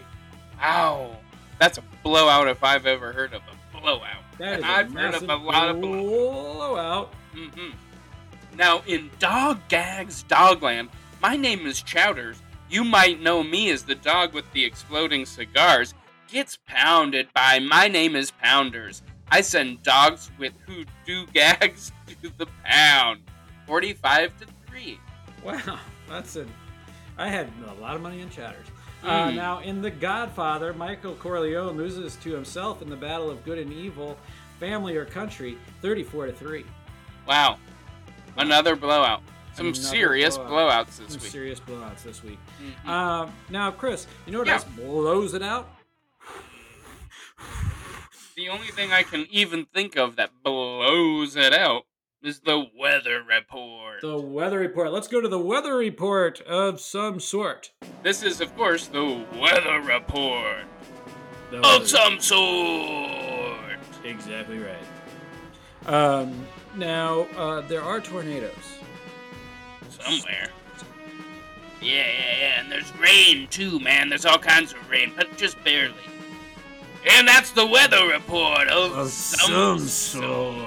Wow, 0.61 1.17
that's 1.59 1.79
a 1.79 1.83
blowout 2.03 2.47
if 2.47 2.63
I've 2.63 2.85
ever 2.85 3.11
heard 3.11 3.33
of 3.33 3.41
a 3.41 3.79
blowout. 3.79 4.21
That 4.37 4.59
is 4.59 4.65
I've 4.65 4.93
heard 4.93 5.15
of 5.15 5.23
a 5.23 5.35
lot 5.35 5.69
of 5.69 5.77
blowouts. 5.77 6.57
blowout. 6.57 7.13
hmm 7.33 7.71
Now, 8.55 8.83
in 8.85 9.09
Dog 9.17 9.61
Gags 9.67 10.23
Dogland, 10.29 10.89
my 11.23 11.35
name 11.35 11.65
is 11.65 11.81
Chowders. 11.81 12.37
You 12.69 12.83
might 12.83 13.21
know 13.21 13.43
me 13.43 13.69
as 13.69 13.83
the 13.83 13.95
dog 13.95 14.33
with 14.33 14.51
the 14.51 14.63
exploding 14.63 15.25
cigars. 15.25 15.93
Gets 16.27 16.57
pounded 16.67 17.27
by 17.33 17.59
my 17.59 17.87
name 17.87 18.15
is 18.15 18.31
Pounders. 18.31 19.03
I 19.31 19.41
send 19.41 19.83
dogs 19.83 20.31
with 20.39 20.53
who 20.65 20.83
do 21.05 21.25
gags 21.27 21.91
to 22.21 22.29
the 22.37 22.47
pound. 22.63 23.21
45 23.67 24.37
to 24.39 24.45
3. 24.67 24.99
Wow, 25.43 25.79
that's 26.09 26.35
a. 26.35 26.45
I 27.17 27.29
had 27.29 27.49
a 27.67 27.73
lot 27.81 27.95
of 27.95 28.01
money 28.01 28.21
in 28.21 28.29
chatters. 28.29 28.65
Uh, 29.03 29.27
Mm. 29.29 29.35
now, 29.35 29.59
in 29.59 29.81
The 29.83 29.91
Godfather, 29.91 30.73
Michael 30.73 31.13
Corleone 31.15 31.77
loses 31.77 32.15
to 32.17 32.31
himself 32.33 32.81
in 32.81 32.89
the 32.89 32.95
battle 32.95 33.29
of 33.29 33.45
good 33.45 33.59
and 33.59 33.71
evil, 33.71 34.17
family 34.59 34.95
or 34.97 35.05
country, 35.05 35.57
34 35.83 36.27
to 36.27 36.33
3. 36.33 36.65
Wow. 37.27 37.57
Another 38.37 38.75
blowout. 38.75 39.21
Some 39.55 39.73
serious 39.73 40.37
blowout. 40.37 40.87
blowouts 40.87 40.97
this 40.97 41.13
Some 41.13 41.21
week. 41.21 41.31
serious 41.31 41.59
blowouts 41.59 42.03
this 42.03 42.23
week. 42.23 42.39
Mhm. 42.85 42.89
Um, 42.89 43.31
now, 43.49 43.71
Chris, 43.71 44.05
you 44.25 44.31
know 44.33 44.39
what 44.39 44.47
Yeah. 44.47 44.55
else 44.55 44.63
blows 44.65 45.33
it 45.33 45.41
out? 45.41 45.69
The 48.35 48.49
only 48.49 48.67
thing 48.67 48.91
I 48.91 49.03
can 49.03 49.25
even 49.31 49.65
think 49.65 49.95
of 49.95 50.17
that 50.17 50.31
blows 50.43 51.37
it 51.37 51.53
out 51.53 51.85
is 52.21 52.41
the 52.41 52.65
weather 52.77 53.23
report. 53.23 54.01
The 54.01 54.17
weather 54.17 54.59
report. 54.59 54.91
Let's 54.91 55.07
go 55.07 55.21
to 55.21 55.27
the 55.29 55.39
weather 55.39 55.75
report 55.77 56.41
of 56.41 56.81
some 56.81 57.19
sort. 57.21 57.71
This 58.03 58.23
is, 58.23 58.41
of 58.41 58.53
course, 58.57 58.87
the 58.87 59.25
weather 59.39 59.79
report 59.79 60.65
The 61.51 61.57
of 61.59 61.63
weather- 61.63 61.85
some 61.87 62.19
sort. 62.19 63.79
Exactly 64.03 64.59
right. 64.59 64.75
Um, 65.85 66.45
now, 66.75 67.21
uh, 67.37 67.61
there 67.61 67.81
are 67.83 68.01
tornadoes. 68.01 68.51
Somewhere. 70.01 70.49
Yeah, 71.81 71.91
yeah, 72.07 72.37
yeah. 72.39 72.61
And 72.61 72.71
there's 72.71 72.91
rain, 72.97 73.47
too, 73.49 73.79
man. 73.79 74.09
There's 74.09 74.25
all 74.25 74.37
kinds 74.39 74.71
of 74.73 74.89
rain, 74.89 75.11
but 75.15 75.35
just 75.37 75.61
barely. 75.63 75.93
And 77.11 77.27
that's 77.27 77.51
the 77.51 77.65
weather 77.65 78.07
report 78.07 78.67
of, 78.69 78.91
Of 78.93 79.09
some, 79.11 79.79
some 79.79 79.79
sort. 79.79 80.55
sort. 80.55 80.65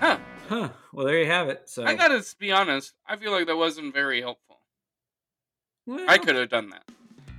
Huh. 0.00 0.18
Huh. 0.48 0.68
Well, 0.92 1.06
there 1.06 1.18
you 1.18 1.26
have 1.26 1.48
it. 1.48 1.62
So 1.68 1.84
I 1.84 1.94
gotta 1.94 2.22
be 2.38 2.52
honest. 2.52 2.92
I 3.06 3.16
feel 3.16 3.30
like 3.32 3.46
that 3.46 3.56
wasn't 3.56 3.94
very 3.94 4.20
helpful. 4.20 4.58
well, 5.86 6.04
I 6.08 6.18
could 6.18 6.34
have 6.36 6.48
done 6.50 6.70
that. 6.70 6.82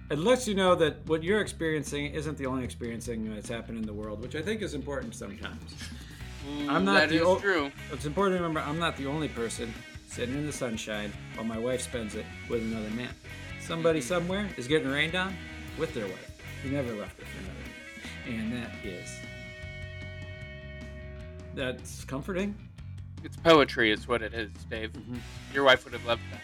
It 0.09 0.17
lets 0.19 0.47
you 0.47 0.55
know 0.55 0.75
that 0.75 1.05
what 1.07 1.23
you're 1.23 1.41
experiencing 1.41 2.13
isn't 2.13 2.37
the 2.37 2.45
only 2.45 2.63
experiencing 2.63 3.33
that's 3.33 3.47
happened 3.49 3.77
in 3.77 3.85
the 3.85 3.93
world, 3.93 4.21
which 4.21 4.35
I 4.35 4.41
think 4.41 4.61
is 4.61 4.73
important 4.73 5.13
sometimes. 5.15 5.75
Ooh, 6.49 6.69
I'm 6.69 6.83
not 6.85 6.93
that 7.01 7.09
the 7.09 7.15
is 7.17 7.21
ol- 7.21 7.39
true. 7.39 7.71
It's 7.91 8.05
important 8.05 8.37
to 8.37 8.43
remember 8.43 8.59
I'm 8.61 8.79
not 8.79 8.97
the 8.97 9.05
only 9.07 9.27
person 9.29 9.73
sitting 10.11 10.35
in 10.35 10.45
the 10.45 10.51
sunshine 10.51 11.11
while 11.35 11.45
my 11.45 11.57
wife 11.57 11.81
spends 11.81 12.15
it 12.15 12.25
with 12.49 12.61
another 12.61 12.89
man. 12.91 13.09
Somebody 13.65 13.99
Mhm. 13.99 14.03
somewhere 14.03 14.49
is 14.57 14.67
getting 14.67 14.89
rained 14.89 15.15
on 15.15 15.35
with 15.77 15.93
their 15.93 16.05
wife. 16.05 16.31
He 16.63 16.69
never 16.69 16.91
left 16.93 17.17
her 17.19 17.25
for 17.25 17.37
another 17.39 17.59
man. 18.27 18.39
And 18.41 18.53
that 18.53 18.85
is. 18.85 19.09
That's 21.55 22.03
comforting. 22.05 22.55
It's 23.23 23.37
poetry, 23.37 23.91
is 23.91 24.07
what 24.07 24.21
it 24.21 24.33
is, 24.33 24.51
Dave. 24.69 24.91
Mhm. 24.91 25.19
Your 25.53 25.63
wife 25.63 25.85
would 25.85 25.93
have 25.93 26.05
loved 26.05 26.21
that. 26.31 26.41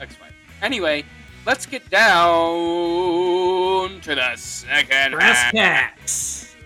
Ex-wife. 0.00 0.32
Anyway, 0.60 1.04
let's 1.46 1.64
get 1.64 1.88
down 1.88 4.00
to 4.02 4.14
the 4.14 4.36
second 4.36 5.12
Brass 5.12 5.52
tacks. 5.52 6.56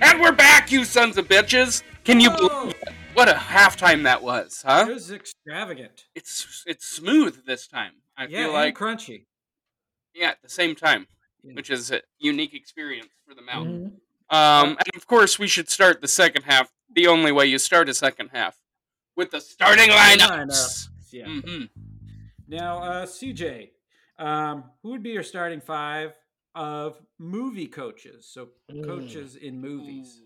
And 0.00 0.20
we're 0.20 0.32
back, 0.32 0.72
you 0.72 0.84
sons 0.84 1.16
of 1.16 1.28
bitches! 1.28 1.82
Can 2.04 2.18
you 2.20 2.30
believe 2.30 2.74
what 3.14 3.28
a 3.28 3.32
halftime 3.34 4.04
that 4.04 4.22
was, 4.22 4.62
huh? 4.66 4.82
It 4.82 4.86
huh? 4.86 4.92
was 4.94 5.10
extravagant. 5.10 6.04
It's 6.14 6.64
it's 6.66 6.86
smooth 6.86 7.44
this 7.46 7.66
time. 7.66 7.92
I 8.16 8.26
yeah, 8.26 8.44
feel 8.44 8.52
like 8.52 8.68
and 8.68 8.76
crunchy. 8.98 9.26
yeah, 10.14 10.30
at 10.30 10.42
the 10.42 10.48
same 10.48 10.74
time, 10.74 11.06
Yeah. 11.42 11.54
which 11.54 11.70
is 11.70 11.90
a 11.90 12.02
unique 12.18 12.54
experience 12.54 13.08
for 13.26 13.34
the 13.34 13.42
mouth. 13.42 13.66
Mhm. 13.66 13.92
Um, 14.30 14.76
and 14.78 14.96
of 14.96 15.06
course, 15.06 15.38
we 15.38 15.46
should 15.46 15.68
start 15.68 16.00
the 16.00 16.08
second 16.08 16.42
half 16.44 16.72
the 16.94 17.06
only 17.06 17.32
way 17.32 17.46
you 17.46 17.58
start 17.58 17.88
a 17.88 17.94
second 17.94 18.30
half 18.32 18.56
with 19.16 19.30
the 19.30 19.40
starting 19.40 19.88
lineups. 19.90 20.28
Lineups, 20.28 20.88
Yeah. 21.10 21.26
Mm-hmm. 21.26 21.64
Now, 22.48 22.78
uh, 22.78 23.06
CJ, 23.06 23.70
um, 24.18 24.64
who 24.82 24.90
would 24.90 25.02
be 25.02 25.10
your 25.10 25.22
starting 25.22 25.60
five 25.60 26.14
of 26.54 27.00
movie 27.18 27.66
coaches? 27.68 28.26
So 28.26 28.50
Mm. 28.70 28.84
coaches 28.84 29.36
in 29.36 29.60
movies. 29.60 30.22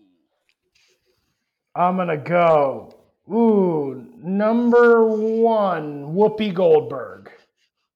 I'm 1.77 1.95
gonna 1.97 2.17
go. 2.17 2.93
Ooh, 3.31 4.05
number 4.17 5.05
one, 5.05 6.15
Whoopi 6.15 6.53
Goldberg. 6.53 7.31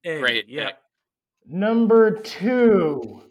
Hey, 0.04 0.20
Great 0.20 0.48
Yeah. 0.50 0.68
pick. 0.68 0.76
Number 1.48 2.12
two, 2.12 3.22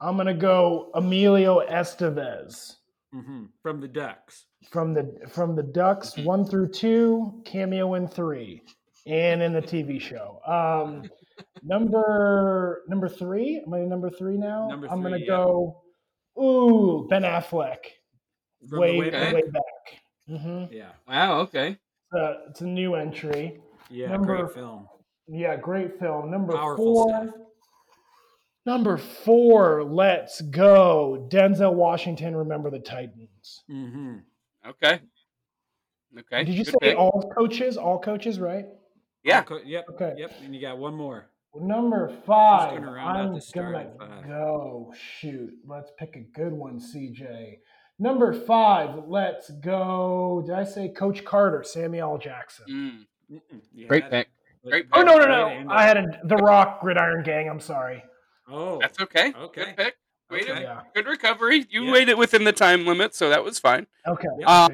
I'm 0.00 0.16
gonna 0.16 0.34
go 0.34 0.90
Emilio 0.94 1.60
Estevez 1.66 2.76
Mm-hmm. 3.14 3.46
From 3.62 3.80
the 3.80 3.88
Ducks. 3.88 4.44
from 4.70 4.92
the 4.94 5.18
from 5.28 5.56
the 5.56 5.62
Ducks 5.62 6.14
Mhm. 6.14 6.24
one 6.24 6.44
through 6.44 6.68
two, 6.68 7.40
cameo 7.46 7.94
in 7.94 8.06
three, 8.06 8.62
and 9.06 9.42
in 9.42 9.52
the 9.54 9.62
TV 9.62 9.98
show. 9.98 10.40
Um, 10.46 11.10
number 11.62 12.84
number 12.86 13.08
three. 13.08 13.62
Am 13.66 13.72
I 13.74 13.80
number 13.84 14.10
three 14.10 14.36
now? 14.36 14.68
Number 14.68 14.88
I'm 14.90 15.02
gonna 15.02 15.16
yeah. 15.18 15.26
go. 15.26 15.82
Ooh, 16.38 17.06
Ben 17.08 17.22
Affleck. 17.22 17.78
From 18.68 18.80
way 18.80 18.92
the 18.92 18.98
way 18.98 19.10
back? 19.10 19.34
way 19.34 19.42
back. 19.42 20.40
hmm 20.40 20.64
Yeah. 20.70 20.90
Wow. 21.06 21.40
Okay. 21.40 21.76
Uh, 22.16 22.34
it's 22.50 22.60
a 22.62 22.66
new 22.66 22.94
entry. 22.94 23.60
Yeah. 23.90 24.08
Number- 24.08 24.36
Great 24.42 24.54
film. 24.54 24.88
Yeah, 25.28 25.56
great 25.56 25.98
film. 25.98 26.30
Number 26.30 26.54
Powerful 26.54 26.94
four. 26.94 27.08
stuff. 27.10 27.34
Number 28.66 28.96
four, 28.98 29.84
let's 29.84 30.40
go. 30.42 31.26
Denzel 31.30 31.74
Washington, 31.74 32.36
Remember 32.36 32.70
the 32.70 32.78
Titans. 32.80 33.62
hmm 33.66 34.16
Okay. 34.66 35.00
Okay. 36.18 36.44
Did 36.44 36.54
you 36.54 36.64
good 36.64 36.72
say 36.82 36.90
pick. 36.90 36.98
all 36.98 37.32
coaches? 37.36 37.76
All 37.76 37.98
coaches, 37.98 38.40
right? 38.40 38.66
Yeah. 39.22 39.44
yep. 39.64 39.86
Okay. 39.90 40.14
Yep. 40.16 40.32
And 40.44 40.54
you 40.54 40.60
got 40.60 40.78
one 40.78 40.94
more. 40.94 41.26
Number 41.54 42.08
five, 42.26 42.78
gonna 42.82 42.92
I'm 42.92 43.40
gonna 43.40 43.40
five. 43.98 44.26
go. 44.26 44.92
Shoot, 45.18 45.50
let's 45.66 45.90
pick 45.98 46.16
a 46.16 46.20
good 46.38 46.52
one, 46.52 46.78
CJ. 46.78 47.58
Number 47.98 48.32
five, 48.32 49.08
let's 49.08 49.50
go. 49.50 50.42
Did 50.46 50.54
I 50.54 50.64
say 50.64 50.88
Coach 50.88 51.24
Carter, 51.24 51.64
Samuel 51.64 52.12
L. 52.12 52.18
Jackson? 52.18 53.06
Mm. 53.30 53.40
You 53.74 53.88
great 53.88 54.08
pick. 54.10 54.28
Great 54.64 54.86
Oh 54.92 55.02
no 55.02 55.16
no 55.18 55.26
no! 55.26 55.70
I 55.70 55.82
had 55.82 55.96
a, 55.96 56.20
the 56.24 56.36
Rock 56.36 56.80
Gridiron 56.80 57.22
Gang. 57.24 57.48
I'm 57.48 57.60
sorry. 57.60 58.02
Oh, 58.48 58.78
That's 58.80 59.00
okay. 59.00 59.32
Okay. 59.36 59.64
Good 59.64 59.76
pick. 59.76 59.96
Waited. 60.30 60.50
Okay. 60.50 60.62
Yeah. 60.62 60.80
Good 60.94 61.06
recovery. 61.06 61.66
You 61.70 61.84
Yeah. 61.84 61.92
waited 61.92 62.14
within 62.14 62.44
the 62.44 62.52
time 62.52 62.86
limit, 62.86 63.14
so 63.14 63.28
that 63.28 63.44
was 63.44 63.58
fine. 63.58 63.86
Okay. 64.06 64.28
Yeah. 64.38 64.46
Uh, 64.48 64.68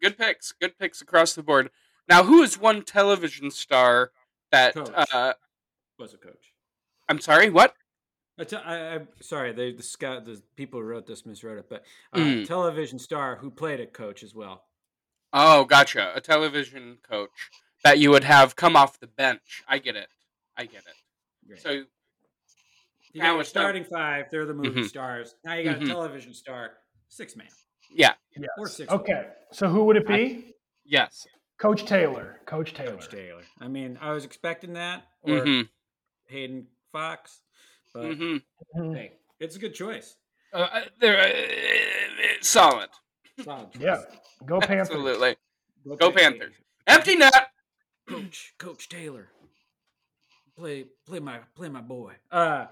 good 0.00 0.18
picks. 0.18 0.52
Good 0.52 0.78
picks 0.78 1.00
across 1.00 1.34
the 1.34 1.42
board. 1.42 1.70
Now, 2.08 2.24
who 2.24 2.42
is 2.42 2.58
one 2.58 2.82
television 2.82 3.50
star 3.50 4.12
that? 4.50 4.74
Coach. 4.74 4.90
Uh, 5.12 5.34
was 5.98 6.14
a 6.14 6.16
coach. 6.16 6.52
I'm 7.08 7.20
sorry. 7.20 7.50
What? 7.50 7.74
I 8.38 8.44
te- 8.44 8.56
I, 8.56 8.94
I, 8.96 9.00
sorry, 9.20 9.52
they, 9.52 9.72
the 9.72 9.82
scout, 9.82 10.24
the 10.24 10.40
people 10.56 10.80
who 10.80 10.86
wrote 10.86 11.06
this 11.06 11.22
miswrote 11.22 11.58
it, 11.58 11.68
but 11.68 11.84
uh, 12.12 12.18
Mm. 12.18 12.46
television 12.46 12.98
star 12.98 13.36
who 13.36 13.50
played 13.50 13.80
a 13.80 13.86
coach 13.86 14.22
as 14.22 14.34
well. 14.34 14.64
Oh, 15.32 15.64
gotcha. 15.64 16.12
A 16.14 16.20
television 16.20 16.98
coach 17.08 17.50
that 17.84 17.98
you 17.98 18.10
would 18.10 18.24
have 18.24 18.56
come 18.56 18.76
off 18.76 19.00
the 19.00 19.06
bench. 19.08 19.62
I 19.68 19.78
get 19.78 19.96
it. 19.96 20.08
I 20.56 20.64
get 20.64 20.82
it. 20.86 21.46
Great. 21.46 21.60
So 21.60 21.70
you 21.70 21.86
now 23.14 23.24
got 23.24 23.32
your 23.32 23.40
it's 23.40 23.52
done. 23.52 23.62
starting 23.62 23.84
five; 23.84 24.26
they're 24.30 24.46
the 24.46 24.54
movie 24.54 24.82
Mhm. 24.82 24.88
stars. 24.88 25.34
Now 25.44 25.54
you 25.54 25.64
got 25.64 25.78
Mhm. 25.80 25.84
a 25.84 25.86
television 25.86 26.32
star, 26.34 26.78
six 27.08 27.36
man 27.36 27.48
yeah. 27.90 28.14
Yes. 28.36 28.48
or 28.58 28.68
six. 28.68 28.92
Okay. 28.92 29.28
So 29.52 29.68
who 29.68 29.84
would 29.86 29.96
it 29.96 30.06
be? 30.06 30.54
Yes. 30.84 31.26
Coach 31.58 31.84
Taylor. 31.86 32.40
Coach 32.46 32.72
Taylor. 32.74 32.92
Coach 32.92 33.08
Taylor. 33.08 33.42
I 33.60 33.68
mean, 33.68 33.98
I 34.00 34.12
was 34.12 34.24
expecting 34.24 34.74
that 34.74 35.04
or 35.22 35.40
hmm 35.40 35.62
Hayden 36.28 36.68
Fox, 36.92 37.42
but 38.02 38.14
hmm 38.16 38.36
Mhm. 38.76 38.94
hey, 38.96 39.12
it's 39.40 39.56
a 39.56 39.58
good 39.58 39.74
choice. 39.74 40.16
Uh, 40.52 40.82
they're 41.00 41.18
uh, 41.20 42.32
solid. 42.40 42.88
Solid. 43.42 43.68
Yeah. 43.78 44.02
Go 44.46 44.60
Panthers. 44.60 44.90
Absolutely. 44.90 45.36
Go, 45.86 45.96
Go 45.96 46.10
Taylor. 46.10 46.12
Panthers. 46.30 46.54
Empty 46.86 47.16
net. 47.16 47.48
Coach 48.08 48.54
Coach 48.58 48.88
Taylor. 48.88 49.28
Play 50.56 50.86
play 51.06 51.20
my 51.20 51.38
play 51.54 51.68
my 51.68 51.80
boy. 51.82 52.14
Uh 52.30 52.66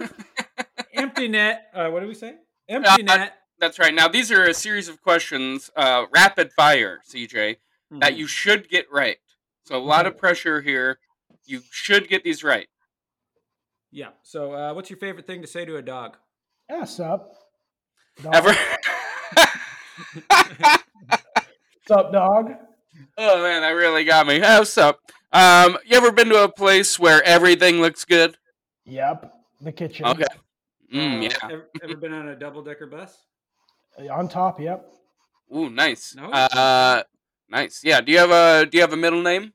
empty 0.94 1.28
net. 1.28 1.68
Uh 1.74 1.88
what 1.90 2.00
do 2.00 2.08
we 2.08 2.14
say? 2.14 2.34
Empty 2.68 2.88
Uh, 3.02 3.16
net. 3.16 3.34
That's 3.58 3.78
right. 3.78 3.94
Now 3.94 4.08
these 4.08 4.30
are 4.32 4.44
a 4.44 4.54
series 4.54 4.88
of 4.88 5.02
questions, 5.02 5.70
uh, 5.76 6.06
rapid 6.12 6.52
fire, 6.52 7.00
CJ, 7.08 7.56
that 7.90 8.12
Mhm. 8.12 8.16
you 8.16 8.26
should 8.26 8.68
get 8.68 8.86
right. 8.90 9.18
So 9.64 9.76
a 9.76 9.82
lot 9.82 10.06
of 10.06 10.16
pressure 10.16 10.60
here. 10.62 10.98
You 11.44 11.62
should 11.70 12.08
get 12.08 12.24
these 12.24 12.42
right. 12.44 12.68
Yeah. 13.90 14.08
So 14.22 14.52
uh 14.52 14.74
what's 14.74 14.90
your 14.90 14.98
favorite 14.98 15.26
thing 15.26 15.42
to 15.42 15.48
say 15.48 15.64
to 15.64 15.76
a 15.76 15.82
dog? 15.82 16.16
Ass 16.70 17.00
up. 17.00 17.32
Dog. 18.22 18.34
Ever? 18.34 18.54
What's 21.86 21.90
up, 21.90 22.12
dog? 22.12 22.52
oh 23.16 23.42
man, 23.42 23.62
that 23.62 23.70
really 23.70 24.04
got 24.04 24.26
me. 24.26 24.40
Oh, 24.42 24.58
what's 24.58 24.76
up? 24.76 25.00
Um, 25.32 25.78
you 25.86 25.96
ever 25.96 26.12
been 26.12 26.28
to 26.28 26.44
a 26.44 26.48
place 26.52 26.98
where 26.98 27.22
everything 27.22 27.80
looks 27.80 28.04
good? 28.04 28.36
Yep. 28.84 29.32
The 29.60 29.72
kitchen. 29.72 30.06
Okay. 30.06 30.24
Uh, 30.24 30.38
Mm, 30.94 31.22
yeah. 31.22 31.36
Ever, 31.50 31.68
ever 31.82 31.96
been 31.96 32.14
on 32.14 32.28
a 32.28 32.34
double 32.34 32.62
decker 32.62 32.86
bus? 32.86 33.14
On 34.10 34.26
top. 34.26 34.58
Yep. 34.58 34.90
Ooh, 35.54 35.68
nice. 35.68 36.14
No? 36.14 36.30
Uh, 36.30 37.02
nice. 37.50 37.82
Yeah. 37.84 38.00
Do 38.00 38.10
you 38.10 38.18
have 38.18 38.30
a 38.30 38.64
Do 38.64 38.78
you 38.78 38.80
have 38.80 38.94
a 38.94 38.96
middle 38.96 39.20
name? 39.20 39.52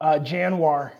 Uh, 0.00 0.20
Januar. 0.20 0.92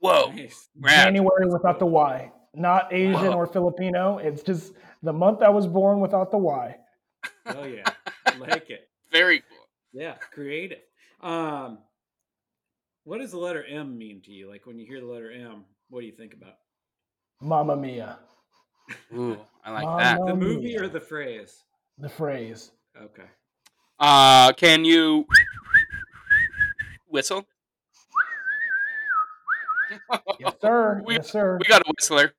Whoa. 0.00 0.32
Nice. 0.32 0.68
January 0.84 1.46
without 1.48 1.78
the 1.78 1.86
Y. 1.86 2.32
Not 2.54 2.92
Asian 2.92 3.32
Whoa. 3.32 3.32
or 3.32 3.46
Filipino. 3.46 4.18
It's 4.18 4.42
just 4.42 4.72
the 5.02 5.12
month 5.12 5.42
I 5.42 5.48
was 5.48 5.66
born 5.66 6.00
without 6.00 6.30
the 6.30 6.38
Y. 6.38 6.76
Oh 7.46 7.64
yeah. 7.64 7.84
like 8.38 8.70
it. 8.70 8.88
Very 9.12 9.40
cool. 9.40 9.66
Yeah, 9.92 10.14
creative. 10.32 10.78
Um 11.20 11.78
what 13.04 13.18
does 13.18 13.30
the 13.30 13.38
letter 13.38 13.64
M 13.64 13.96
mean 13.96 14.20
to 14.26 14.32
you? 14.32 14.48
Like 14.48 14.66
when 14.66 14.78
you 14.78 14.86
hear 14.86 15.00
the 15.00 15.06
letter 15.06 15.30
M, 15.30 15.64
what 15.88 16.00
do 16.00 16.06
you 16.06 16.12
think 16.12 16.34
about? 16.34 16.54
Mamma 17.40 17.76
mia. 17.76 18.18
Ooh, 19.14 19.38
I 19.64 19.70
like 19.70 19.84
Mama. 19.84 20.02
that. 20.02 20.26
The 20.26 20.34
movie 20.34 20.70
yeah. 20.70 20.80
or 20.80 20.88
the 20.88 21.00
phrase? 21.00 21.64
The 21.98 22.08
phrase. 22.08 22.72
Okay. 23.00 23.28
Uh, 23.98 24.52
can 24.52 24.84
you 24.84 25.26
whistle? 27.08 27.46
Yes, 30.40 30.54
sir. 30.60 31.02
We- 31.06 31.14
yes, 31.14 31.30
sir. 31.30 31.58
We 31.60 31.66
got 31.66 31.82
a 31.82 31.92
whistler. 31.96 32.32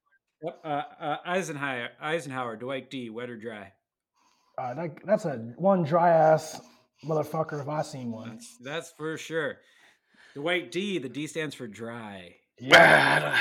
Yep. 0.43 0.59
Uh, 0.63 0.67
uh, 1.01 1.17
Eisenhower, 1.25 1.89
Eisenhower, 2.01 2.55
Dwight 2.55 2.89
D, 2.89 3.09
wet 3.09 3.29
or 3.29 3.37
dry? 3.37 3.73
Uh, 4.57 4.73
that, 4.73 4.91
that's 5.05 5.25
a 5.25 5.35
one 5.57 5.83
dry 5.83 6.09
ass 6.11 6.61
motherfucker 7.05 7.61
if 7.61 7.67
I 7.67 7.81
seen 7.81 8.11
one. 8.11 8.29
That's, 8.29 8.57
that's 8.63 8.93
for 8.97 9.17
sure. 9.17 9.57
Dwight 10.35 10.71
D, 10.71 10.97
the 10.97 11.09
D 11.09 11.27
stands 11.27 11.55
for 11.55 11.67
dry. 11.67 12.35
Yeah. 12.59 13.37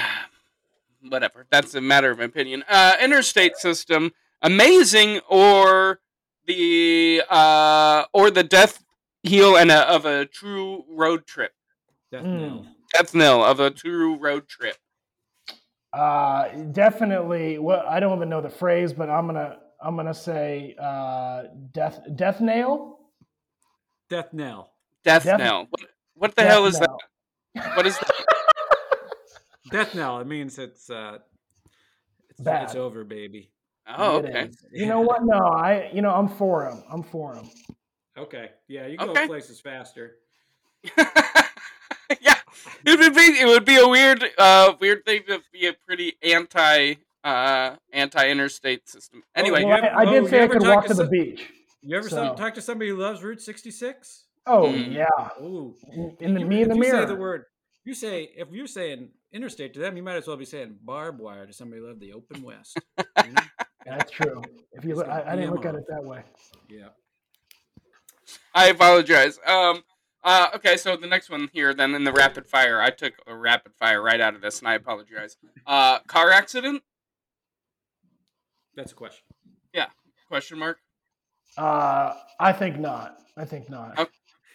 Whatever. 1.08 1.46
That's 1.50 1.74
a 1.74 1.80
matter 1.80 2.10
of 2.10 2.18
opinion. 2.20 2.64
Uh, 2.68 2.96
interstate 3.00 3.56
system, 3.56 4.12
amazing, 4.42 5.20
or 5.28 6.00
the 6.46 7.22
uh, 7.30 8.04
or 8.12 8.30
the 8.32 8.42
death 8.42 8.82
heel 9.22 9.56
and 9.56 9.70
a, 9.70 9.88
of 9.88 10.06
a 10.06 10.26
true 10.26 10.84
road 10.88 11.26
trip. 11.26 11.52
Death 12.10 12.24
Mm. 12.24 12.66
Knell. 12.94 13.02
Death 13.02 13.14
knell 13.14 13.44
of 13.44 13.60
a 13.60 13.70
true 13.70 14.16
road 14.18 14.48
trip. 14.48 14.76
Uh, 15.92 16.48
definitely. 16.72 17.58
Well, 17.58 17.84
I 17.88 18.00
don't 18.00 18.16
even 18.16 18.28
know 18.28 18.40
the 18.40 18.50
phrase, 18.50 18.92
but 18.92 19.08
I'm 19.08 19.26
gonna 19.26 19.58
I'm 19.80 19.96
gonna 19.96 20.14
say 20.14 20.74
uh, 20.80 21.44
death 21.72 22.00
death 22.16 22.40
nail. 22.40 22.98
Death 24.10 24.32
knell. 24.32 24.72
Death, 25.04 25.24
Death- 25.24 25.38
knell. 25.38 25.66
What, 25.70 25.80
what 26.14 26.36
the 26.36 26.42
hell 26.42 26.66
is 26.66 26.80
knell. 26.80 26.98
that? 27.54 27.76
What 27.76 27.86
is 27.86 27.98
that? 27.98 28.10
Death 29.70 29.94
knell. 29.94 30.18
It 30.20 30.26
means 30.26 30.58
it's 30.58 30.88
uh 30.90 31.18
it's, 32.30 32.40
Bad. 32.40 32.64
it's 32.64 32.74
over, 32.74 33.04
baby. 33.04 33.50
Oh, 33.86 34.18
It 34.18 34.26
okay. 34.26 34.44
is. 34.46 34.56
You 34.72 34.86
know 34.86 35.00
what? 35.00 35.24
No, 35.24 35.38
I 35.38 35.90
you 35.92 36.02
know 36.02 36.10
I'm 36.10 36.28
for 36.28 36.66
him. 36.68 36.82
I'm 36.90 37.02
for 37.02 37.34
him. 37.34 37.48
Okay. 38.16 38.50
Yeah, 38.66 38.86
you 38.86 38.96
go 38.98 39.10
Okay. 39.10 39.26
places 39.26 39.60
faster. 39.60 40.16
yeah, 42.20 42.34
it 42.84 42.98
would 42.98 43.14
be 43.14 43.20
it 43.20 43.46
would 43.46 43.64
be 43.64 43.76
a 43.76 43.86
weird 43.88 44.24
uh 44.38 44.74
weird 44.80 45.04
thing 45.04 45.22
to 45.28 45.40
be 45.52 45.66
a 45.66 45.72
pretty 45.86 46.14
anti 46.22 46.94
uh 47.24 47.76
anti 47.92 48.28
interstate 48.30 48.88
system. 48.88 49.22
Anyway, 49.34 49.64
Well, 49.64 49.76
you 49.78 49.82
have- 49.84 49.92
I, 49.96 50.02
I 50.02 50.06
oh, 50.06 50.12
did 50.12 50.22
you 50.24 50.28
say 50.30 50.38
I 50.40 50.42
ever 50.42 50.52
could 50.58 50.68
walk 50.68 50.82
to 50.84 50.88
to 50.88 50.94
the 50.94 51.02
some- 51.04 51.10
beach. 51.10 51.50
You 51.82 51.96
ever 51.96 52.08
So- 52.08 52.34
talk 52.34 52.54
to 52.54 52.62
somebody 52.62 52.90
who 52.90 52.96
loves 52.96 53.22
Route 53.22 53.40
66? 53.42 54.24
Oh 54.46 54.64
Mm. 54.72 54.94
yeah, 54.94 55.06
Ooh. 55.42 55.74
in 56.20 56.34
the 56.34 56.40
You- 56.40 56.46
me 56.46 56.62
in 56.62 56.68
the 56.68 56.74
you 56.74 56.80
mirror. 56.80 57.02
say 57.02 57.06
the 57.06 57.14
word, 57.16 57.44
you 57.84 57.94
say 57.94 58.30
if 58.36 58.48
you're 58.50 58.66
saying 58.66 59.10
interstate 59.32 59.74
to 59.74 59.80
them, 59.80 59.96
you 59.96 60.02
might 60.02 60.16
as 60.16 60.26
well 60.26 60.36
be 60.38 60.44
saying 60.46 60.78
barbed 60.82 61.20
wire 61.20 61.46
to 61.46 61.52
somebody 61.52 61.80
who 61.82 61.88
loved 61.88 62.00
the 62.00 62.12
open 62.14 62.42
west. 62.42 62.78
you 63.26 63.32
know? 63.32 63.42
That's 63.84 64.10
true. 64.10 64.42
If 64.72 64.84
you, 64.84 64.94
look, 64.94 65.08
I, 65.08 65.22
I 65.26 65.36
didn't 65.36 65.50
be 65.50 65.56
look 65.56 65.66
at 65.66 65.74
it 65.74 65.84
that 65.88 66.02
way. 66.04 66.22
Yeah. 66.70 66.88
I 68.54 68.68
apologize. 68.68 69.38
Um 69.46 69.82
uh 70.28 70.50
okay, 70.54 70.76
so 70.76 70.94
the 70.94 71.06
next 71.06 71.30
one 71.30 71.48
here 71.54 71.72
then 71.72 71.94
in 71.94 72.04
the 72.04 72.12
rapid 72.12 72.46
fire. 72.46 72.82
I 72.82 72.90
took 72.90 73.14
a 73.26 73.34
rapid 73.34 73.72
fire 73.74 74.02
right 74.02 74.20
out 74.20 74.34
of 74.34 74.42
this 74.42 74.58
and 74.58 74.68
I 74.68 74.74
apologize. 74.74 75.38
Uh 75.66 76.00
car 76.00 76.30
accident? 76.30 76.82
That's 78.76 78.92
a 78.92 78.94
question. 78.94 79.24
Yeah. 79.72 79.86
Question 80.28 80.58
mark. 80.58 80.80
Uh, 81.56 82.14
I 82.38 82.52
think 82.52 82.78
not. 82.78 83.16
I 83.38 83.46
think 83.46 83.70
not. 83.70 83.98
Okay. 83.98 84.10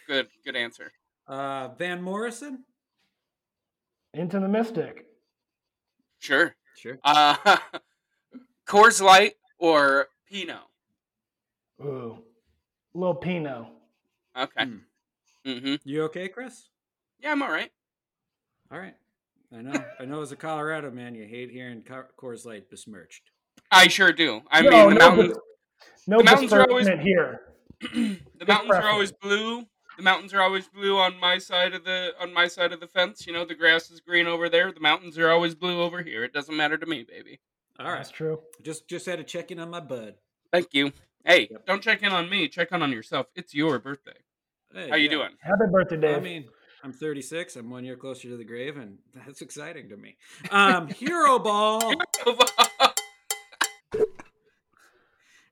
Good 0.06 0.28
good 0.44 0.54
answer. 0.54 0.92
Uh, 1.26 1.68
Van 1.76 2.00
Morrison? 2.00 2.64
Into 4.12 4.38
the 4.38 4.48
Mystic. 4.48 5.06
Sure. 6.20 6.54
Sure. 6.76 7.00
Uh 7.02 7.56
Coors 8.68 9.02
Light 9.02 9.34
or 9.58 10.06
Pinot? 10.30 10.56
Ooh, 11.82 12.18
little 12.94 13.16
Pinot. 13.16 13.66
Okay. 14.38 14.64
Hmm. 14.64 14.76
Mhm. 15.46 15.80
You 15.84 16.02
okay, 16.04 16.28
Chris? 16.28 16.68
Yeah, 17.20 17.32
I'm 17.32 17.42
all 17.42 17.50
right. 17.50 17.70
All 18.70 18.78
right. 18.78 18.94
I 19.52 19.62
know. 19.62 19.84
I 20.00 20.04
know 20.04 20.22
as 20.22 20.32
a 20.32 20.36
Colorado 20.36 20.90
man, 20.90 21.14
you 21.14 21.24
hate 21.26 21.50
hearing 21.50 21.82
Car- 21.82 22.10
Coors 22.20 22.44
Light 22.44 22.68
besmirched. 22.70 23.30
I 23.70 23.88
sure 23.88 24.12
do. 24.12 24.42
I 24.50 24.62
no, 24.62 24.70
mean, 24.70 24.88
the 24.90 24.94
no, 24.94 24.98
mountains 25.10 25.28
bes- 25.28 25.38
no 26.06 26.18
the 26.18 26.24
mountains 26.24 26.52
are 26.52 26.68
always- 26.68 26.86
besmirchment 26.86 27.06
here. 27.06 27.40
the 28.38 28.46
mountains 28.46 28.70
are 28.72 28.88
always 28.88 29.12
blue. 29.12 29.64
The 29.96 30.02
mountains 30.02 30.34
are 30.34 30.40
always 30.40 30.66
blue 30.68 30.98
on 30.98 31.18
my 31.20 31.38
side 31.38 31.72
of 31.72 31.84
the 31.84 32.14
on 32.18 32.32
my 32.32 32.48
side 32.48 32.72
of 32.72 32.80
the 32.80 32.88
fence. 32.88 33.26
You 33.26 33.32
know, 33.32 33.44
the 33.44 33.54
grass 33.54 33.90
is 33.90 34.00
green 34.00 34.26
over 34.26 34.48
there. 34.48 34.72
The 34.72 34.80
mountains 34.80 35.18
are 35.18 35.30
always 35.30 35.54
blue 35.54 35.80
over 35.82 36.02
here. 36.02 36.24
It 36.24 36.32
doesn't 36.32 36.56
matter 36.56 36.76
to 36.76 36.86
me, 36.86 37.04
baby. 37.04 37.38
All 37.78 37.86
right. 37.86 37.98
That's 37.98 38.10
true. 38.10 38.40
Just 38.62 38.88
just 38.88 39.06
had 39.06 39.18
to 39.18 39.24
check 39.24 39.50
in 39.52 39.60
on 39.60 39.70
my 39.70 39.80
bud. 39.80 40.14
Thank 40.52 40.72
you. 40.74 40.92
Hey, 41.24 41.48
Yep. 41.50 41.66
don't 41.66 41.82
check 41.82 42.02
in 42.02 42.12
on 42.12 42.28
me. 42.28 42.48
Check 42.48 42.72
in 42.72 42.82
on 42.82 42.90
yourself. 42.92 43.26
It's 43.36 43.54
your 43.54 43.78
birthday. 43.78 44.12
Hey, 44.74 44.88
How 44.90 44.96
you 44.96 45.04
yeah. 45.04 45.10
doing? 45.10 45.28
Happy 45.40 45.70
birthday, 45.70 45.96
Dave. 45.96 46.16
I 46.16 46.20
mean, 46.20 46.44
I'm 46.82 46.92
36. 46.92 47.54
I'm 47.56 47.70
one 47.70 47.84
year 47.84 47.96
closer 47.96 48.28
to 48.28 48.36
the 48.36 48.44
grave, 48.44 48.76
and 48.76 48.98
that's 49.14 49.40
exciting 49.40 49.88
to 49.88 49.96
me. 49.96 50.16
Um, 50.50 50.88
Hero 50.88 51.38
Ball. 51.38 51.94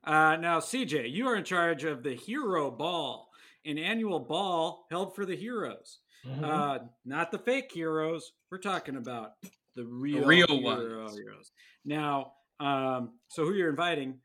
Uh, 0.05 0.35
now, 0.35 0.59
CJ, 0.59 1.09
you 1.13 1.27
are 1.29 1.35
in 1.37 1.45
charge 1.45 1.85
of 1.85 2.03
the 2.03 2.13
Hero 2.13 2.69
Ball, 2.69 3.29
an 3.65 3.77
annual 3.77 4.19
ball 4.19 4.85
held 4.91 5.15
for 5.15 5.25
the 5.25 5.33
heroes. 5.35 5.99
Mhm. 6.27 6.43
Uh, 6.43 6.79
not 7.05 7.31
the 7.31 7.39
fake 7.39 7.71
heroes. 7.71 8.33
We're 8.51 8.57
talking 8.57 8.97
about 8.97 9.31
the 9.77 9.85
real, 9.85 10.25
real 10.25 10.45
hero 10.47 10.61
ones. 10.61 11.15
heroes. 11.15 11.51
Now, 11.85 12.33
um, 12.59 13.17
so 13.29 13.45
who 13.45 13.53
you're 13.53 13.69
inviting 13.69 14.19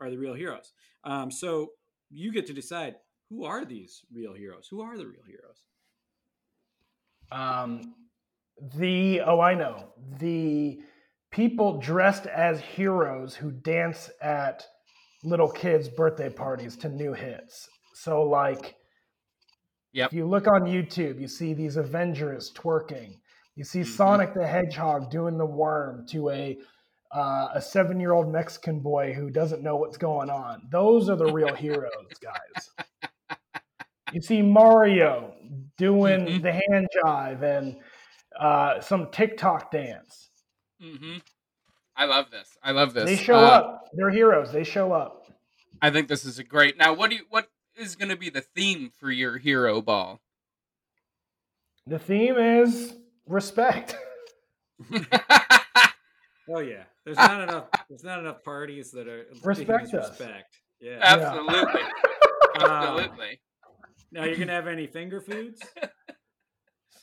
are 0.00 0.08
the 0.08 0.16
real 0.16 0.32
heroes. 0.32 0.72
Um, 1.04 1.30
so 1.30 1.72
you 2.10 2.32
get 2.32 2.46
to 2.46 2.54
decide 2.54 2.94
who 3.30 3.44
are 3.44 3.64
these 3.64 4.02
real 4.12 4.34
heroes. 4.34 4.68
Who 4.70 4.80
are 4.82 4.96
the 4.96 5.06
real 5.06 5.22
heroes? 5.26 5.62
Um, 7.30 7.94
the 8.76 9.20
oh, 9.20 9.40
I 9.40 9.54
know 9.54 9.90
the 10.18 10.80
people 11.30 11.78
dressed 11.78 12.26
as 12.26 12.60
heroes 12.60 13.34
who 13.34 13.50
dance 13.50 14.10
at 14.22 14.66
little 15.24 15.50
kids' 15.50 15.88
birthday 15.88 16.30
parties 16.30 16.76
to 16.78 16.88
new 16.88 17.12
hits. 17.12 17.68
So, 17.94 18.22
like, 18.22 18.76
Yep. 19.92 20.10
if 20.12 20.16
you 20.16 20.26
look 20.26 20.46
on 20.46 20.62
YouTube, 20.62 21.20
you 21.20 21.26
see 21.26 21.54
these 21.54 21.76
Avengers 21.76 22.52
twerking. 22.52 23.18
You 23.56 23.64
see 23.64 23.80
Mhm. 23.80 23.86
Sonic 23.86 24.34
the 24.34 24.46
Hedgehog 24.46 25.10
doing 25.10 25.36
the 25.38 25.46
worm 25.46 26.06
to 26.08 26.30
a 26.30 26.58
uh, 27.10 27.48
a 27.54 27.60
seven 27.62 27.98
year 27.98 28.12
old 28.12 28.30
Mexican 28.30 28.80
boy 28.80 29.14
who 29.14 29.30
doesn't 29.30 29.62
know 29.62 29.76
what's 29.76 29.96
going 29.96 30.28
on. 30.28 30.68
Those 30.70 31.08
are 31.08 31.16
the 31.16 31.32
real 31.32 31.54
heroes, 31.54 32.18
guys. 32.20 32.70
You 34.12 34.20
see 34.20 34.42
Mario 34.42 35.34
doing 35.76 36.20
Mhm. 36.26 36.42
the 36.42 36.52
hand 36.52 36.88
jive 36.94 37.42
and 37.42 37.76
uh, 38.38 38.80
some 38.80 39.10
TikTok 39.10 39.70
dance. 39.70 40.30
hmm 40.80 41.18
I 41.96 42.04
love 42.04 42.30
this. 42.30 42.56
I 42.62 42.70
love 42.70 42.94
this. 42.94 43.04
They 43.04 43.16
show 43.16 43.38
Uh, 43.38 43.48
up. 43.48 43.84
They're 43.92 44.10
heroes. 44.10 44.52
They 44.52 44.62
show 44.62 44.92
up. 44.92 45.26
I 45.82 45.90
think 45.90 46.06
this 46.06 46.24
is 46.24 46.38
a 46.38 46.44
great. 46.44 46.76
Now, 46.78 46.92
what 46.94 47.10
do 47.10 47.16
you? 47.16 47.24
What 47.28 47.50
is 47.76 47.96
going 47.96 48.10
to 48.10 48.16
be 48.16 48.30
the 48.30 48.40
theme 48.40 48.90
for 49.00 49.10
your 49.10 49.38
hero 49.38 49.82
ball? 49.82 50.20
The 51.86 51.98
theme 51.98 52.36
is 52.38 52.96
respect. 53.26 53.96
Oh 56.50 56.60
yeah, 56.60 56.84
there's 57.04 57.18
not 57.18 57.42
enough. 57.42 57.64
There's 57.90 58.04
not 58.04 58.20
enough 58.20 58.42
parties 58.42 58.90
that 58.92 59.06
are 59.06 59.26
Respect 59.42 59.90
themes 59.90 59.94
us. 59.94 60.08
Respect. 60.18 60.58
Yeah. 60.80 60.98
Absolutely. 61.02 61.82
Um, 61.82 61.90
Absolutely. 62.56 63.40
Now 64.12 64.24
you're 64.24 64.36
gonna 64.36 64.52
have 64.52 64.66
any 64.66 64.86
finger 64.86 65.20
foods? 65.20 65.62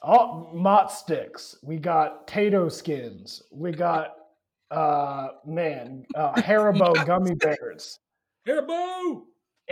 Oh, 0.08 0.50
mott 0.54 0.92
sticks. 0.92 1.58
We 1.64 1.78
got 1.78 2.28
Tato 2.28 2.70
skins. 2.70 3.42
We 3.52 3.72
got 3.72 4.14
uh 4.70 5.30
man, 5.46 6.06
uh, 6.16 6.34
Haribo 6.36 7.06
gummy 7.08 7.34
bears, 7.34 8.00
Haribo. 8.48 9.22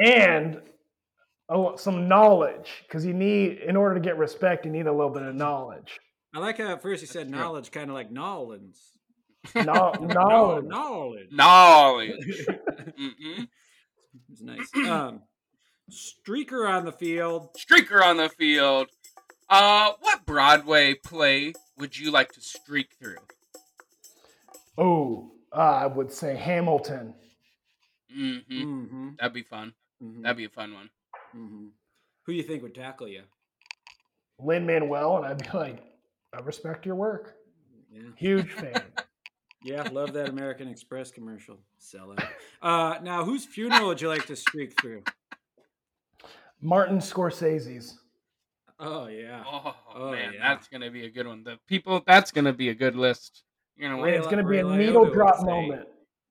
and 0.03 0.61
oh, 1.49 1.75
some 1.75 2.07
knowledge 2.07 2.83
because 2.87 3.05
you 3.05 3.13
need 3.13 3.59
in 3.59 3.75
order 3.75 3.93
to 3.95 4.01
get 4.01 4.17
respect, 4.17 4.65
you 4.65 4.71
need 4.71 4.87
a 4.87 4.91
little 4.91 5.11
bit 5.11 5.23
of 5.23 5.35
knowledge. 5.35 5.99
I 6.33 6.39
like 6.39 6.57
how 6.57 6.71
at 6.73 6.81
first 6.81 7.01
you 7.01 7.07
said 7.07 7.29
true. 7.29 7.37
knowledge, 7.37 7.69
kind 7.69 7.89
of 7.89 7.93
like 7.93 8.09
Nolans. 8.11 8.79
No, 9.53 9.91
No, 10.01 10.07
knowledge. 10.07 10.65
knowledge. 10.65 11.27
Knowledge. 11.31 12.47
hmm 12.97 13.43
it's 14.31 14.41
nice. 14.41 14.71
Um, 14.75 15.21
streaker 15.91 16.67
on 16.69 16.85
the 16.85 16.91
field. 16.91 17.49
Streaker 17.57 18.01
on 18.03 18.17
the 18.17 18.29
field. 18.29 18.87
Uh, 19.49 19.91
what 19.99 20.25
Broadway 20.25 20.93
play 20.95 21.53
would 21.77 21.97
you 21.97 22.11
like 22.11 22.31
to 22.33 22.41
streak 22.41 22.93
through? 22.99 23.17
Oh, 24.77 25.31
uh, 25.51 25.59
I 25.59 25.85
would 25.87 26.11
say 26.11 26.35
Hamilton. 26.35 27.13
hmm 28.11 28.37
Mm-hmm. 28.49 29.09
That'd 29.19 29.33
be 29.33 29.43
fun. 29.43 29.73
mm-hmm, 30.03 30.21
That'd 30.23 30.37
be 30.37 30.45
a 30.45 30.49
fun 30.49 30.73
one. 30.73 30.89
hmm 31.31 31.67
Who 32.25 32.31
you 32.31 32.43
think 32.43 32.63
would 32.63 32.75
tackle 32.75 33.07
you? 33.07 33.23
Lin 34.39 34.65
Manuel, 34.65 35.17
and 35.17 35.25
I'd 35.25 35.37
be 35.51 35.57
like, 35.57 35.83
I 36.33 36.39
respect 36.41 36.85
your 36.85 36.95
work. 36.95 37.35
Yeah. 37.91 38.01
Huge 38.17 38.51
fan. 38.53 38.81
Yeah, 39.63 39.83
love 39.91 40.13
that 40.13 40.27
American 40.29 40.67
Express 40.67 41.11
commercial. 41.11 41.57
Sell 41.77 42.11
it. 42.13 42.19
Uh, 42.61 42.95
now, 43.03 43.23
whose 43.23 43.45
funeral 43.45 43.87
would 43.87 44.01
you 44.01 44.09
like 44.09 44.25
to 44.25 44.35
streak 44.35 44.79
through? 44.81 45.03
Martin 46.63 46.97
Scorsese's. 46.97 47.99
Oh 48.79 49.07
yeah. 49.07 49.43
Oh, 49.45 49.75
Oh, 49.95 50.11
man, 50.11 50.33
yeah. 50.33 50.39
that's 50.39 50.67
gonna 50.67 50.89
be 50.89 51.05
a 51.05 51.09
good 51.09 51.27
one. 51.27 51.43
The 51.43 51.59
people, 51.67 52.01
that's 52.07 52.31
gonna 52.31 52.53
be 52.53 52.69
a 52.69 52.73
good 52.73 52.95
list. 52.95 53.43
You're 53.75 53.89
gonna 53.89 54.01
Ray 54.01 54.15
it's 54.15 54.27
going 54.27 54.37
to 54.43 54.43
be 54.43 54.59
a 54.59 54.63
needle 54.63 55.05
drop 55.05 55.43
moment. 55.45 55.87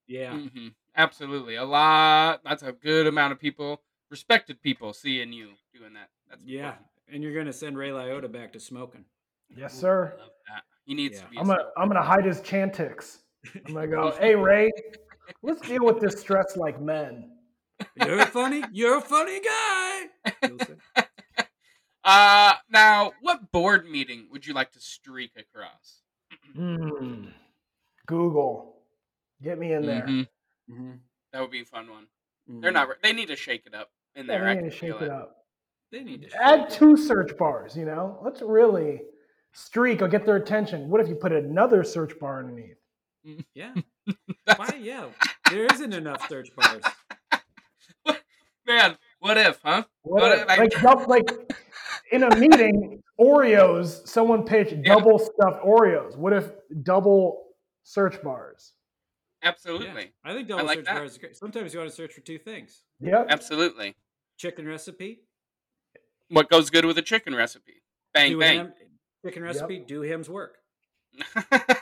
Yeah. 0.06 0.36
hmm 0.36 0.68
Absolutely, 0.96 1.56
a 1.56 1.64
lot. 1.64 2.40
That's 2.44 2.62
a 2.62 2.72
good 2.72 3.06
amount 3.06 3.32
of 3.32 3.40
people, 3.40 3.80
respected 4.10 4.60
people, 4.62 4.92
seeing 4.92 5.32
you 5.32 5.52
doing 5.74 5.94
that. 5.94 6.08
That's 6.28 6.42
Yeah. 6.44 6.58
important. 6.66 6.86
And 7.08 7.22
you're 7.22 7.34
gonna 7.34 7.52
send 7.52 7.76
Ray 7.76 7.90
Liotta 7.90 8.30
back 8.30 8.52
to 8.52 8.60
smoking. 8.60 9.04
Yes, 9.56 9.74
I 9.76 9.80
sir. 9.80 10.14
love 10.18 10.30
that. 10.48 10.62
He 10.84 10.94
needs 10.94 11.18
Yeah. 11.18 11.24
to 11.24 11.30
be. 11.30 11.38
I'm 11.38 11.46
gonna 11.46 11.64
I'm 11.76 11.88
gonna 11.88 12.02
hide 12.02 12.24
his 12.24 12.40
chantix. 12.40 13.18
I'm 13.66 13.74
gonna 13.74 13.86
go, 13.88 14.10
hey 14.20 14.34
Ray, 14.34 14.70
let's 15.42 15.62
deal 15.66 15.84
with 15.84 16.00
this 16.00 16.20
stress 16.20 16.56
like 16.56 16.80
men. 16.80 17.30
You're 17.96 18.20
a 18.20 18.26
funny. 18.26 18.62
You're 18.72 18.98
a 18.98 19.00
funny 19.02 19.40
guy. 19.40 19.91
You'll. 20.42 20.58
Uh, 22.04 22.54
now, 22.68 23.12
what 23.20 23.52
board 23.52 23.88
meeting 23.88 24.26
would 24.32 24.44
you 24.44 24.52
like 24.52 24.72
to 24.72 24.80
streak 24.80 25.30
across? 25.36 26.02
Hmm. 26.56 27.26
Google, 28.06 28.82
get 29.40 29.56
me 29.56 29.72
in 29.72 29.86
there. 29.86 30.02
Mhm. 30.02 30.26
Mhm, 30.68 30.98
That 31.32 31.40
would 31.42 31.52
be 31.52 31.60
a 31.60 31.64
fun 31.64 31.88
one. 31.88 32.08
mhm. 32.50 32.60
They're 32.60 32.72
not. 32.72 32.88
They 33.04 33.12
need 33.12 33.28
to 33.28 33.36
shake 33.36 33.66
it 33.66 33.74
up 33.74 33.92
in 34.16 34.26
Yeah, 34.26 34.38
there. 34.38 34.48
I 34.48 34.54
they 34.54 34.54
can 34.56 34.64
need 34.64 34.70
to 34.72 34.76
shake 34.76 34.94
it 34.96 35.02
it. 35.02 35.10
up. 35.10 35.46
They 35.92 36.02
need 36.02 36.28
to 36.28 36.42
Add 36.42 36.60
it. 36.62 36.70
two 36.70 36.96
search 36.96 37.36
bars. 37.38 37.76
You 37.76 37.84
know, 37.84 38.18
let's 38.24 38.42
really 38.42 39.02
streak. 39.52 40.02
I'll 40.02 40.08
get 40.08 40.26
their 40.26 40.36
attention. 40.36 40.88
What 40.90 41.00
if 41.00 41.06
you 41.08 41.14
put 41.14 41.30
another 41.30 41.84
search 41.84 42.18
bar 42.18 42.40
underneath? 42.40 42.78
Yeah. 43.54 43.74
Why? 44.56 44.74
Yeah. 44.80 45.08
There 45.50 45.66
isn't 45.72 45.92
enough 45.92 46.28
search 46.28 46.48
bars. 46.56 46.82
Man, 48.66 48.98
what 49.22 49.38
if, 49.38 49.60
huh? 49.62 49.84
What 50.02 50.20
But, 50.20 50.38
if- 50.38 50.48
like- 50.48 50.58
like, 50.58 50.70
dou- 50.82 51.06
like 51.06 51.30
in 52.10 52.22
a 52.24 52.36
meeting, 52.36 53.02
Oreos. 53.20 54.06
Someone 54.08 54.44
pitched 54.44 54.72
Yeah. 54.72 54.94
double 54.94 55.18
stuffed 55.18 55.64
Oreos. 55.64 56.16
What 56.16 56.32
if 56.32 56.50
double 56.82 57.54
search 57.84 58.20
bars? 58.22 58.72
Yeah. 59.42 59.48
Absolutely. 59.50 60.12
I 60.24 60.32
think 60.34 60.48
double 60.48 60.64
like 60.66 60.78
search 60.78 60.84
that. 60.86 60.94
bars 60.96 61.12
is 61.12 61.18
great. 61.18 61.36
Sometimes 61.36 61.72
you 61.72 61.78
want 61.80 61.90
to 61.90 61.96
search 61.96 62.12
for 62.12 62.20
two 62.20 62.38
things: 62.38 62.82
Yep. 63.00 63.26
Absolutely. 63.28 63.94
chicken 64.38 64.66
recipe, 64.66 65.20
What 66.28 66.48
goes 66.50 66.68
good 66.70 66.84
with 66.84 66.98
a 66.98 67.02
chicken 67.02 67.34
recipe? 67.34 67.82
Bang 68.14 68.30
do 68.32 68.38
bang. 68.40 68.58
him, 68.58 68.72
chicken 69.24 69.42
recipe, 69.42 69.78
do 69.80 70.00
Hims 70.00 70.28
work. 70.28 70.58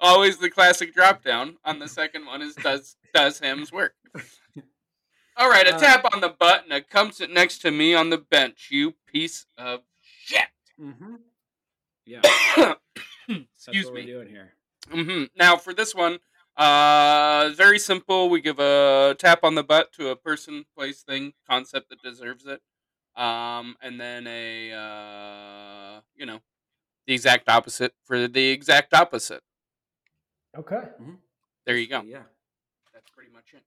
Always 0.00 0.36
the 0.38 0.50
classic 0.50 0.92
drop 0.94 1.22
down 1.24 1.56
on 1.64 1.78
the 1.78 1.88
second 1.88 2.26
one 2.26 2.42
is 2.42 2.54
does 2.56 2.96
does 3.14 3.38
Hims 3.40 3.72
work. 3.72 3.94
All 5.36 5.48
right, 5.50 5.66
a 5.66 5.74
Uh, 5.74 5.78
tap 5.78 6.04
on 6.12 6.20
the 6.20 6.28
butt 6.28 6.64
and 6.64 6.72
a 6.72 6.80
come 6.80 7.10
sit 7.10 7.30
next 7.30 7.58
to 7.58 7.70
me 7.70 7.94
on 7.94 8.10
the 8.10 8.18
bench, 8.18 8.68
you 8.70 8.92
piece 9.06 9.46
of 9.58 9.82
shit. 10.00 10.46
Mm-hmm. 10.80 11.16
Yeah. 12.06 12.20
That's 12.56 12.76
Excuse 13.28 13.86
what 13.86 13.94
me. 13.94 14.02
we're 14.04 14.24
doing 14.24 14.28
here. 14.28 14.52
hmm 14.90 15.24
Now 15.36 15.56
for 15.56 15.72
this 15.74 15.94
one, 15.94 16.18
uh, 16.56 17.50
very 17.56 17.78
simple. 17.80 18.28
We 18.30 18.40
give 18.40 18.60
a 18.60 19.16
tap 19.18 19.42
on 19.42 19.54
the 19.56 19.64
butt 19.64 19.92
to 19.94 20.10
a 20.10 20.16
person, 20.16 20.66
place, 20.76 21.02
thing, 21.02 21.32
concept 21.48 21.88
that 21.90 22.02
deserves 22.02 22.46
it, 22.46 22.60
um, 23.20 23.76
and 23.80 24.00
then 24.00 24.26
a 24.28 24.72
uh, 24.72 26.00
you 26.14 26.26
know, 26.26 26.40
the 27.06 27.14
exact 27.14 27.48
opposite 27.48 27.94
for 28.04 28.28
the 28.28 28.48
exact 28.50 28.94
opposite. 28.94 29.42
Okay. 30.56 30.82
There 31.66 31.76
you 31.76 31.88
go. 31.88 32.02
Yeah. 32.02 32.22
That's 32.92 33.10
pretty 33.10 33.32
much 33.32 33.54
it. 33.54 33.62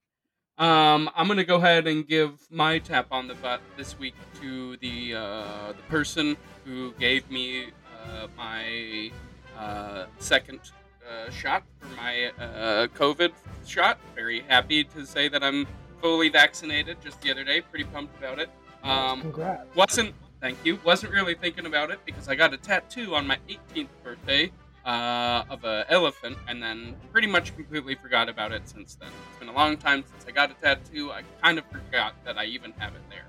Um, 0.57 1.09
I'm 1.15 1.27
gonna 1.27 1.43
go 1.43 1.57
ahead 1.57 1.85
and 1.85 2.07
give 2.07 2.31
my 2.49 2.79
tap 2.79 3.07
on 3.11 3.27
the 3.27 3.35
butt 3.35 3.61
this 3.77 3.97
week 3.99 4.15
to 4.41 4.75
the 4.77 5.13
uh, 5.13 5.67
the 5.73 5.83
person 5.87 6.35
who 6.65 6.93
gave 6.93 7.29
me 7.29 7.65
uh, 8.05 8.27
my 8.35 9.11
uh, 9.55 10.05
second 10.17 10.59
uh, 11.07 11.29
shot 11.29 11.63
for 11.79 11.87
my 11.95 12.31
uh, 12.39 12.87
COVID 12.87 13.33
shot. 13.67 13.99
Very 14.15 14.39
happy 14.47 14.83
to 14.83 15.05
say 15.05 15.27
that 15.27 15.43
I'm 15.43 15.67
fully 16.01 16.29
vaccinated. 16.29 16.97
Just 17.03 17.21
the 17.21 17.29
other 17.29 17.43
day, 17.43 17.61
pretty 17.61 17.85
pumped 17.85 18.17
about 18.17 18.39
it. 18.39 18.49
Um, 18.83 19.21
Congrats. 19.21 19.75
wasn't 19.75 20.15
thank 20.39 20.57
you 20.63 20.79
wasn't 20.83 21.11
really 21.11 21.33
thinking 21.33 21.65
about 21.65 21.89
it 21.89 21.99
because 22.05 22.29
i 22.29 22.35
got 22.35 22.53
a 22.53 22.57
tattoo 22.57 23.15
on 23.15 23.25
my 23.25 23.39
18th 23.49 23.87
birthday 24.03 24.51
uh, 24.87 25.43
of 25.49 25.65
a 25.65 25.85
elephant 25.89 26.37
and 26.47 26.63
then 26.63 26.95
pretty 27.11 27.27
much 27.27 27.53
completely 27.55 27.93
forgot 27.93 28.29
about 28.29 28.53
it 28.53 28.67
since 28.67 28.95
then. 28.95 29.09
It's 29.29 29.39
been 29.39 29.49
a 29.49 29.53
long 29.53 29.75
time 29.75 30.03
since 30.09 30.25
i 30.25 30.31
got 30.31 30.49
a 30.49 30.53
tattoo. 30.53 31.11
I 31.11 31.23
kind 31.43 31.57
of 31.59 31.65
forgot 31.65 32.15
that 32.23 32.37
i 32.37 32.45
even 32.45 32.71
have 32.77 32.95
it 32.95 33.01
there. 33.09 33.25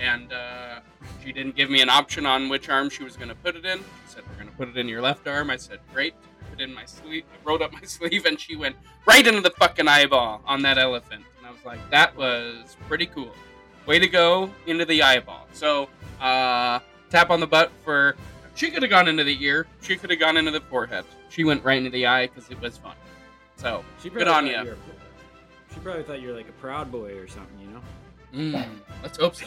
And 0.00 0.32
uh, 0.32 0.80
she 1.24 1.32
didn't 1.32 1.54
give 1.54 1.70
me 1.70 1.80
an 1.82 1.88
option 1.88 2.26
on 2.26 2.48
which 2.48 2.68
arm 2.68 2.90
she 2.90 3.04
was 3.04 3.16
going 3.16 3.28
to 3.28 3.34
put 3.36 3.54
it 3.54 3.64
in. 3.64 3.78
She 3.78 3.84
said 4.14 4.24
we're 4.28 4.42
going 4.42 4.48
to 4.48 4.56
put 4.56 4.68
it 4.68 4.76
in 4.76 4.88
your 4.88 5.00
left 5.00 5.26
arm. 5.26 5.50
I 5.50 5.56
said 5.56 5.78
great. 5.92 6.14
I 6.40 6.50
put 6.50 6.60
it 6.60 6.64
in 6.64 6.74
my 6.74 6.84
sleeve 6.84 7.24
I 7.32 7.48
rolled 7.48 7.62
up 7.62 7.72
my 7.72 7.80
sleeve 7.84 8.26
and 8.26 8.38
she 8.38 8.56
went 8.56 8.74
right 9.06 9.24
into 9.24 9.40
the 9.40 9.50
fucking 9.50 9.86
eyeball 9.86 10.42
on 10.46 10.62
that 10.62 10.78
elephant. 10.78 11.24
And 11.38 11.46
i 11.46 11.50
was 11.50 11.64
like 11.64 11.78
that 11.90 12.16
was 12.16 12.76
pretty 12.88 13.06
cool. 13.06 13.32
Way 13.86 14.00
to 14.00 14.08
go 14.08 14.50
into 14.66 14.84
the 14.84 15.00
eyeball. 15.00 15.46
So 15.52 15.88
uh, 16.20 16.80
tap 17.08 17.30
on 17.30 17.38
the 17.38 17.46
butt 17.46 17.70
for. 17.84 18.16
She 18.58 18.72
could 18.72 18.82
have 18.82 18.90
gone 18.90 19.06
into 19.06 19.22
the 19.22 19.40
ear. 19.44 19.68
She 19.82 19.94
could 19.96 20.10
have 20.10 20.18
gone 20.18 20.36
into 20.36 20.50
the 20.50 20.60
forehead. 20.60 21.04
She 21.28 21.44
went 21.44 21.62
right 21.62 21.78
into 21.78 21.90
the 21.90 22.08
eye 22.08 22.26
because 22.26 22.50
it 22.50 22.60
was 22.60 22.76
fun. 22.76 22.96
So 23.54 23.84
She 24.02 24.10
good 24.10 24.26
on 24.26 24.48
you. 24.48 24.74
She 25.72 25.78
probably 25.78 26.02
thought 26.02 26.20
you 26.20 26.30
were 26.30 26.34
like 26.34 26.48
a 26.48 26.52
proud 26.52 26.90
boy 26.90 27.16
or 27.18 27.28
something, 27.28 27.56
you 27.60 27.68
know. 27.68 27.80
mm, 28.58 28.68
let's 29.00 29.16
hope 29.16 29.36
so. 29.36 29.46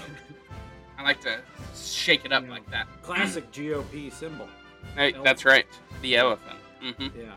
I 0.98 1.04
like 1.04 1.20
to 1.22 1.40
shake 1.76 2.24
it 2.24 2.32
up 2.32 2.48
like 2.48 2.70
that. 2.72 2.88
Classic 3.02 3.52
GOP 3.52 4.14
symbol. 4.14 4.48
Hey, 4.96 5.14
that's 5.26 5.44
right. 5.44 5.66
The 6.02 6.16
elephant. 6.16 6.58
hmm 6.82 7.08
Yeah. 7.14 7.34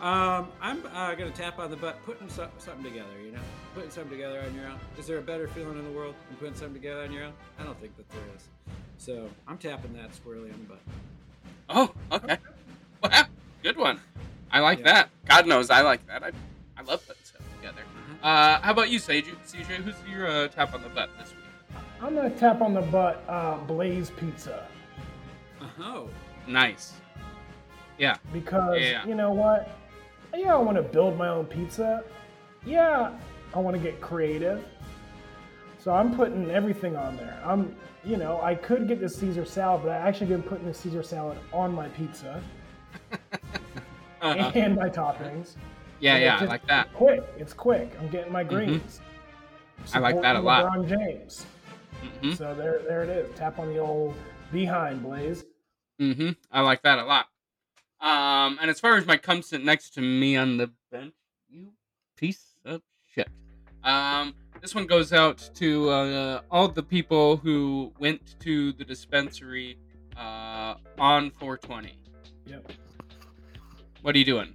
Um, 0.00 0.46
I'm 0.60 0.86
uh, 0.94 1.16
gonna 1.16 1.32
tap 1.32 1.58
on 1.58 1.72
the 1.72 1.76
butt, 1.76 2.00
putting 2.06 2.28
so- 2.28 2.48
something 2.58 2.84
together. 2.84 3.20
You 3.24 3.32
know, 3.32 3.40
putting 3.74 3.90
something 3.90 4.12
together 4.12 4.40
on 4.46 4.54
your 4.54 4.68
own. 4.68 4.78
Is 4.96 5.08
there 5.08 5.18
a 5.18 5.22
better 5.22 5.48
feeling 5.48 5.80
in 5.80 5.84
the 5.84 5.90
world 5.90 6.14
than 6.28 6.36
putting 6.36 6.54
something 6.54 6.74
together 6.74 7.02
on 7.02 7.10
your 7.10 7.24
own? 7.24 7.32
I 7.58 7.64
don't 7.64 7.80
think 7.80 7.96
that 7.96 8.08
there 8.10 8.20
is. 8.36 8.44
So 8.98 9.28
I'm 9.46 9.58
tapping 9.58 9.94
that 9.94 10.14
squarely 10.14 10.50
on 10.50 10.58
the 10.60 10.74
butt. 10.74 10.80
Oh, 11.70 11.94
okay. 12.12 12.38
Wow, 13.02 13.24
good 13.62 13.76
one. 13.76 14.00
I 14.50 14.60
like 14.60 14.78
Yeah. 14.80 14.84
that. 14.92 15.08
God 15.28 15.46
knows 15.46 15.70
I 15.70 15.82
like 15.82 16.06
that. 16.08 16.22
I, 16.24 16.32
I 16.76 16.82
love 16.82 17.06
putting 17.06 17.22
stuff 17.24 17.42
together. 17.56 17.82
Uh, 18.22 18.60
how 18.60 18.72
about 18.72 18.90
you, 18.90 18.98
Sage? 18.98 19.26
CJ, 19.46 19.66
who's 19.84 19.94
your 20.10 20.26
uh, 20.26 20.48
tap 20.48 20.74
on 20.74 20.82
the 20.82 20.88
butt 20.88 21.10
this 21.18 21.30
week? 21.30 21.80
I'm 22.02 22.14
gonna 22.14 22.30
tap 22.30 22.60
on 22.60 22.74
the 22.74 22.80
butt. 22.82 23.24
Uh, 23.28 23.58
Blaze 23.58 24.10
Pizza 24.10 24.66
Oh, 25.80 26.08
Nice. 26.46 26.94
Yeah. 27.98 28.16
because 28.32 28.80
Yeah. 28.80 29.06
you 29.06 29.14
know 29.14 29.32
what? 29.32 29.70
Yeah, 30.34 30.54
I 30.54 30.58
want 30.58 30.76
to 30.76 30.82
build 30.82 31.16
my 31.16 31.28
own 31.28 31.46
pizza. 31.46 32.04
Yeah, 32.64 33.12
I 33.54 33.58
want 33.58 33.76
to 33.76 33.82
get 33.82 34.00
creative. 34.00 34.64
So 35.88 35.94
I'm 35.94 36.14
putting 36.14 36.50
everything 36.50 36.96
on 36.96 37.16
there. 37.16 37.40
I'm, 37.42 37.74
you 38.04 38.18
know, 38.18 38.42
I 38.42 38.54
could 38.54 38.88
get 38.88 39.00
the 39.00 39.08
Caesar 39.08 39.46
salad, 39.46 39.80
but 39.84 39.90
I 39.90 39.96
actually 39.96 40.26
been 40.26 40.42
putting 40.42 40.66
the 40.66 40.74
Caesar 40.74 41.02
salad 41.02 41.38
on 41.50 41.74
my 41.74 41.88
pizza 41.88 42.42
Uh-huh. 44.20 44.50
and 44.54 44.76
my 44.76 44.90
toppings. 44.90 45.56
Yeah, 46.00 46.16
And 46.16 46.22
yeah, 46.24 46.38
I 46.42 46.44
like 46.44 46.66
that. 46.66 46.92
Quick, 46.92 47.22
it's 47.38 47.54
quick. 47.54 47.90
I'm 47.98 48.08
getting 48.10 48.30
my 48.30 48.44
greens. 48.44 49.00
I 49.94 49.98
like 50.00 50.20
that 50.20 50.36
a 50.36 50.40
lot. 50.40 50.66
LeBron 50.66 50.88
James. 50.90 51.46
hmm 52.20 52.32
So 52.34 52.54
there, 52.54 52.82
there 52.86 53.02
it 53.04 53.08
is. 53.08 53.34
Tap 53.34 53.58
on 53.58 53.68
the 53.72 53.78
old 53.78 54.14
behind, 54.52 55.02
Blaze. 55.02 55.46
Mm-hmm. 55.98 56.32
I 56.52 56.60
like 56.60 56.82
that 56.82 56.98
a 56.98 57.04
lot. 57.06 57.28
Um, 58.02 58.58
and 58.60 58.70
as 58.70 58.78
far 58.78 58.98
as 58.98 59.06
my 59.06 59.16
come 59.16 59.40
sit 59.40 59.64
next 59.64 59.94
to 59.94 60.02
me 60.02 60.36
on 60.36 60.58
the 60.58 60.70
bench, 60.92 61.14
you 61.48 61.68
piece 62.18 62.56
of 62.66 62.82
shit. 63.10 63.30
Um, 63.82 64.34
this 64.60 64.74
one 64.74 64.86
goes 64.86 65.12
out 65.12 65.50
to 65.54 65.88
uh, 65.90 66.40
all 66.50 66.68
the 66.68 66.82
people 66.82 67.36
who 67.36 67.92
went 67.98 68.38
to 68.40 68.72
the 68.72 68.84
dispensary 68.84 69.78
uh, 70.16 70.74
on 70.98 71.30
420. 71.30 71.96
Yep. 72.46 72.72
What 74.02 74.14
are 74.14 74.18
you 74.18 74.24
doing? 74.24 74.54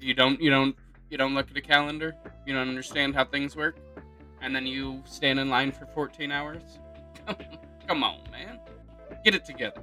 You 0.00 0.14
don't 0.14 0.40
you 0.40 0.50
don't 0.50 0.76
you 1.10 1.18
don't 1.18 1.34
look 1.34 1.50
at 1.50 1.56
a 1.56 1.60
calendar. 1.60 2.14
You 2.46 2.54
don't 2.54 2.68
understand 2.68 3.14
how 3.14 3.24
things 3.24 3.54
work, 3.54 3.76
and 4.40 4.54
then 4.54 4.66
you 4.66 5.02
stand 5.06 5.38
in 5.38 5.50
line 5.50 5.72
for 5.72 5.86
14 5.86 6.32
hours. 6.32 6.62
Come 7.86 8.02
on, 8.02 8.20
man, 8.30 8.58
get 9.24 9.34
it 9.34 9.44
together. 9.44 9.82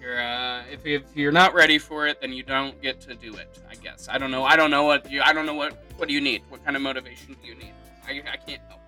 You're 0.00 0.20
uh, 0.20 0.62
if 0.70 0.84
if 0.86 1.02
you're 1.14 1.32
not 1.32 1.54
ready 1.54 1.78
for 1.78 2.06
it, 2.06 2.20
then 2.20 2.32
you 2.32 2.42
don't 2.42 2.80
get 2.82 3.00
to 3.02 3.14
do 3.14 3.34
it. 3.34 3.58
I 3.70 3.74
guess 3.76 4.08
I 4.10 4.18
don't 4.18 4.30
know. 4.30 4.44
I 4.44 4.56
don't 4.56 4.70
know 4.70 4.84
what 4.84 5.10
you. 5.10 5.22
I 5.22 5.32
don't 5.32 5.46
know 5.46 5.54
what 5.54 5.84
what 5.96 6.08
do 6.08 6.14
you 6.14 6.20
need. 6.20 6.42
What 6.50 6.64
kind 6.64 6.76
of 6.76 6.82
motivation 6.82 7.36
do 7.42 7.48
you 7.48 7.54
need? 7.54 7.72
I, 8.08 8.12
I 8.32 8.36
can't 8.36 8.60
help. 8.68 8.80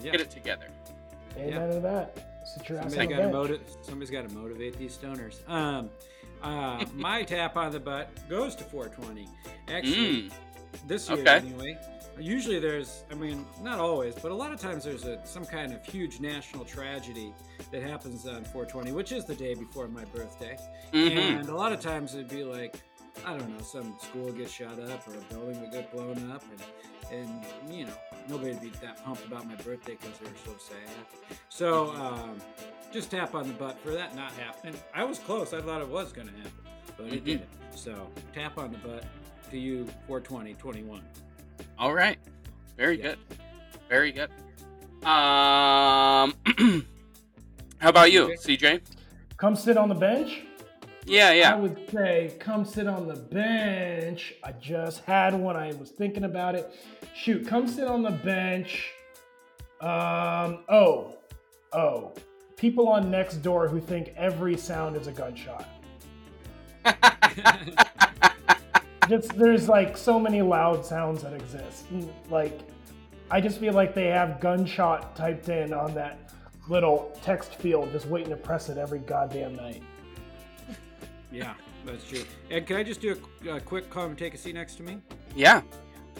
yeah. 0.00 0.12
Get 0.12 0.20
it 0.22 0.30
together. 0.30 0.66
Amen 1.36 1.70
to 1.74 1.80
that. 1.80 2.18
Sit 2.44 2.68
your 2.68 2.78
ass 2.78 2.84
on 2.86 2.90
Somebody 2.90 3.06
the 3.08 3.14
got 3.14 3.16
to 3.18 3.22
bench. 3.24 3.34
motiv- 3.34 3.76
Somebody's 3.82 4.10
got 4.10 4.28
to 4.28 4.34
motivate 4.34 4.78
these 4.78 4.96
stoners. 4.96 5.48
Um, 5.48 5.90
uh, 6.42 6.84
my 6.94 7.22
tap 7.32 7.56
on 7.56 7.72
the 7.72 7.80
butt 7.80 8.08
goes 8.28 8.54
to 8.56 8.64
420. 8.64 9.28
Actually, 9.68 9.94
Mm. 9.96 10.32
this 10.86 11.08
year 11.08 11.18
Okay. 11.20 11.36
anyway. 11.36 11.78
Usually 12.20 12.60
there's, 12.60 13.02
I 13.10 13.14
mean, 13.14 13.44
not 13.60 13.80
always, 13.80 14.14
but 14.14 14.30
a 14.30 14.34
lot 14.34 14.52
of 14.52 14.60
times 14.60 14.84
there's 14.84 15.04
a 15.04 15.18
some 15.26 15.44
kind 15.44 15.72
of 15.72 15.84
huge 15.84 16.20
national 16.20 16.64
tragedy 16.64 17.32
that 17.72 17.82
happens 17.82 18.24
on 18.28 18.44
420, 18.44 18.92
which 18.92 19.10
is 19.10 19.24
the 19.24 19.34
day 19.34 19.54
before 19.54 19.88
my 19.88 20.04
birthday. 20.06 20.56
hmm 20.92 20.98
And 21.08 21.48
a 21.48 21.56
lot 21.56 21.72
of 21.72 21.80
times 21.80 22.14
it'd 22.14 22.28
be 22.28 22.44
like, 22.44 22.76
I 23.26 23.36
don't 23.36 23.48
know, 23.56 23.62
some 23.64 23.96
school 24.00 24.30
gets 24.30 24.52
shot 24.52 24.78
up 24.78 25.08
or 25.08 25.14
a 25.14 25.34
building 25.34 25.60
would 25.60 25.72
get 25.72 25.90
blown 25.92 26.30
up, 26.30 26.44
and 27.10 27.20
and 27.66 27.74
you 27.74 27.86
know 27.86 27.94
nobody'd 28.28 28.60
be 28.60 28.70
that 28.82 29.04
pumped 29.04 29.24
about 29.26 29.46
my 29.46 29.54
birthday 29.56 29.96
because 30.00 30.18
they 30.18 30.26
were 30.26 30.36
so 30.44 30.52
sad. 30.58 31.36
So 31.48 31.90
um, 31.94 32.40
just 32.92 33.10
tap 33.10 33.34
on 33.34 33.46
the 33.48 33.54
butt 33.54 33.78
for 33.80 33.90
that 33.90 34.14
not 34.14 34.32
happening. 34.32 34.74
I 34.94 35.04
was 35.04 35.18
close. 35.18 35.52
I 35.52 35.60
thought 35.60 35.80
it 35.80 35.88
was 35.88 36.12
going 36.12 36.28
to 36.28 36.34
happen, 36.34 36.52
but 36.96 37.06
it 37.06 37.22
Mhm. 37.22 37.24
didn't. 37.24 37.48
So 37.74 38.08
tap 38.32 38.58
on 38.58 38.72
the 38.72 38.78
butt 38.78 39.04
to 39.50 39.58
you 39.58 39.84
420 40.06 40.54
21. 40.54 41.02
All 41.78 41.92
right. 41.94 42.18
Very 42.76 42.96
Yeah. 42.98 43.02
good. 43.14 43.18
Very 43.88 44.12
good. 44.12 44.30
Um, 45.06 46.34
how 47.78 47.88
about 47.90 48.10
you, 48.10 48.34
CJ? 48.38 48.80
Come 49.36 49.54
sit 49.56 49.76
on 49.76 49.88
the 49.88 49.94
bench. 49.94 50.42
Yeah, 51.06 51.32
yeah. 51.32 51.54
I 51.54 51.56
would 51.56 51.88
say, 51.90 52.34
come 52.38 52.64
sit 52.64 52.86
on 52.86 53.06
the 53.06 53.16
bench. 53.16 54.34
I 54.42 54.52
just 54.52 55.04
had 55.04 55.34
one. 55.34 55.56
I 55.56 55.72
was 55.74 55.90
thinking 55.90 56.24
about 56.24 56.54
it. 56.54 56.74
Shoot, 57.14 57.46
come 57.46 57.68
sit 57.68 57.86
on 57.86 58.02
the 58.02 58.10
bench. 58.10 58.90
Um, 59.80 60.60
oh, 60.68 61.16
oh. 61.72 62.12
People 62.56 62.88
on 62.88 63.10
next 63.10 63.36
door 63.38 63.68
who 63.68 63.80
think 63.80 64.12
every 64.16 64.56
sound 64.56 64.96
is 64.96 65.06
a 65.06 65.12
gunshot. 65.12 65.68
Just 69.08 69.36
there's 69.36 69.68
like 69.68 69.98
so 69.98 70.18
many 70.18 70.40
loud 70.40 70.84
sounds 70.86 71.22
that 71.22 71.34
exist. 71.34 71.92
Mm, 71.92 72.08
Like, 72.30 72.58
I 73.30 73.40
just 73.40 73.58
feel 73.58 73.74
like 73.74 73.94
they 73.94 74.06
have 74.06 74.40
gunshot 74.40 75.14
typed 75.14 75.48
in 75.50 75.74
on 75.74 75.94
that 75.94 76.30
little 76.68 77.14
text 77.22 77.54
field, 77.56 77.90
just 77.92 78.06
waiting 78.06 78.30
to 78.30 78.36
press 78.36 78.70
it 78.70 78.78
every 78.78 79.00
goddamn 79.00 79.54
night. 79.56 79.82
Yeah, 81.34 81.54
that's 81.84 82.08
true. 82.08 82.22
And 82.50 82.66
can 82.66 82.76
I 82.76 82.82
just 82.82 83.00
do 83.00 83.18
a, 83.46 83.56
a 83.56 83.60
quick 83.60 83.90
come 83.90 84.14
take 84.16 84.34
a 84.34 84.38
seat 84.38 84.54
next 84.54 84.76
to 84.76 84.82
me? 84.82 85.00
yeah. 85.34 85.62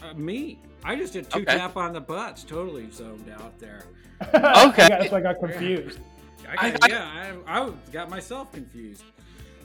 Uh, 0.02 0.12
me. 0.14 0.58
I 0.82 0.96
just 0.96 1.12
did 1.12 1.30
two 1.30 1.40
Okay. 1.42 1.56
tap 1.56 1.76
on 1.76 1.92
the 1.92 2.00
butts. 2.00 2.42
Totally 2.42 2.90
zoned 2.90 3.30
out 3.30 3.58
there. 3.58 3.84
Okay. 4.34 4.88
That's 4.88 5.10
why 5.12 5.18
I 5.18 5.20
got 5.20 5.38
confused. 5.38 5.98
I, 6.58 6.70
got, 6.72 6.84
I- 6.84 6.88
yeah, 6.88 7.32
I, 7.46 7.60
I 7.66 7.70
got 7.92 8.10
myself 8.10 8.52
confused. 8.52 9.04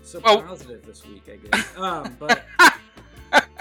So 0.03 0.21
Oh. 0.23 0.41
positive 0.41 0.85
this 0.85 1.05
week, 1.05 1.23
I 1.31 1.35
guess. 1.57 1.77
Um, 1.77 2.15
but 2.19 2.43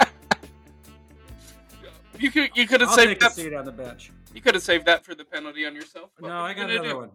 You 2.19 2.31
could 2.31 2.49
you 2.55 2.67
could 2.67 2.81
have 2.81 2.89
I'll 2.89 2.95
saved 2.95 3.09
take 3.11 3.17
a 3.17 3.25
that. 3.25 3.31
seat 3.33 3.53
on 3.53 3.65
the 3.65 3.71
bench. 3.71 4.11
You 4.33 4.41
could 4.41 4.53
have 4.55 4.63
saved 4.63 4.85
that 4.87 5.05
for 5.05 5.15
the 5.15 5.23
penalty 5.23 5.65
on 5.65 5.73
yourself. 5.73 6.09
What 6.19 6.27
No, 6.29 6.35
I 6.39 6.49
you 6.49 6.55
got 6.55 6.61
gonna 6.63 6.73
another 6.73 6.89
do? 6.89 6.97
one. 6.97 7.09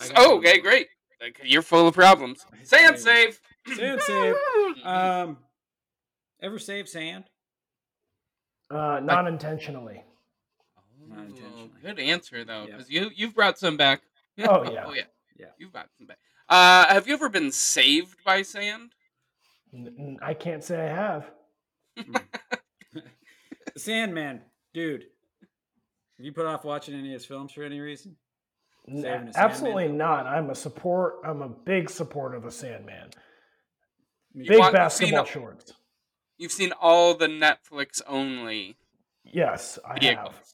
Got 0.00 0.10
Oh, 0.16 0.22
another 0.22 0.34
okay, 0.38 0.52
one. 0.54 0.60
great. 0.62 0.88
Like, 1.20 1.40
You're 1.44 1.62
full 1.62 1.86
of 1.88 1.94
problems. 1.94 2.44
Sand 2.64 2.98
save. 2.98 3.40
Sand 3.76 4.00
save. 4.06 4.34
Um, 4.84 5.38
ever 6.40 6.58
save 6.58 6.88
sand? 6.88 7.24
Uh, 8.70 9.00
not 9.02 9.26
intentionally. 9.26 10.02
Not 11.08 11.26
intentionally. 11.26 11.70
Oh, 11.74 11.80
good 11.82 11.98
answer 11.98 12.44
though, 12.44 12.66
Yeah. 12.68 12.72
because 12.76 12.90
you 12.90 13.10
you've 13.14 13.34
brought 13.34 13.58
some 13.58 13.76
back. 13.76 14.02
Oh, 14.40 14.70
yeah. 14.70 14.84
oh 14.86 14.92
yeah. 14.92 15.02
Yeah. 15.36 15.46
You've 15.58 15.72
brought 15.72 15.88
some 15.98 16.06
back. 16.06 16.18
Uh, 16.48 16.86
have 16.94 17.08
you 17.08 17.14
ever 17.14 17.28
been 17.28 17.50
saved 17.50 18.16
by 18.24 18.42
sand? 18.42 18.92
N- 19.74 19.94
n- 19.98 20.18
I 20.22 20.32
can't 20.34 20.62
say 20.62 20.80
I 20.80 20.94
have. 20.94 21.30
Sandman, 23.76 24.42
dude. 24.74 25.02
Have 26.16 26.24
you 26.26 26.32
put 26.32 26.46
off 26.46 26.64
watching 26.64 26.94
any 26.94 27.08
of 27.08 27.12
his 27.14 27.24
films 27.26 27.52
for 27.52 27.62
any 27.62 27.80
reason? 27.80 28.16
N- 28.88 29.32
absolutely 29.36 29.84
Sandman? 29.84 29.98
not. 29.98 30.26
I'm 30.26 30.50
a 30.50 30.54
support. 30.54 31.16
I'm 31.24 31.42
a 31.42 31.48
big 31.48 31.90
supporter 31.90 32.36
of 32.36 32.44
the 32.44 32.50
Sandman. 32.50 33.10
Me 34.34 34.46
Big 34.48 34.58
want- 34.58 34.74
basketball 34.74 35.24
seen- 35.24 35.32
shorts. 35.32 35.72
You've 36.36 36.52
seen 36.52 36.72
all 36.80 37.14
the 37.14 37.26
Netflix 37.26 38.00
only. 38.06 38.76
Yes, 39.24 39.78
I 39.84 39.98
Vehicles. 39.98 40.34
have. 40.34 40.44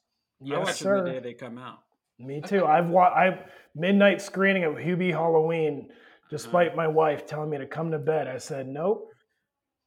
I 0.55 0.59
watch 0.59 0.66
Yes, 0.68 0.79
them 0.81 1.05
the 1.05 1.11
day 1.12 1.18
they 1.20 1.35
come 1.35 1.59
out. 1.59 1.81
Me 2.18 2.41
too. 2.41 2.64
I've 2.64 2.89
watched. 2.89 3.16
I've 3.16 3.53
midnight 3.75 4.22
screening 4.22 4.64
of 4.64 4.75
Hubie 4.75 5.11
Halloween, 5.12 5.93
despite 6.31 6.68
Uh-huh. 6.68 6.77
my 6.77 6.87
wife 6.89 7.27
telling 7.27 7.51
me 7.51 7.59
to 7.59 7.66
come 7.66 7.91
to 7.91 7.99
bed. 7.99 8.29
I 8.29 8.39
said 8.39 8.66
nope. 8.66 9.11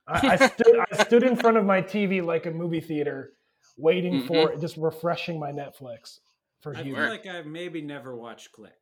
I, 0.07 0.33
I 0.33 0.35
stood 0.47 0.79
I 0.91 1.03
stood 1.03 1.23
in 1.23 1.35
front 1.35 1.57
of 1.57 1.65
my 1.65 1.81
TV 1.81 2.23
like 2.23 2.45
a 2.45 2.51
movie 2.51 2.79
theater, 2.81 3.33
waiting 3.77 4.25
for 4.27 4.55
just 4.57 4.77
refreshing 4.77 5.39
my 5.39 5.51
Netflix 5.51 6.19
for 6.61 6.75
I 6.75 6.81
Hubie. 6.83 6.95
feel 6.95 7.09
like 7.09 7.25
I've 7.25 7.45
maybe 7.47 7.81
never 7.81 8.15
watched 8.15 8.51
Click, 8.51 8.77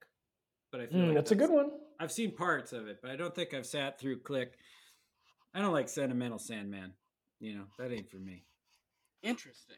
but 0.72 0.82
I 0.82 0.88
feel 0.88 1.00
Mm, 1.00 1.06
like 1.08 1.16
that's 1.16 1.32
a 1.32 1.36
good 1.36 1.50
one. 1.52 1.72
I've 2.00 2.12
seen 2.12 2.36
parts 2.36 2.74
of 2.74 2.88
it, 2.88 3.00
but 3.02 3.10
I 3.12 3.16
don't 3.16 3.34
think 3.34 3.54
I've 3.54 3.66
sat 3.66 4.00
through 4.00 4.20
Click. 4.20 4.54
I 5.56 5.62
don't 5.62 5.74
like 5.74 5.90
sentimental 5.90 6.38
Sandman. 6.38 6.92
You 7.40 7.56
know 7.56 7.64
that 7.80 7.92
ain't 7.92 8.10
for 8.12 8.18
me. 8.18 8.44
Interesting. 9.24 9.78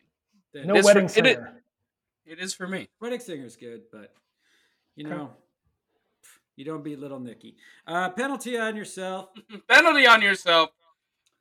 Then- 0.53 0.67
No 0.67 0.73
This- 0.73 0.85
wedding 0.85 1.05
it- 1.05 1.11
it- 1.17 1.35
singer. 1.35 1.63
It 2.25 2.39
is 2.39 2.53
for 2.53 2.67
me. 2.67 2.89
Wedding 2.99 3.21
Singer's 3.21 3.55
good, 3.55 3.83
but 3.89 4.13
you 4.95 5.07
Okay. 5.07 5.15
know, 5.15 5.33
you 6.57 6.65
don't 6.65 6.83
beat 6.83 6.99
Little 6.99 7.19
Nicky. 7.21 7.55
Uh, 7.85 8.09
penalty 8.09 8.57
on 8.57 8.75
yourself. 8.75 9.29
Penalty 9.69 10.05
on 10.07 10.21
yourself. 10.21 10.71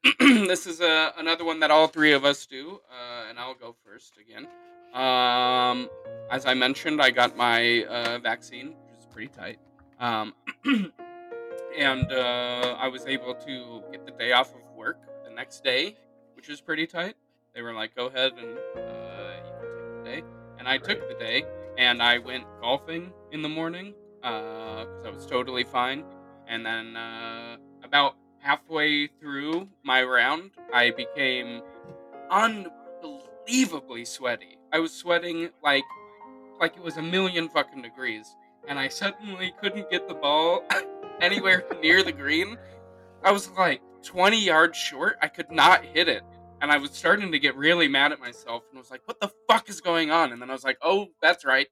this 0.20 0.66
is 0.66 0.80
uh, 0.80 1.11
another 1.16 1.45
one 1.45 1.59
that 1.61 1.72
all 1.72 1.89
three 1.89 2.12
of 2.12 2.24
us 2.24 2.47
do, 2.47 2.80
uh, 2.89 3.24
and 3.28 3.37
I'll 3.39 3.55
go 3.55 3.74
first 3.84 4.18
again. 4.18 4.47
Um, 4.95 5.89
as 6.30 6.47
I 6.47 6.55
mentioned, 6.55 7.03
I 7.03 7.11
got 7.11 7.37
my 7.37 7.84
uh, 7.87 8.18
vaccine, 8.20 8.76
which 8.89 8.99
is 9.01 9.07
pretty 9.07 9.28
tight. 9.28 9.59
Um, 9.99 10.34
and 11.76 12.12
uh, 12.12 12.76
I 12.78 12.88
was 12.88 13.06
able 13.06 13.34
to 13.34 13.82
get 13.90 14.04
the 14.06 14.12
day 14.12 14.32
off 14.32 14.54
of 14.54 14.60
work 14.74 14.98
the 15.24 15.30
next 15.34 15.64
day, 15.64 15.96
which 16.34 16.48
is 16.48 16.60
pretty 16.60 16.86
tight. 16.86 17.14
They 17.54 17.62
were 17.62 17.72
like, 17.72 17.94
"Go 17.94 18.06
ahead 18.06 18.32
and 18.38 18.56
uh, 18.76 19.32
you 19.44 19.52
can 19.60 20.04
take 20.04 20.04
the 20.04 20.10
day," 20.10 20.22
and 20.58 20.68
I 20.68 20.78
took 20.78 21.08
the 21.08 21.14
day, 21.14 21.44
and 21.78 22.02
I 22.02 22.18
went 22.18 22.44
golfing 22.60 23.12
in 23.32 23.42
the 23.42 23.48
morning 23.48 23.94
because 24.20 25.06
I 25.06 25.10
was 25.10 25.26
totally 25.26 25.64
fine. 25.64 26.04
And 26.48 26.64
then 26.64 26.96
uh, 26.96 27.56
about 27.82 28.14
halfway 28.40 29.08
through 29.20 29.68
my 29.82 30.02
round, 30.02 30.52
I 30.72 30.90
became 30.90 31.62
unbelievably 32.30 34.04
sweaty. 34.04 34.58
I 34.72 34.78
was 34.78 34.92
sweating 34.92 35.50
like 35.62 35.84
like 36.60 36.76
it 36.76 36.82
was 36.82 36.96
a 36.96 37.02
million 37.02 37.48
fucking 37.48 37.82
degrees, 37.82 38.34
and 38.66 38.78
I 38.78 38.88
suddenly 38.88 39.52
couldn't 39.60 39.90
get 39.90 40.08
the 40.08 40.14
ball 40.14 40.62
anywhere 41.20 41.64
near 41.80 42.02
the 42.02 42.12
green. 42.12 42.56
I 43.22 43.32
was 43.32 43.50
like 43.50 43.80
20 44.02 44.42
yards 44.42 44.78
short. 44.78 45.16
I 45.20 45.28
could 45.28 45.50
not 45.50 45.84
hit 45.84 46.08
it. 46.08 46.22
And 46.60 46.72
I 46.72 46.78
was 46.78 46.92
starting 46.92 47.32
to 47.32 47.38
get 47.38 47.56
really 47.56 47.88
mad 47.88 48.12
at 48.12 48.20
myself 48.20 48.62
and 48.70 48.78
was 48.78 48.90
like, 48.90 49.02
what 49.04 49.20
the 49.20 49.30
fuck 49.48 49.68
is 49.68 49.80
going 49.80 50.10
on? 50.10 50.32
And 50.32 50.40
then 50.40 50.48
I 50.48 50.52
was 50.52 50.64
like, 50.64 50.78
oh, 50.82 51.08
that's 51.20 51.44
right. 51.44 51.68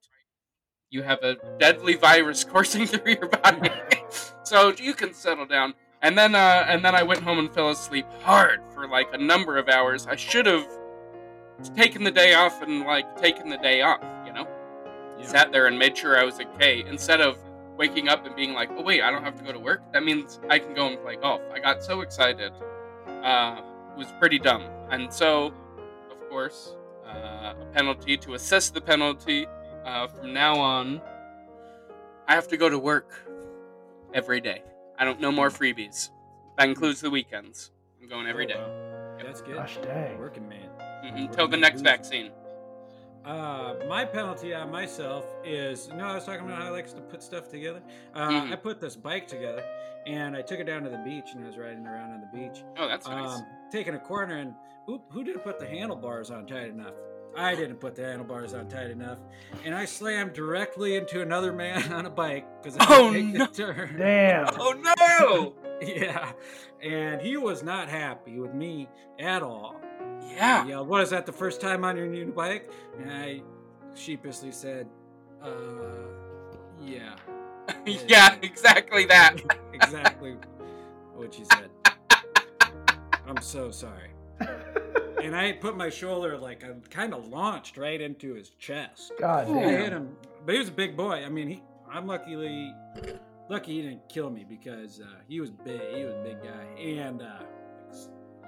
You 0.91 1.03
have 1.03 1.23
a 1.23 1.37
deadly 1.59 1.95
virus 1.95 2.45
coursing 2.51 2.87
through 2.87 3.13
your 3.13 3.29
body. 3.29 3.71
so 4.43 4.73
you 4.79 4.95
can 4.95 5.15
settle 5.15 5.47
down. 5.47 5.75
And 6.03 6.19
then 6.19 6.35
uh, 6.35 6.67
and 6.69 6.85
then 6.85 6.95
I 6.95 7.03
went 7.03 7.23
home 7.23 7.39
and 7.39 7.53
fell 7.53 7.71
asleep 7.71 8.05
hard 8.21 8.61
for 8.75 8.87
like 8.87 9.09
a 9.15 9.19
number 9.19 9.57
of 9.57 9.71
hours. 9.71 10.07
I 10.07 10.17
should 10.17 10.45
have 10.45 10.67
taken 11.75 12.05
the 12.05 12.11
day 12.11 12.35
off 12.35 12.61
and 12.63 12.81
like 12.85 13.17
taken 13.17 13.49
the 13.49 13.57
day 13.59 13.81
off, 13.81 14.03
you 14.27 14.33
know? 14.33 14.47
Yeah. 15.19 15.27
Sat 15.27 15.53
there 15.53 15.67
and 15.67 15.79
made 15.79 15.97
sure 15.97 16.19
I 16.19 16.25
was 16.25 16.39
okay 16.41 16.85
instead 16.87 17.21
of 17.21 17.39
waking 17.77 18.09
up 18.09 18.25
and 18.27 18.35
being 18.37 18.53
like, 18.53 18.71
"Oh 18.77 18.83
wait, 18.83 19.03
I 19.03 19.11
don't 19.11 19.25
have 19.25 19.37
to 19.39 19.45
go 19.45 19.53
to 19.53 19.59
work. 19.59 19.81
That 19.93 20.05
means 20.05 20.41
I 20.49 20.59
can 20.59 20.75
go 20.75 20.87
and 20.87 21.01
play 21.01 21.17
golf." 21.17 21.43
I 21.53 21.59
got 21.59 21.83
so 21.83 22.01
excited. 22.01 22.53
Uh, 23.23 23.61
it 23.93 23.99
was 23.99 24.09
pretty 24.19 24.39
dumb. 24.39 24.65
And 24.91 25.13
so, 25.13 25.53
of 26.11 26.29
course, 26.29 26.77
uh, 27.07 27.55
a 27.61 27.67
penalty 27.73 28.17
to 28.19 28.35
assess 28.35 28.71
the 28.71 28.81
penalty. 28.81 29.47
Uh, 29.85 30.07
from 30.07 30.33
now 30.33 30.59
on, 30.59 31.01
I 32.27 32.35
have 32.35 32.49
to 32.49 32.57
go 32.57 32.69
to 32.69 32.79
work 32.79 33.29
every 34.15 34.41
day. 34.41 34.63
I 34.99 35.05
don't 35.05 35.21
know 35.21 35.33
more 35.33 35.51
freebies. 35.51 36.11
That 36.57 36.69
includes 36.69 37.01
the 37.01 37.11
weekends. 37.11 37.71
I'm 38.01 38.09
going 38.09 38.27
every 38.27 38.47
day 38.47 38.55
Oh, 38.57 38.69
wow. 38.69 39.19
That's 39.23 39.41
good. 39.41 39.57
Gosh 39.57 39.79
dang. 39.83 40.19
Working 40.19 40.49
man. 40.49 40.69
Mhm, 41.05 41.35
till 41.35 41.49
the 41.49 41.57
next 41.57 41.81
vaccine. 41.81 42.31
Uh, 43.25 43.75
my 43.89 44.05
penalty 44.05 44.53
on 44.55 44.71
myself 44.71 45.25
is 45.45 45.89
you 45.91 45.97
know 45.97 46.05
I 46.05 46.15
was 46.15 46.25
talking 46.27 46.45
about 46.45 46.61
how 46.61 46.67
I 46.67 46.71
likes 46.71 46.93
to 46.93 47.01
put 47.01 47.23
stuff 47.23 47.49
together. 47.49 47.81
Uh, 48.15 48.29
Mhm. 48.29 48.53
I 48.53 48.57
put 48.57 48.81
this 48.81 48.97
bike 48.97 49.27
together, 49.27 49.65
and 50.07 50.37
I 50.37 50.43
took 50.43 50.59
it 50.61 50.65
down 50.65 50.83
to 50.85 50.91
the 50.91 50.99
beach, 50.99 51.31
and 51.35 51.43
I 51.43 51.47
was 51.47 51.57
riding 51.57 51.87
around 51.87 52.13
on 52.13 52.21
the 52.21 52.27
beach, 52.39 52.63
Oh, 52.79 52.87
that's 52.87 53.09
nice. 53.09 53.39
um, 53.39 53.47
taking 53.73 53.95
a 53.95 53.99
corner, 53.99 54.37
and 54.37 54.55
oop, 54.91 55.03
who 55.11 55.25
didn't 55.25 55.41
put 55.43 55.59
the 55.59 55.67
handlebars 55.67 56.31
on 56.31 56.47
tight 56.47 56.69
enough? 56.69 56.93
I 57.37 57.55
didn't 57.57 57.79
put 57.79 57.97
the 57.97 58.05
handlebars 58.05 58.53
on 58.55 58.69
tight 58.69 58.91
enough, 58.91 59.19
and 59.65 59.75
I 59.75 59.87
slammed 59.87 60.35
directly 60.35 60.95
into 60.97 61.21
another 61.23 61.53
man 61.53 61.83
on 61.95 62.05
a 62.07 62.11
bike 62.11 62.47
because 62.63 62.77
I 62.79 62.87
Oh, 62.91 63.11
taking 63.13 63.33
no. 63.33 63.45
a 63.45 63.49
turn. 63.49 63.97
Damn. 63.99 64.49
oh 64.61 64.75
no! 65.01 65.55
Yeah, 65.83 66.31
and 66.83 67.21
he 67.21 67.37
was 67.37 67.65
not 67.65 67.89
happy 67.89 68.39
with 68.39 68.55
me 68.55 68.89
at 69.19 69.43
all. 69.43 69.75
Yeah. 70.27 70.65
He 70.65 70.71
yelled, 70.71 70.89
"What 70.89 71.03
is 71.03 71.11
that? 71.11 71.27
The 71.27 71.33
first 71.33 71.61
time 71.61 71.85
on 71.85 71.97
your 71.97 72.07
new 72.07 72.33
bike?" 72.33 72.71
And 72.99 73.13
I 73.13 73.43
sheepishly 73.95 74.53
said, 74.53 74.89
"Uh, 75.43 75.51
yeah, 76.81 77.17
yeah, 77.87 78.37
exactly 78.43 79.05
that. 79.07 79.37
exactly 79.73 80.37
what 81.15 81.39
you 81.39 81.45
said." 81.47 81.71
I'm 83.27 83.41
so 83.41 83.71
sorry. 83.71 84.11
And 85.25 85.35
I 85.35 85.53
put 85.53 85.75
my 85.75 85.89
shoulder 85.89 86.37
like 86.37 86.65
I 86.65 86.73
kind 86.91 87.15
of 87.15 87.29
launched 87.29 87.79
right 87.79 87.99
into 87.99 88.35
his 88.35 88.51
chest. 88.59 89.11
God 89.19 89.49
I 89.49 89.71
hit 89.71 89.91
him, 89.91 90.15
but 90.45 90.53
he 90.53 90.59
was 90.59 90.69
a 90.69 90.73
big 90.73 90.99
boy. 90.99 91.25
I 91.25 91.31
mean, 91.31 91.49
he. 91.49 91.63
I'm 91.91 92.07
luckily 92.07 92.75
lucky 93.49 93.77
he 93.77 93.83
didn't 93.83 94.07
kill 94.11 94.29
me 94.29 94.45
because 94.47 95.01
uh, 95.01 95.07
he 95.27 95.41
was 95.41 95.51
big. 95.51 95.81
He 95.95 96.05
was 96.05 96.15
a 96.15 96.23
big 96.23 96.43
guy 96.43 96.65
and 96.79 97.23
uh, 97.23 97.41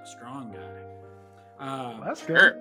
a 0.02 0.06
strong 0.06 0.52
guy. 0.52 0.82
Um, 1.58 2.02
That's 2.04 2.22
good. 2.24 2.54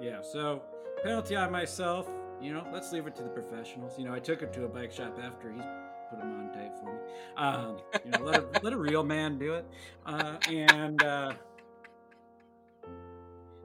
yeah, 0.00 0.20
so 0.22 0.62
penalty 1.02 1.36
on 1.36 1.50
myself. 1.50 2.08
You 2.40 2.52
know, 2.52 2.66
let's 2.72 2.92
leave 2.92 3.06
it 3.06 3.16
to 3.16 3.22
the 3.22 3.30
professionals. 3.30 3.98
You 3.98 4.04
know, 4.04 4.12
I 4.12 4.18
took 4.18 4.40
him 4.40 4.52
to 4.52 4.64
a 4.64 4.68
bike 4.68 4.92
shop 4.92 5.18
after 5.22 5.50
he's 5.50 5.62
put 6.10 6.20
him 6.20 6.38
on 6.38 6.52
tape 6.52 6.72
for 6.78 6.92
me. 6.92 6.98
Um, 7.36 7.78
you 8.04 8.10
know, 8.10 8.24
let 8.24 8.36
a, 8.40 8.46
let 8.62 8.72
a 8.72 8.76
real 8.76 9.02
man 9.02 9.38
do 9.38 9.54
it. 9.54 9.66
Uh, 10.04 10.36
and 10.48 11.02
uh, 11.02 11.32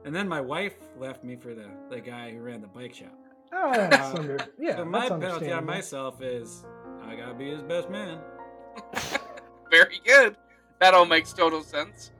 and 0.04 0.14
then 0.14 0.28
my 0.28 0.40
wife 0.40 0.74
left 0.98 1.22
me 1.22 1.36
for 1.36 1.54
the 1.54 1.66
the 1.90 2.00
guy 2.00 2.32
who 2.32 2.40
ran 2.40 2.60
the 2.60 2.66
bike 2.66 2.94
shop. 2.94 3.12
Oh, 3.52 3.72
that's 3.72 4.14
Uh, 4.14 4.18
under, 4.18 4.38
yeah, 4.58 4.76
so 4.76 4.84
my 4.84 5.08
that's 5.08 5.20
penalty 5.22 5.52
on 5.52 5.66
myself 5.66 6.22
is 6.22 6.64
I 7.04 7.14
gotta 7.14 7.34
be 7.34 7.50
his 7.50 7.62
best 7.62 7.90
man. 7.90 8.18
Very 9.70 10.00
good. 10.04 10.36
That 10.80 10.94
all 10.94 11.04
makes 11.04 11.32
total 11.32 11.62
sense. 11.62 12.10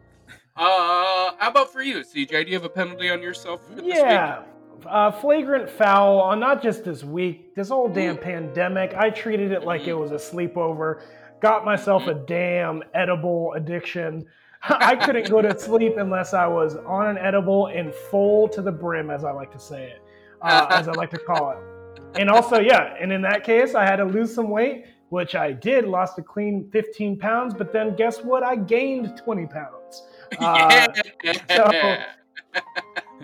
Uh, 0.55 1.33
how 1.39 1.49
about 1.49 1.73
for 1.73 1.83
you, 1.83 2.01
CJ? 2.01 2.45
Do 2.45 2.51
you 2.51 2.55
have 2.55 2.65
a 2.65 2.69
penalty 2.69 3.11
on 3.11 3.23
yourself 3.23 3.67
for 3.67 3.75
this 3.75 3.85
week? 3.85 3.95
Yeah. 3.95 4.43
Uh, 4.87 5.11
flagrant 5.11 5.71
foul 5.71 6.21
on 6.21 6.41
not 6.41 6.63
just 6.63 6.85
this 6.85 7.05
week, 7.05 7.55
this 7.55 7.69
whole 7.69 7.89
damn 7.89 8.19
pandemic. 8.19 8.95
I 8.95 9.11
treated 9.11 9.53
it 9.53 9.65
like 9.65 9.87
it 9.87 9.95
was 9.95 10.11
a 10.11 10.17
sleepover. 10.17 11.03
Got 11.41 11.65
myself 11.65 12.07
a 12.07 12.15
damn 12.15 12.83
edible 12.93 13.53
addiction. 13.55 14.27
I 14.63 14.97
couldn't 14.97 15.31
go 15.31 15.41
to 15.41 15.59
sleep 15.59 15.95
unless 15.97 16.35
I 16.35 16.47
was 16.47 16.77
on 16.77 17.07
an 17.09 17.19
edible 17.19 17.69
and 17.69 17.95
full 17.95 18.49
to 18.49 18.61
the 18.61 18.73
brim, 18.73 19.09
as 19.09 19.25
I 19.25 19.31
like 19.31 19.53
to 19.53 19.59
say 19.59 19.85
it, 19.85 20.03
uh, 20.43 20.67
as 20.71 20.89
I 20.89 20.93
like 20.93 21.11
to 21.11 21.19
call 21.19 21.53
it. 21.53 22.21
And 22.21 22.29
also, 22.29 22.61
yeah, 22.61 22.95
and 23.01 23.11
in 23.11 23.23
that 23.23 23.43
case, 23.45 23.75
I 23.75 23.85
had 23.85 23.97
to 23.97 24.05
lose 24.05 24.35
some 24.35 24.51
weight, 24.51 24.85
which 25.09 25.35
I 25.35 25.53
did, 25.53 25.87
lost 25.87 26.19
a 26.19 26.23
clean 26.23 26.69
15 26.73 27.19
pounds, 27.19 27.55
but 27.55 27.73
then 27.73 27.97
guess 27.97 28.21
what? 28.23 28.43
I 28.43 28.57
gained 28.57 29.17
20 29.17 29.47
pounds. 29.47 29.82
Uh, 30.39 30.87
yeah. 31.25 32.05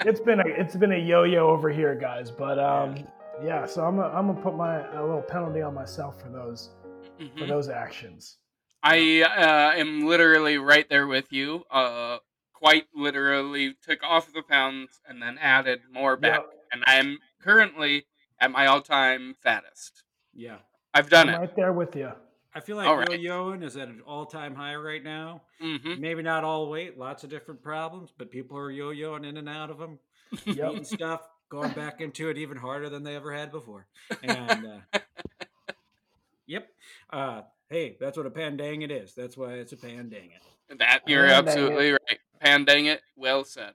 it's 0.04 0.20
been 0.20 0.40
a 0.40 0.46
it's 0.46 0.76
been 0.76 0.92
a 0.92 0.98
yo-yo 0.98 1.48
over 1.48 1.70
here, 1.70 1.94
guys. 1.94 2.30
But 2.30 2.58
um, 2.58 2.96
yeah. 3.42 3.66
So 3.66 3.84
I'm 3.84 3.96
gonna, 3.96 4.08
I'm 4.14 4.26
gonna 4.28 4.40
put 4.40 4.56
my 4.56 4.80
a 4.96 5.00
little 5.02 5.22
penalty 5.22 5.62
on 5.62 5.74
myself 5.74 6.20
for 6.20 6.28
those 6.28 6.70
for 7.18 7.24
Mhm. 7.24 7.48
those 7.48 7.68
actions. 7.68 8.36
I 8.82 9.22
uh, 9.22 9.78
am 9.78 10.06
literally 10.06 10.58
right 10.58 10.88
there 10.88 11.06
with 11.08 11.32
you. 11.32 11.64
Uh, 11.70 12.18
quite 12.52 12.84
literally 12.94 13.74
took 13.82 14.02
off 14.04 14.32
the 14.32 14.42
pounds 14.42 15.00
and 15.08 15.20
then 15.20 15.36
added 15.38 15.80
more 15.92 16.16
back, 16.16 16.40
Yep. 16.40 16.50
and 16.72 16.84
I'm 16.86 17.18
currently 17.42 18.06
at 18.40 18.50
my 18.52 18.66
all-time 18.66 19.34
fattest. 19.42 20.04
Yeah. 20.32 20.58
I've 20.94 21.10
done 21.10 21.28
I'm 21.28 21.34
it. 21.34 21.38
right 21.38 21.56
there 21.56 21.72
with 21.72 21.94
you. 21.96 22.12
I 22.54 22.60
feel 22.60 22.76
like 22.76 22.88
All 22.88 22.96
right. 22.96 23.20
yo-yoing 23.20 23.62
is 23.62 23.76
at 23.76 23.88
an 23.88 24.00
all-time 24.06 24.54
high 24.54 24.74
right 24.74 25.02
now. 25.04 25.42
hmm 25.60 26.00
Maybe 26.00 26.22
not 26.22 26.44
all 26.44 26.68
weight, 26.70 26.98
lots 26.98 27.22
of 27.24 27.30
different 27.30 27.62
problems, 27.62 28.10
but 28.16 28.30
people 28.30 28.56
are 28.56 28.70
yo-yoing 28.70 29.26
in 29.26 29.36
and 29.36 29.48
out 29.48 29.70
of 29.70 29.78
them, 29.78 29.98
Yep. 30.46 30.70
eating 30.72 30.84
stuff, 30.84 31.20
going 31.50 31.70
back 31.74 32.00
into 32.00 32.28
it 32.30 32.38
even 32.38 32.56
harder 32.56 32.88
than 32.88 33.02
they 33.04 33.14
ever 33.16 33.32
had 33.32 33.52
before. 33.52 33.86
And 34.22 34.66
uh, 34.66 34.98
yep, 36.46 36.68
uh, 37.10 37.42
hey, 37.68 37.96
that's 38.00 38.16
what 38.16 38.26
a 38.26 38.30
pandang 38.30 38.82
it 38.82 38.90
is. 38.90 39.14
That's 39.14 39.36
why 39.36 39.54
it's 39.54 39.72
a 39.72 39.76
pandang 39.76 40.30
it. 40.34 40.78
That 40.78 41.02
you're 41.06 41.26
Pan 41.26 41.44
dang 41.44 41.54
it. 41.54 41.60
absolutely 41.60 41.90
right. 41.92 42.18
Pandang 42.44 42.86
it. 42.86 43.02
Well 43.16 43.44
said. 43.44 43.74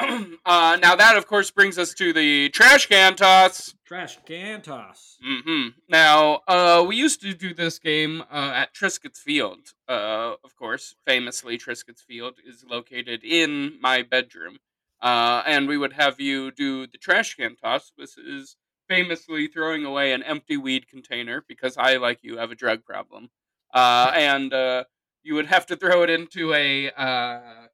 uh, 0.46 0.78
now 0.80 0.96
that, 0.96 1.16
of 1.16 1.26
course, 1.26 1.50
brings 1.50 1.78
us 1.78 1.92
to 1.94 2.12
the 2.12 2.48
trash 2.50 2.86
can 2.86 3.16
toss. 3.16 3.74
Trash 3.84 4.18
can 4.24 4.62
toss. 4.62 5.18
hmm 5.22 5.68
Now, 5.88 6.40
uh, 6.48 6.84
we 6.88 6.96
used 6.96 7.20
to 7.20 7.34
do 7.34 7.52
this 7.52 7.78
game 7.78 8.22
uh, 8.30 8.52
at 8.54 8.72
Triscuit's 8.72 9.20
Field. 9.20 9.74
Uh, 9.88 10.34
of 10.42 10.56
course, 10.56 10.94
famously, 11.06 11.58
Triscuit's 11.58 12.02
Field 12.02 12.36
is 12.46 12.64
located 12.68 13.22
in 13.24 13.78
my 13.80 14.02
bedroom. 14.02 14.58
Uh, 15.02 15.42
and 15.46 15.68
we 15.68 15.76
would 15.76 15.94
have 15.94 16.18
you 16.18 16.50
do 16.50 16.86
the 16.86 16.98
trash 16.98 17.34
can 17.34 17.56
toss. 17.56 17.92
This 17.98 18.16
is 18.16 18.56
famously 18.88 19.48
throwing 19.48 19.84
away 19.84 20.12
an 20.12 20.22
empty 20.22 20.56
weed 20.56 20.88
container 20.88 21.44
because 21.46 21.76
I, 21.76 21.96
like 21.96 22.20
you, 22.22 22.38
have 22.38 22.50
a 22.50 22.54
drug 22.54 22.84
problem. 22.84 23.28
Uh, 23.74 24.12
and 24.14 24.52
uh, 24.54 24.84
you 25.22 25.34
would 25.34 25.46
have 25.46 25.66
to 25.66 25.76
throw 25.76 26.02
it 26.02 26.10
into 26.10 26.54
a, 26.54 26.86
a 26.88 27.68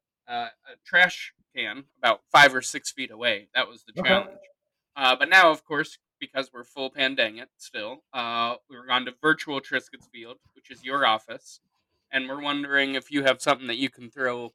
trash 0.85 1.33
can 1.57 1.85
about 1.97 2.21
five 2.31 2.53
or 2.53 2.61
six 2.61 2.91
feet 2.91 3.11
away. 3.11 3.47
That 3.55 3.67
was 3.67 3.83
the 3.83 3.93
Okay. 3.99 4.09
challenge. 4.09 4.39
Uh, 4.95 5.15
but 5.15 5.29
now, 5.29 5.51
of 5.51 5.63
course, 5.63 5.97
because 6.19 6.51
we're 6.53 6.63
full 6.63 6.91
pandang 6.91 7.41
it 7.41 7.49
still, 7.57 8.03
uh, 8.13 8.55
we're 8.69 8.85
gone 8.85 9.05
to 9.05 9.13
virtual 9.21 9.59
Triscuits 9.61 10.09
Field, 10.11 10.37
which 10.53 10.71
is 10.71 10.83
your 10.83 11.05
office, 11.05 11.59
and 12.11 12.27
we're 12.27 12.41
wondering 12.41 12.95
if 12.95 13.11
you 13.11 13.23
have 13.23 13.41
something 13.41 13.67
that 13.67 13.77
you 13.77 13.89
can 13.89 14.09
throw 14.09 14.53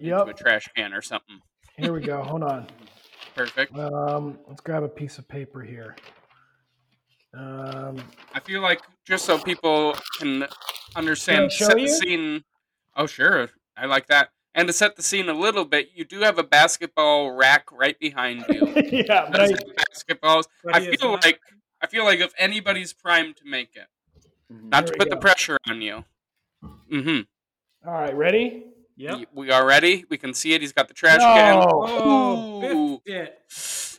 into 0.00 0.24
a 0.24 0.34
trash 0.34 0.68
can 0.74 0.92
or 0.92 1.02
something. 1.02 1.40
Here 1.76 1.92
we 1.92 2.00
go. 2.00 2.22
Hold 2.22 2.42
on. 2.42 2.66
Perfect. 3.34 3.76
Um, 3.76 4.38
let's 4.46 4.60
grab 4.60 4.82
a 4.84 4.88
piece 4.88 5.18
of 5.18 5.26
paper 5.28 5.60
here. 5.60 5.96
Um, 7.34 7.96
I 8.32 8.40
feel 8.40 8.60
like 8.60 8.80
just 9.04 9.24
so 9.24 9.38
people 9.38 9.96
can 10.18 10.46
understand, 10.94 11.50
show 11.50 11.66
set 11.66 11.76
the 11.76 11.88
scene. 11.88 12.44
Oh, 12.96 13.06
sure, 13.06 13.50
I 13.76 13.86
like 13.86 14.06
that. 14.06 14.28
And 14.54 14.68
to 14.68 14.72
set 14.72 14.94
the 14.96 15.02
scene 15.02 15.28
a 15.28 15.34
little 15.34 15.64
bit, 15.64 15.88
you 15.94 16.04
do 16.04 16.20
have 16.20 16.38
a 16.38 16.44
basketball 16.44 17.32
rack 17.32 17.66
right 17.72 17.98
behind 17.98 18.44
you. 18.48 18.72
yeah, 19.08 19.28
but 19.30 19.40
I, 19.40 19.48
basketballs. 19.48 20.44
But 20.62 20.76
I 20.76 20.80
he 20.80 20.86
is 20.88 21.00
feel 21.00 21.12
not- 21.12 21.24
like 21.24 21.40
I 21.82 21.86
feel 21.86 22.04
like 22.04 22.20
if 22.20 22.32
anybody's 22.38 22.92
primed 22.92 23.36
to 23.38 23.44
make 23.44 23.70
it, 23.74 23.86
Mhm. 24.52 24.70
not 24.70 24.86
to 24.86 24.92
There 24.92 24.94
we 24.94 24.98
put 24.98 25.10
the 25.10 25.16
pressure 25.16 25.58
on 25.68 25.82
you. 25.82 26.04
Mm-hmm. 26.90 27.88
all 27.88 27.94
right, 27.94 28.14
ready? 28.16 28.66
Yeah, 28.96 29.24
We 29.34 29.50
are 29.50 29.66
ready. 29.66 30.04
We 30.08 30.16
can 30.18 30.32
see 30.34 30.52
it. 30.54 30.60
He's 30.60 30.72
got 30.72 30.86
the 30.86 30.94
trash 30.94 31.18
can. 31.18 31.64
Oh, 31.68 32.62
Ooh. 32.62 33.00
biffed 33.04 33.08
it. 33.08 33.38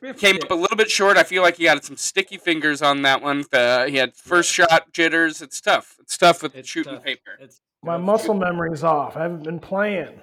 Biffed 0.02 0.20
Came 0.20 0.38
it. 0.38 0.46
up 0.46 0.52
a 0.52 0.56
little 0.56 0.78
bit 0.78 0.90
short. 0.90 1.18
I 1.18 1.24
feel 1.24 1.42
like 1.44 1.58
he 1.58 1.66
had 1.66 1.84
some 1.84 1.98
sticky 1.98 2.38
fingers 2.38 2.82
on 2.82 3.02
that 3.02 3.22
one. 3.22 3.44
The, 3.52 3.88
he 3.90 3.98
had 3.98 4.16
first 4.16 4.50
shot 4.52 4.94
jitters. 4.94 5.42
It's 5.42 5.60
tough. 5.60 5.98
It's 6.00 6.18
tough 6.18 6.42
with 6.42 6.56
It's 6.56 6.70
shooting 6.70 6.94
tough. 6.94 7.04
paper. 7.04 7.32
It's 7.42 7.60
My 7.84 7.98
tough. 7.98 8.06
muscle 8.06 8.34
memory's 8.36 8.84
off. 8.86 9.18
I 9.18 9.24
haven't 9.24 9.44
been 9.44 9.60
playing. 9.60 10.22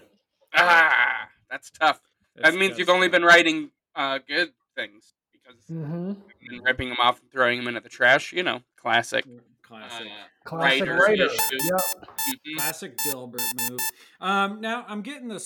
Ah, 0.56 1.28
that's 1.50 1.70
tough. 1.70 2.00
That 2.36 2.42
That's- 2.44 2.58
means 2.58 2.78
you've 2.78 2.88
only 2.88 3.08
been 3.08 3.24
writing 3.24 3.70
uh, 3.94 4.18
good 4.26 4.52
things 4.74 5.14
because 5.32 5.60
Mm-hmm. 5.70 6.12
you've 6.40 6.50
been 6.50 6.62
ripping 6.62 6.88
them 6.88 6.98
off 7.00 7.20
and 7.20 7.30
throwing 7.30 7.58
them 7.58 7.68
into 7.68 7.80
the 7.80 7.88
trash. 7.88 8.32
You 8.32 8.42
know, 8.42 8.60
classic. 8.76 9.24
classic. 9.62 10.06
Uh, 10.06 10.28
Classic 10.44 10.88
Writers 10.88 11.00
writer. 11.00 11.24
issue. 11.26 11.58
Yep. 11.62 12.06
mhm. 12.46 12.56
Classic 12.56 12.96
Dilbert 12.98 13.70
move. 13.70 13.80
Um, 14.20 14.60
now 14.60 14.84
I'm 14.88 15.02
getting 15.02 15.28
the 15.28 15.36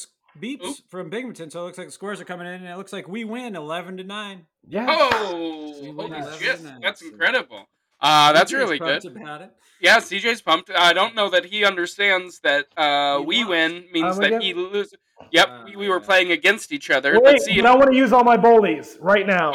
beeps 0.40 0.64
Oop. 0.64 0.76
from 0.88 1.10
Binghamton, 1.10 1.50
so 1.50 1.60
it 1.60 1.64
looks 1.64 1.78
like 1.78 1.88
the 1.88 1.92
scores 1.92 2.20
are 2.20 2.24
coming 2.24 2.46
in, 2.46 2.54
and 2.54 2.66
it 2.66 2.76
looks 2.76 2.92
like 2.92 3.06
we 3.08 3.24
win 3.24 3.54
eleven 3.56 3.96
to 3.98 4.04
nine. 4.04 4.46
Yeah. 4.66 4.86
Oh, 4.88 5.78
We 5.82 5.90
holy 5.92 6.38
shit! 6.38 6.58
to 6.58 6.62
nine, 6.64 6.80
That's 6.82 7.00
so- 7.00 7.08
incredible. 7.08 7.66
Uh, 8.00 8.32
that's 8.32 8.52
CJ's 8.52 8.58
really 8.58 8.78
good. 8.78 9.04
About 9.06 9.42
it. 9.42 9.50
Yeah, 9.80 9.98
CJ's 9.98 10.40
pumped. 10.42 10.70
I 10.70 10.92
don't 10.92 11.14
know 11.14 11.28
that 11.30 11.46
he 11.46 11.64
understands 11.64 12.40
that 12.40 12.66
uh, 12.76 13.20
we 13.24 13.38
lost. 13.40 13.50
win 13.50 13.84
means 13.92 14.16
Um, 14.16 14.20
that 14.22 14.26
again- 14.28 14.40
he 14.40 14.54
loses. 14.54 14.94
Yep, 15.32 15.48
Uh, 15.48 15.62
we, 15.64 15.76
we 15.76 15.88
were 15.88 16.00
playing 16.00 16.30
against 16.30 16.72
each 16.72 16.90
other. 16.90 17.14
Wait, 17.14 17.24
Let's 17.24 17.44
see. 17.46 17.52
but 17.60 17.60
If, 17.60 17.66
I 17.66 17.74
want 17.76 17.90
to 17.90 17.96
use 17.96 18.12
all 18.12 18.22
my 18.22 18.36
bullies 18.36 18.98
right 19.00 19.26
now. 19.26 19.54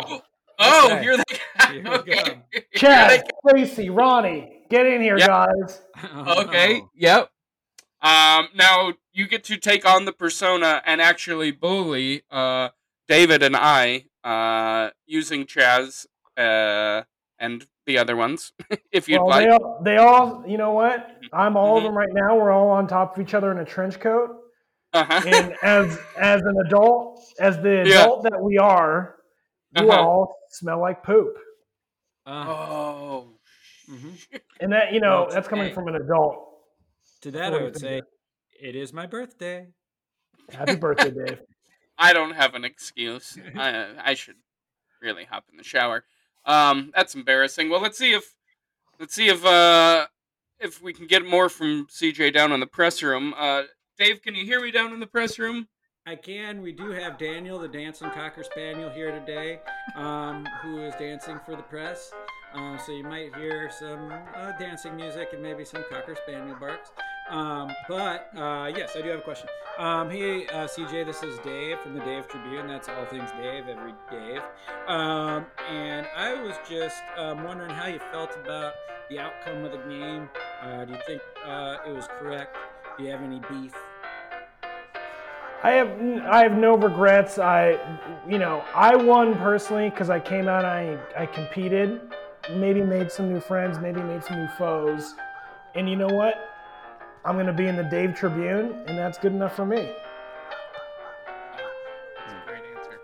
oh, 0.60 0.86
Okay. 0.92 1.04
you're 1.04 1.18
the 1.18 1.24
guy. 1.58 1.72
Here 1.72 1.84
we 1.84 1.90
Okay. 1.90 2.24
go. 2.54 2.60
Chad, 2.76 3.24
Stacy, 3.48 3.90
Ronnie, 4.00 4.64
get 4.70 4.86
in 4.88 5.02
here, 5.02 5.18
Yep. 5.18 5.28
guys. 5.28 5.82
Okay. 6.40 6.82
Yep. 6.96 7.30
Um. 8.02 8.48
Now 8.56 8.94
you 9.14 9.28
get 9.28 9.44
to 9.46 9.58
take 9.58 9.86
on 9.86 10.06
the 10.06 10.12
persona 10.12 10.82
and 10.86 11.00
actually 11.00 11.52
bully 11.52 12.24
uh 12.32 12.70
David 13.08 13.44
and 13.44 13.56
I 13.56 14.06
uh 14.24 14.90
using 15.06 15.46
Chaz 15.46 16.08
uh 16.36 17.04
and 17.38 17.68
the 17.92 17.98
other 17.98 18.16
ones 18.16 18.54
if 18.92 19.08
you'd 19.10 19.20
well, 19.20 19.28
like. 19.30 19.44
they 19.46 19.50
all, 19.52 19.82
they 19.84 19.98
all, 19.98 20.44
you 20.48 20.58
know 20.58 20.72
what? 20.72 20.98
I'm 21.34 21.56
all 21.58 21.78
of 21.78 21.84
Mhm. 21.84 21.88
them 21.88 21.98
right 21.98 22.14
now. 22.14 22.38
We're 22.38 22.52
all 22.52 22.70
on 22.70 22.88
top 22.88 23.16
of 23.18 23.22
each 23.24 23.34
other 23.34 23.52
in 23.52 23.58
a 23.60 23.66
trench 23.66 24.00
coat. 24.00 24.30
Uh-huh. 24.94 25.22
And 25.28 25.54
as 25.64 26.00
as 26.18 26.42
an 26.42 26.56
adult, 26.66 27.20
as 27.40 27.58
the 27.62 27.84
Yeah. 27.86 28.02
adult 28.04 28.24
that 28.24 28.40
we 28.42 28.58
are, 28.58 29.16
you 29.78 29.90
Uh-huh. 29.90 30.02
all 30.02 30.36
smell 30.50 30.80
like 30.80 31.04
poop. 31.04 31.34
Uh, 32.26 32.46
oh. 32.48 33.40
mhm. 33.90 34.12
And 34.62 34.72
that, 34.74 34.94
you 34.94 35.00
know, 35.00 35.22
Well, 35.26 35.30
that's 35.34 35.48
coming 35.48 35.74
from 35.74 35.88
an 35.88 35.96
adult. 35.96 36.36
To 37.22 37.32
that, 37.32 37.54
I 37.54 37.62
would 37.64 37.78
say, 37.78 38.02
finger. 38.02 38.08
it 38.70 38.76
is 38.76 38.94
my 38.94 39.06
birthday. 39.06 39.68
Happy 40.52 40.76
birthday, 40.76 41.12
Dave. 41.12 41.40
I 41.98 42.14
don't 42.14 42.32
have 42.36 42.56
an 42.56 42.64
excuse. 42.66 43.38
I 43.56 43.70
I 44.12 44.14
should 44.16 44.38
really 45.02 45.26
hop 45.26 45.46
in 45.52 45.58
the 45.58 45.64
shower. 45.64 46.04
Um, 46.46 46.92
that's 46.96 47.16
embarrassing. 47.16 47.70
Well, 47.70 47.82
let's 47.82 47.98
see 47.98 48.14
if 48.14 48.36
let's 49.00 49.14
see 49.14 49.28
if 49.28 49.46
uh 49.46 50.08
if 50.60 50.82
we 50.82 50.94
can 50.94 51.08
get 51.08 51.26
more 51.26 51.50
from 51.50 51.88
CJ 51.88 52.34
down 52.34 52.52
in 52.52 52.60
the 52.60 52.68
press 52.68 53.02
room. 53.02 53.34
Uh, 53.38 53.64
Dave, 53.98 54.22
can 54.22 54.36
you 54.36 54.46
hear 54.46 54.62
me 54.62 54.72
down 54.72 54.94
in 54.94 55.00
the 55.00 55.08
press 55.08 55.38
room? 55.40 55.68
I 56.06 56.16
can. 56.16 56.62
We 56.62 56.72
do 56.72 56.90
have 56.92 57.20
Daniel, 57.20 57.60
the 57.60 57.68
dancing 57.68 58.10
cocker 58.10 58.44
spaniel, 58.44 58.90
here 58.90 59.12
today, 59.12 59.60
um, 59.96 60.48
who 60.64 60.80
is 60.80 60.96
dancing 60.96 61.40
for 61.46 61.56
the 61.56 61.62
press. 61.62 62.12
Um, 62.54 62.80
so 62.84 62.92
you 62.92 63.04
might 63.04 63.36
hear 63.36 63.70
some 63.70 64.12
uh, 64.36 64.52
dancing 64.58 64.96
music 64.96 65.30
and 65.34 65.44
maybe 65.44 65.64
some 65.64 65.84
cocker 65.90 66.16
spaniel 66.16 66.58
barks. 66.60 66.90
Um, 67.30 67.72
but 67.88 68.30
uh, 68.36 68.72
yes, 68.76 68.96
I 68.96 69.02
do 69.02 69.10
have 69.10 69.20
a 69.20 69.24
question. 69.24 69.48
Um, 69.82 70.12
hey, 70.12 70.46
uh, 70.46 70.68
CJ, 70.68 71.08
this 71.08 71.24
is 71.24 71.40
Dave 71.40 71.80
from 71.80 71.96
the 71.96 72.02
Dave 72.02 72.28
Tribune. 72.28 72.68
That's 72.68 72.88
all 72.88 73.04
things 73.06 73.32
Dave, 73.32 73.68
every 73.68 73.96
Dave. 74.12 74.44
Um, 74.86 75.48
and 75.68 76.06
I 76.16 76.40
was 76.40 76.54
just 76.70 77.02
um, 77.18 77.44
wondering 77.44 77.72
how 77.72 77.88
you 77.88 77.98
felt 78.12 78.30
about 78.36 78.74
the 79.10 79.18
outcome 79.18 79.66
of 79.66 79.72
the 79.72 79.80
game. 79.90 80.30
Uh, 80.62 80.86
do 80.86 80.94
you 80.94 81.00
think 81.08 81.22
uh, 81.44 81.78
it 81.88 81.96
was 81.96 82.08
correct? 82.20 82.58
Do 82.96 83.06
you 83.06 83.10
have 83.10 83.24
any 83.24 83.42
beef? 83.50 83.74
I 85.64 85.72
have 85.72 85.90
I 86.28 86.44
have 86.44 86.56
no 86.56 86.78
regrets. 86.78 87.40
I 87.40 87.80
you 88.30 88.38
know 88.38 88.64
I 88.76 88.96
won 88.96 89.34
personally 89.34 89.90
because 89.90 90.12
I 90.12 90.20
came 90.20 90.48
out. 90.48 90.64
I 90.64 91.00
I 91.18 91.26
competed, 91.26 92.02
maybe 92.52 92.84
made 92.84 93.12
some 93.12 93.34
new 93.34 93.40
friends, 93.40 93.80
maybe 93.80 94.04
made 94.04 94.24
some 94.24 94.42
new 94.42 94.50
foes, 94.60 95.16
and 95.74 95.90
you 95.90 95.96
know 95.96 96.10
what? 96.10 96.51
I'm 97.24 97.38
gonna 97.38 97.54
be 97.54 97.68
in 97.68 97.76
the 97.76 97.84
Dave 97.84 98.16
Tribune, 98.16 98.74
and 98.88 98.98
that's 98.98 99.18
good 99.18 99.32
enough 99.32 99.56
for 99.56 99.66
me. 99.66 99.78
That's 99.78 99.94
a 102.34 102.48
great 102.48 102.64
answer. 102.76 103.00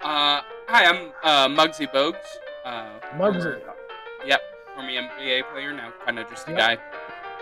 Uh, 0.00 0.40
hi, 0.68 0.84
I'm 0.86 1.12
uh, 1.24 1.48
Muggsy 1.48 1.90
Bogues. 1.92 2.14
Uh, 2.64 2.86
Muggsy. 3.16 3.42
former- 3.42 3.60
Yep, 4.24 4.40
former 4.74 4.90
NBA 4.90 5.42
player 5.52 5.72
now, 5.72 5.92
kind 6.04 6.18
of 6.18 6.28
just 6.28 6.46
a 6.48 6.52
Yep. 6.52 6.58
guy 6.60 6.76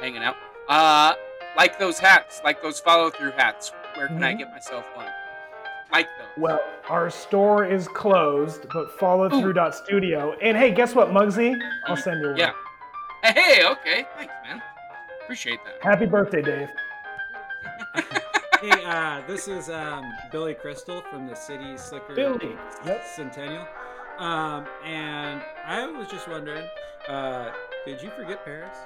hanging 0.01 0.23
out. 0.23 0.37
Uh, 0.69 1.15
like 1.57 1.79
those 1.79 1.99
hats, 1.99 2.41
like 2.45 2.63
those 2.63 2.81
follow-through 2.81 3.33
hats. 3.33 3.73
Where 3.95 4.09
can 4.09 4.23
I 4.23 4.35
Mhm. 4.35 4.39
get 4.39 4.51
myself 4.51 4.85
one? 4.95 5.07
Like 5.91 6.07
those. 6.19 6.27
Well, 6.37 6.61
our 6.91 7.09
store 7.11 7.65
is 7.65 7.89
closed, 7.89 8.67
but 8.73 8.91
follow 8.99 9.29
through 9.31 9.55
dot 9.55 9.75
studio. 9.75 10.37
And 10.43 10.57
hey, 10.57 10.71
guess 10.71 10.95
what, 10.95 11.09
Muggsy? 11.11 11.59
I'll 11.87 11.97
send 11.97 12.21
you 12.23 12.29
one. 12.29 12.37
Yeah. 12.37 12.53
Hey, 13.23 13.65
okay, 13.67 14.07
thanks, 14.17 14.35
man. 14.45 14.63
Appreciate 15.27 15.59
that. 15.65 15.83
Happy 15.83 16.07
birthday, 16.07 16.41
Dave. 16.41 16.69
hey, 18.61 18.85
uh, 18.85 19.23
this 19.27 19.49
is 19.49 19.69
um, 19.69 20.05
Billy 20.31 20.55
Crystal 20.55 21.03
from 21.11 21.27
the 21.27 21.35
City 21.35 21.77
Slicker 21.77 22.15
Billy, 22.15 22.55
yep. 22.85 23.05
Centennial. 23.17 23.67
Um, 24.19 24.67
and 24.85 25.43
I 25.67 25.85
was 25.89 26.07
just 26.07 26.29
wondering, 26.29 26.65
uh, 27.09 27.51
did 27.85 28.01
you 28.01 28.11
forget 28.11 28.45
Paris? 28.45 28.77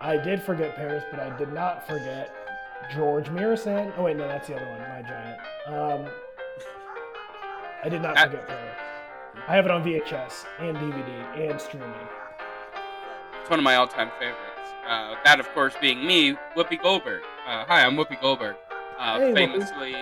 I 0.00 0.16
did 0.16 0.42
forget 0.42 0.74
Paris, 0.74 1.04
but 1.10 1.20
I 1.20 1.36
did 1.36 1.52
not 1.52 1.86
forget 1.86 2.34
George 2.90 3.26
Muresan. 3.26 3.92
Oh 3.98 4.04
wait, 4.04 4.16
no, 4.16 4.26
that's 4.26 4.48
the 4.48 4.56
other 4.56 4.64
one, 4.70 4.80
my 4.80 5.02
giant. 5.02 5.38
Um, 5.66 6.12
I 7.84 7.90
did 7.90 8.00
not 8.00 8.14
That- 8.14 8.30
forget 8.30 8.48
Paris. 8.48 8.78
I 9.46 9.54
have 9.54 9.66
it 9.66 9.70
on 9.70 9.84
VHS 9.84 10.46
and 10.60 10.78
DVD 10.78 11.50
and 11.50 11.60
streaming. 11.60 11.92
It's 13.38 13.50
one 13.50 13.58
of 13.58 13.64
my 13.64 13.76
all-time 13.76 14.10
favorites. 14.18 14.51
Uh, 14.86 15.14
that, 15.24 15.38
of 15.40 15.48
course, 15.54 15.74
being 15.80 16.04
me, 16.06 16.36
Whoopi 16.56 16.80
Goldberg. 16.82 17.22
Uh, 17.46 17.64
hi, 17.64 17.84
I'm 17.84 17.96
Whoopi 17.96 18.20
Goldberg. 18.20 18.56
Uh, 18.98 19.18
Hey, 19.18 19.34
famously 19.34 19.94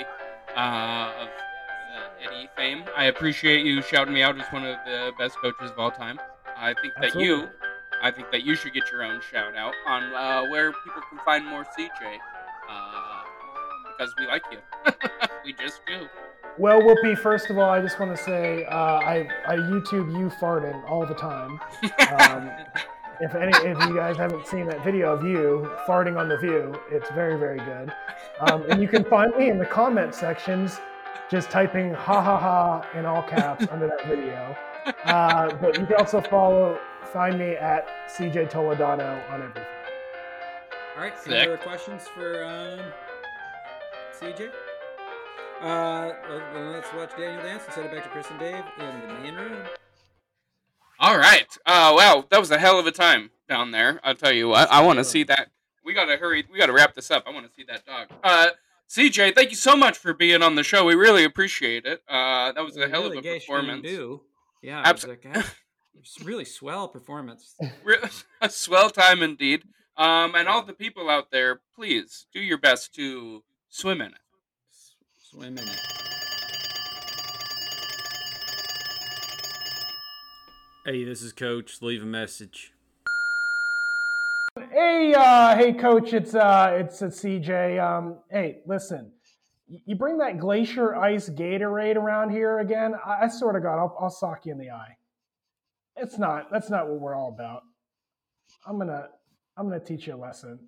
uh, 0.57 1.12
of 1.20 1.28
uh, 1.28 2.24
Eddie 2.24 2.49
fame. 2.57 2.85
I 2.97 3.05
appreciate 3.05 3.64
you 3.64 3.83
shouting 3.83 4.14
me 4.14 4.22
out 4.22 4.39
as 4.41 4.47
one 4.53 4.64
of 4.64 4.76
the 4.87 5.12
best 5.18 5.37
coaches 5.43 5.70
of 5.70 5.78
all 5.78 5.91
time. 5.91 6.18
I 6.57 6.74
think 6.74 6.95
that 7.01 7.14
you, 7.14 7.49
I 8.03 8.11
think 8.11 8.31
that 8.31 8.43
you 8.45 8.55
should 8.55 8.72
get 8.74 8.91
your 8.91 9.03
own 9.03 9.20
shout 9.31 9.55
out 9.57 9.74
on 9.87 10.03
uh, 10.14 10.49
where 10.51 10.72
people 10.72 11.03
can 11.09 11.18
find 11.24 11.47
more 11.47 11.64
CJ. 11.64 12.18
Uh, 12.68 13.22
because 14.01 14.14
we 14.18 14.26
like 14.26 14.43
you. 14.51 14.59
we 15.45 15.53
just 15.53 15.81
do. 15.87 16.09
Well, 16.59 16.81
Whoopi, 16.81 17.16
first 17.18 17.51
of 17.51 17.59
all, 17.59 17.70
I 17.70 17.81
just 17.81 17.99
want 18.01 18.16
to 18.16 18.22
say 18.22 18.64
uh, 18.64 18.74
I 18.74 19.28
I 19.47 19.57
YouTube 19.57 20.11
you 20.18 20.31
farting 20.41 20.83
all 20.89 21.07
the 21.07 21.14
time. 21.14 21.61
Um, 22.31 22.51
if 23.20 23.34
any 23.34 23.52
if 23.68 23.78
you 23.88 23.94
guys 23.94 24.16
haven't 24.16 24.46
seen 24.46 24.66
that 24.66 24.82
video 24.84 25.12
of 25.12 25.24
you 25.24 25.70
farting 25.86 26.18
on 26.18 26.28
the 26.28 26.38
view, 26.38 26.74
it's 26.90 27.10
very 27.10 27.38
very 27.38 27.58
good. 27.58 27.92
Um, 28.40 28.64
and 28.70 28.80
you 28.80 28.88
can 28.88 29.04
find 29.04 29.34
me 29.36 29.50
in 29.50 29.58
the 29.58 29.66
comment 29.66 30.14
sections, 30.14 30.80
just 31.30 31.50
typing 31.50 31.92
ha 31.92 32.22
ha 32.22 32.38
ha 32.38 32.98
in 32.98 33.04
all 33.06 33.22
caps 33.22 33.66
under 33.70 33.86
that 33.86 34.06
video. 34.06 34.56
Uh, 35.04 35.54
but 35.56 35.78
you 35.78 35.86
can 35.86 35.96
also 35.96 36.20
follow 36.20 36.78
find 37.12 37.38
me 37.38 37.56
at 37.56 37.86
CJ 38.08 38.50
Toledano 38.50 39.28
on 39.30 39.42
everything. 39.42 39.64
All 40.96 41.02
right, 41.02 41.18
Sick. 41.18 41.32
any 41.32 41.46
other 41.46 41.56
questions 41.56 42.06
for 42.14 42.44
um, 42.44 42.80
CJ? 44.18 44.50
Uh, 45.60 46.12
let's 46.72 46.92
watch 46.94 47.10
Daniel 47.18 47.42
dance 47.42 47.64
and 47.66 47.74
send 47.74 47.86
it 47.86 47.92
back 47.92 48.04
to 48.04 48.10
Chris 48.10 48.26
and 48.30 48.38
Dave 48.38 48.64
in 48.78 49.08
the 49.08 49.14
main 49.20 49.34
room. 49.34 49.66
All 51.01 51.16
right. 51.16 51.48
Uh, 51.64 51.94
wow, 51.96 52.26
that 52.30 52.38
was 52.38 52.51
a 52.51 52.59
hell 52.59 52.78
of 52.78 52.86
a 52.86 52.92
time 52.92 53.30
down 53.48 53.70
there. 53.70 54.01
I'll 54.05 54.14
tell 54.14 54.32
you 54.32 54.48
what. 54.48 54.70
I 54.70 54.82
want 54.82 54.98
to 54.98 55.05
see 55.05 55.22
that. 55.24 55.48
We 55.82 55.94
gotta 55.94 56.18
hurry. 56.18 56.44
We 56.53 56.59
gotta 56.59 56.74
wrap 56.74 56.94
this 56.94 57.11
up. 57.11 57.24
I 57.26 57.30
want 57.30 57.46
to 57.46 57.53
see 57.53 57.64
that 57.68 57.86
dog. 57.86 58.09
Uh, 58.22 58.48
CJ, 58.88 59.34
thank 59.34 59.48
you 59.48 59.57
so 59.57 59.74
much 59.74 59.96
for 59.96 60.12
being 60.12 60.42
on 60.42 60.57
the 60.57 60.62
show. 60.62 60.84
We 60.84 60.94
really 60.94 61.24
appreciate 61.24 61.86
it. 61.86 62.03
Uh, 62.07 62.53
that 62.53 62.62
was 62.62 62.76
a 62.76 62.86
hell 62.86 63.07
of 63.07 63.16
a 63.16 63.22
performance. 63.22 63.82
Do. 63.82 64.20
Yeah, 64.62 64.82
absolutely. 64.84 65.30
Like, 65.30 65.46
it's 65.98 66.20
really 66.22 66.44
swell 66.44 66.86
performance. 66.86 67.55
a 68.42 68.51
swell 68.51 68.90
time 68.90 69.22
indeed. 69.22 69.62
Um, 69.96 70.34
and 70.34 70.48
all 70.48 70.62
the 70.62 70.74
people 70.74 71.09
out 71.09 71.30
there, 71.30 71.61
please 71.74 72.26
do 72.32 72.40
your 72.40 72.59
best 72.59 72.94
to 72.96 73.42
swim 73.70 74.03
in 74.03 74.09
it. 74.09 74.20
Swim 75.30 75.57
in 75.57 75.64
it. 75.64 75.80
Hey, 80.87 81.05
this 81.05 81.20
is 81.20 81.35
Coach. 81.35 81.83
Leave 81.83 82.03
a 82.03 82.07
message. 82.07 82.72
Hey, 84.72 85.12
uh, 85.14 85.55
hey, 85.55 85.74
Coach. 85.74 86.14
It's 86.14 86.35
uh, 86.35 86.74
it's, 86.81 87.03
it's 87.03 87.20
CJ. 87.22 87.78
Um, 87.78 88.16
hey, 88.31 88.61
listen. 88.66 89.12
You 89.68 89.95
bring 89.95 90.16
that 90.18 90.39
glacier 90.39 90.97
ice 90.97 91.28
Gatorade 91.28 91.97
around 91.97 92.31
here 92.31 92.61
again? 92.61 92.95
I, 93.05 93.24
I 93.24 93.28
sort 93.28 93.57
of 93.57 93.62
got. 93.62 93.78
I'll, 93.78 93.95
I'll 94.01 94.11
sock 94.11 94.47
you 94.47 94.53
in 94.53 94.59
the 94.59 94.70
eye. 94.70 94.97
It's 95.97 96.18
not. 96.18 96.51
That's 96.51 96.70
not 96.70 96.89
what 96.89 96.99
we're 96.99 97.14
all 97.14 97.28
about. 97.28 97.61
I'm 98.66 98.78
gonna. 98.78 99.09
I'm 99.59 99.68
gonna 99.68 99.81
teach 99.81 100.07
you 100.07 100.14
a 100.14 100.16
lesson. 100.16 100.59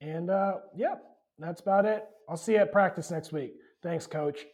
And 0.00 0.28
uh, 0.28 0.54
yeah, 0.76 0.96
that's 1.38 1.60
about 1.60 1.84
it. 1.84 2.04
I'll 2.28 2.36
see 2.36 2.52
you 2.52 2.58
at 2.58 2.72
practice 2.72 3.12
next 3.12 3.32
week. 3.32 3.52
Thanks, 3.80 4.08
Coach. 4.08 4.44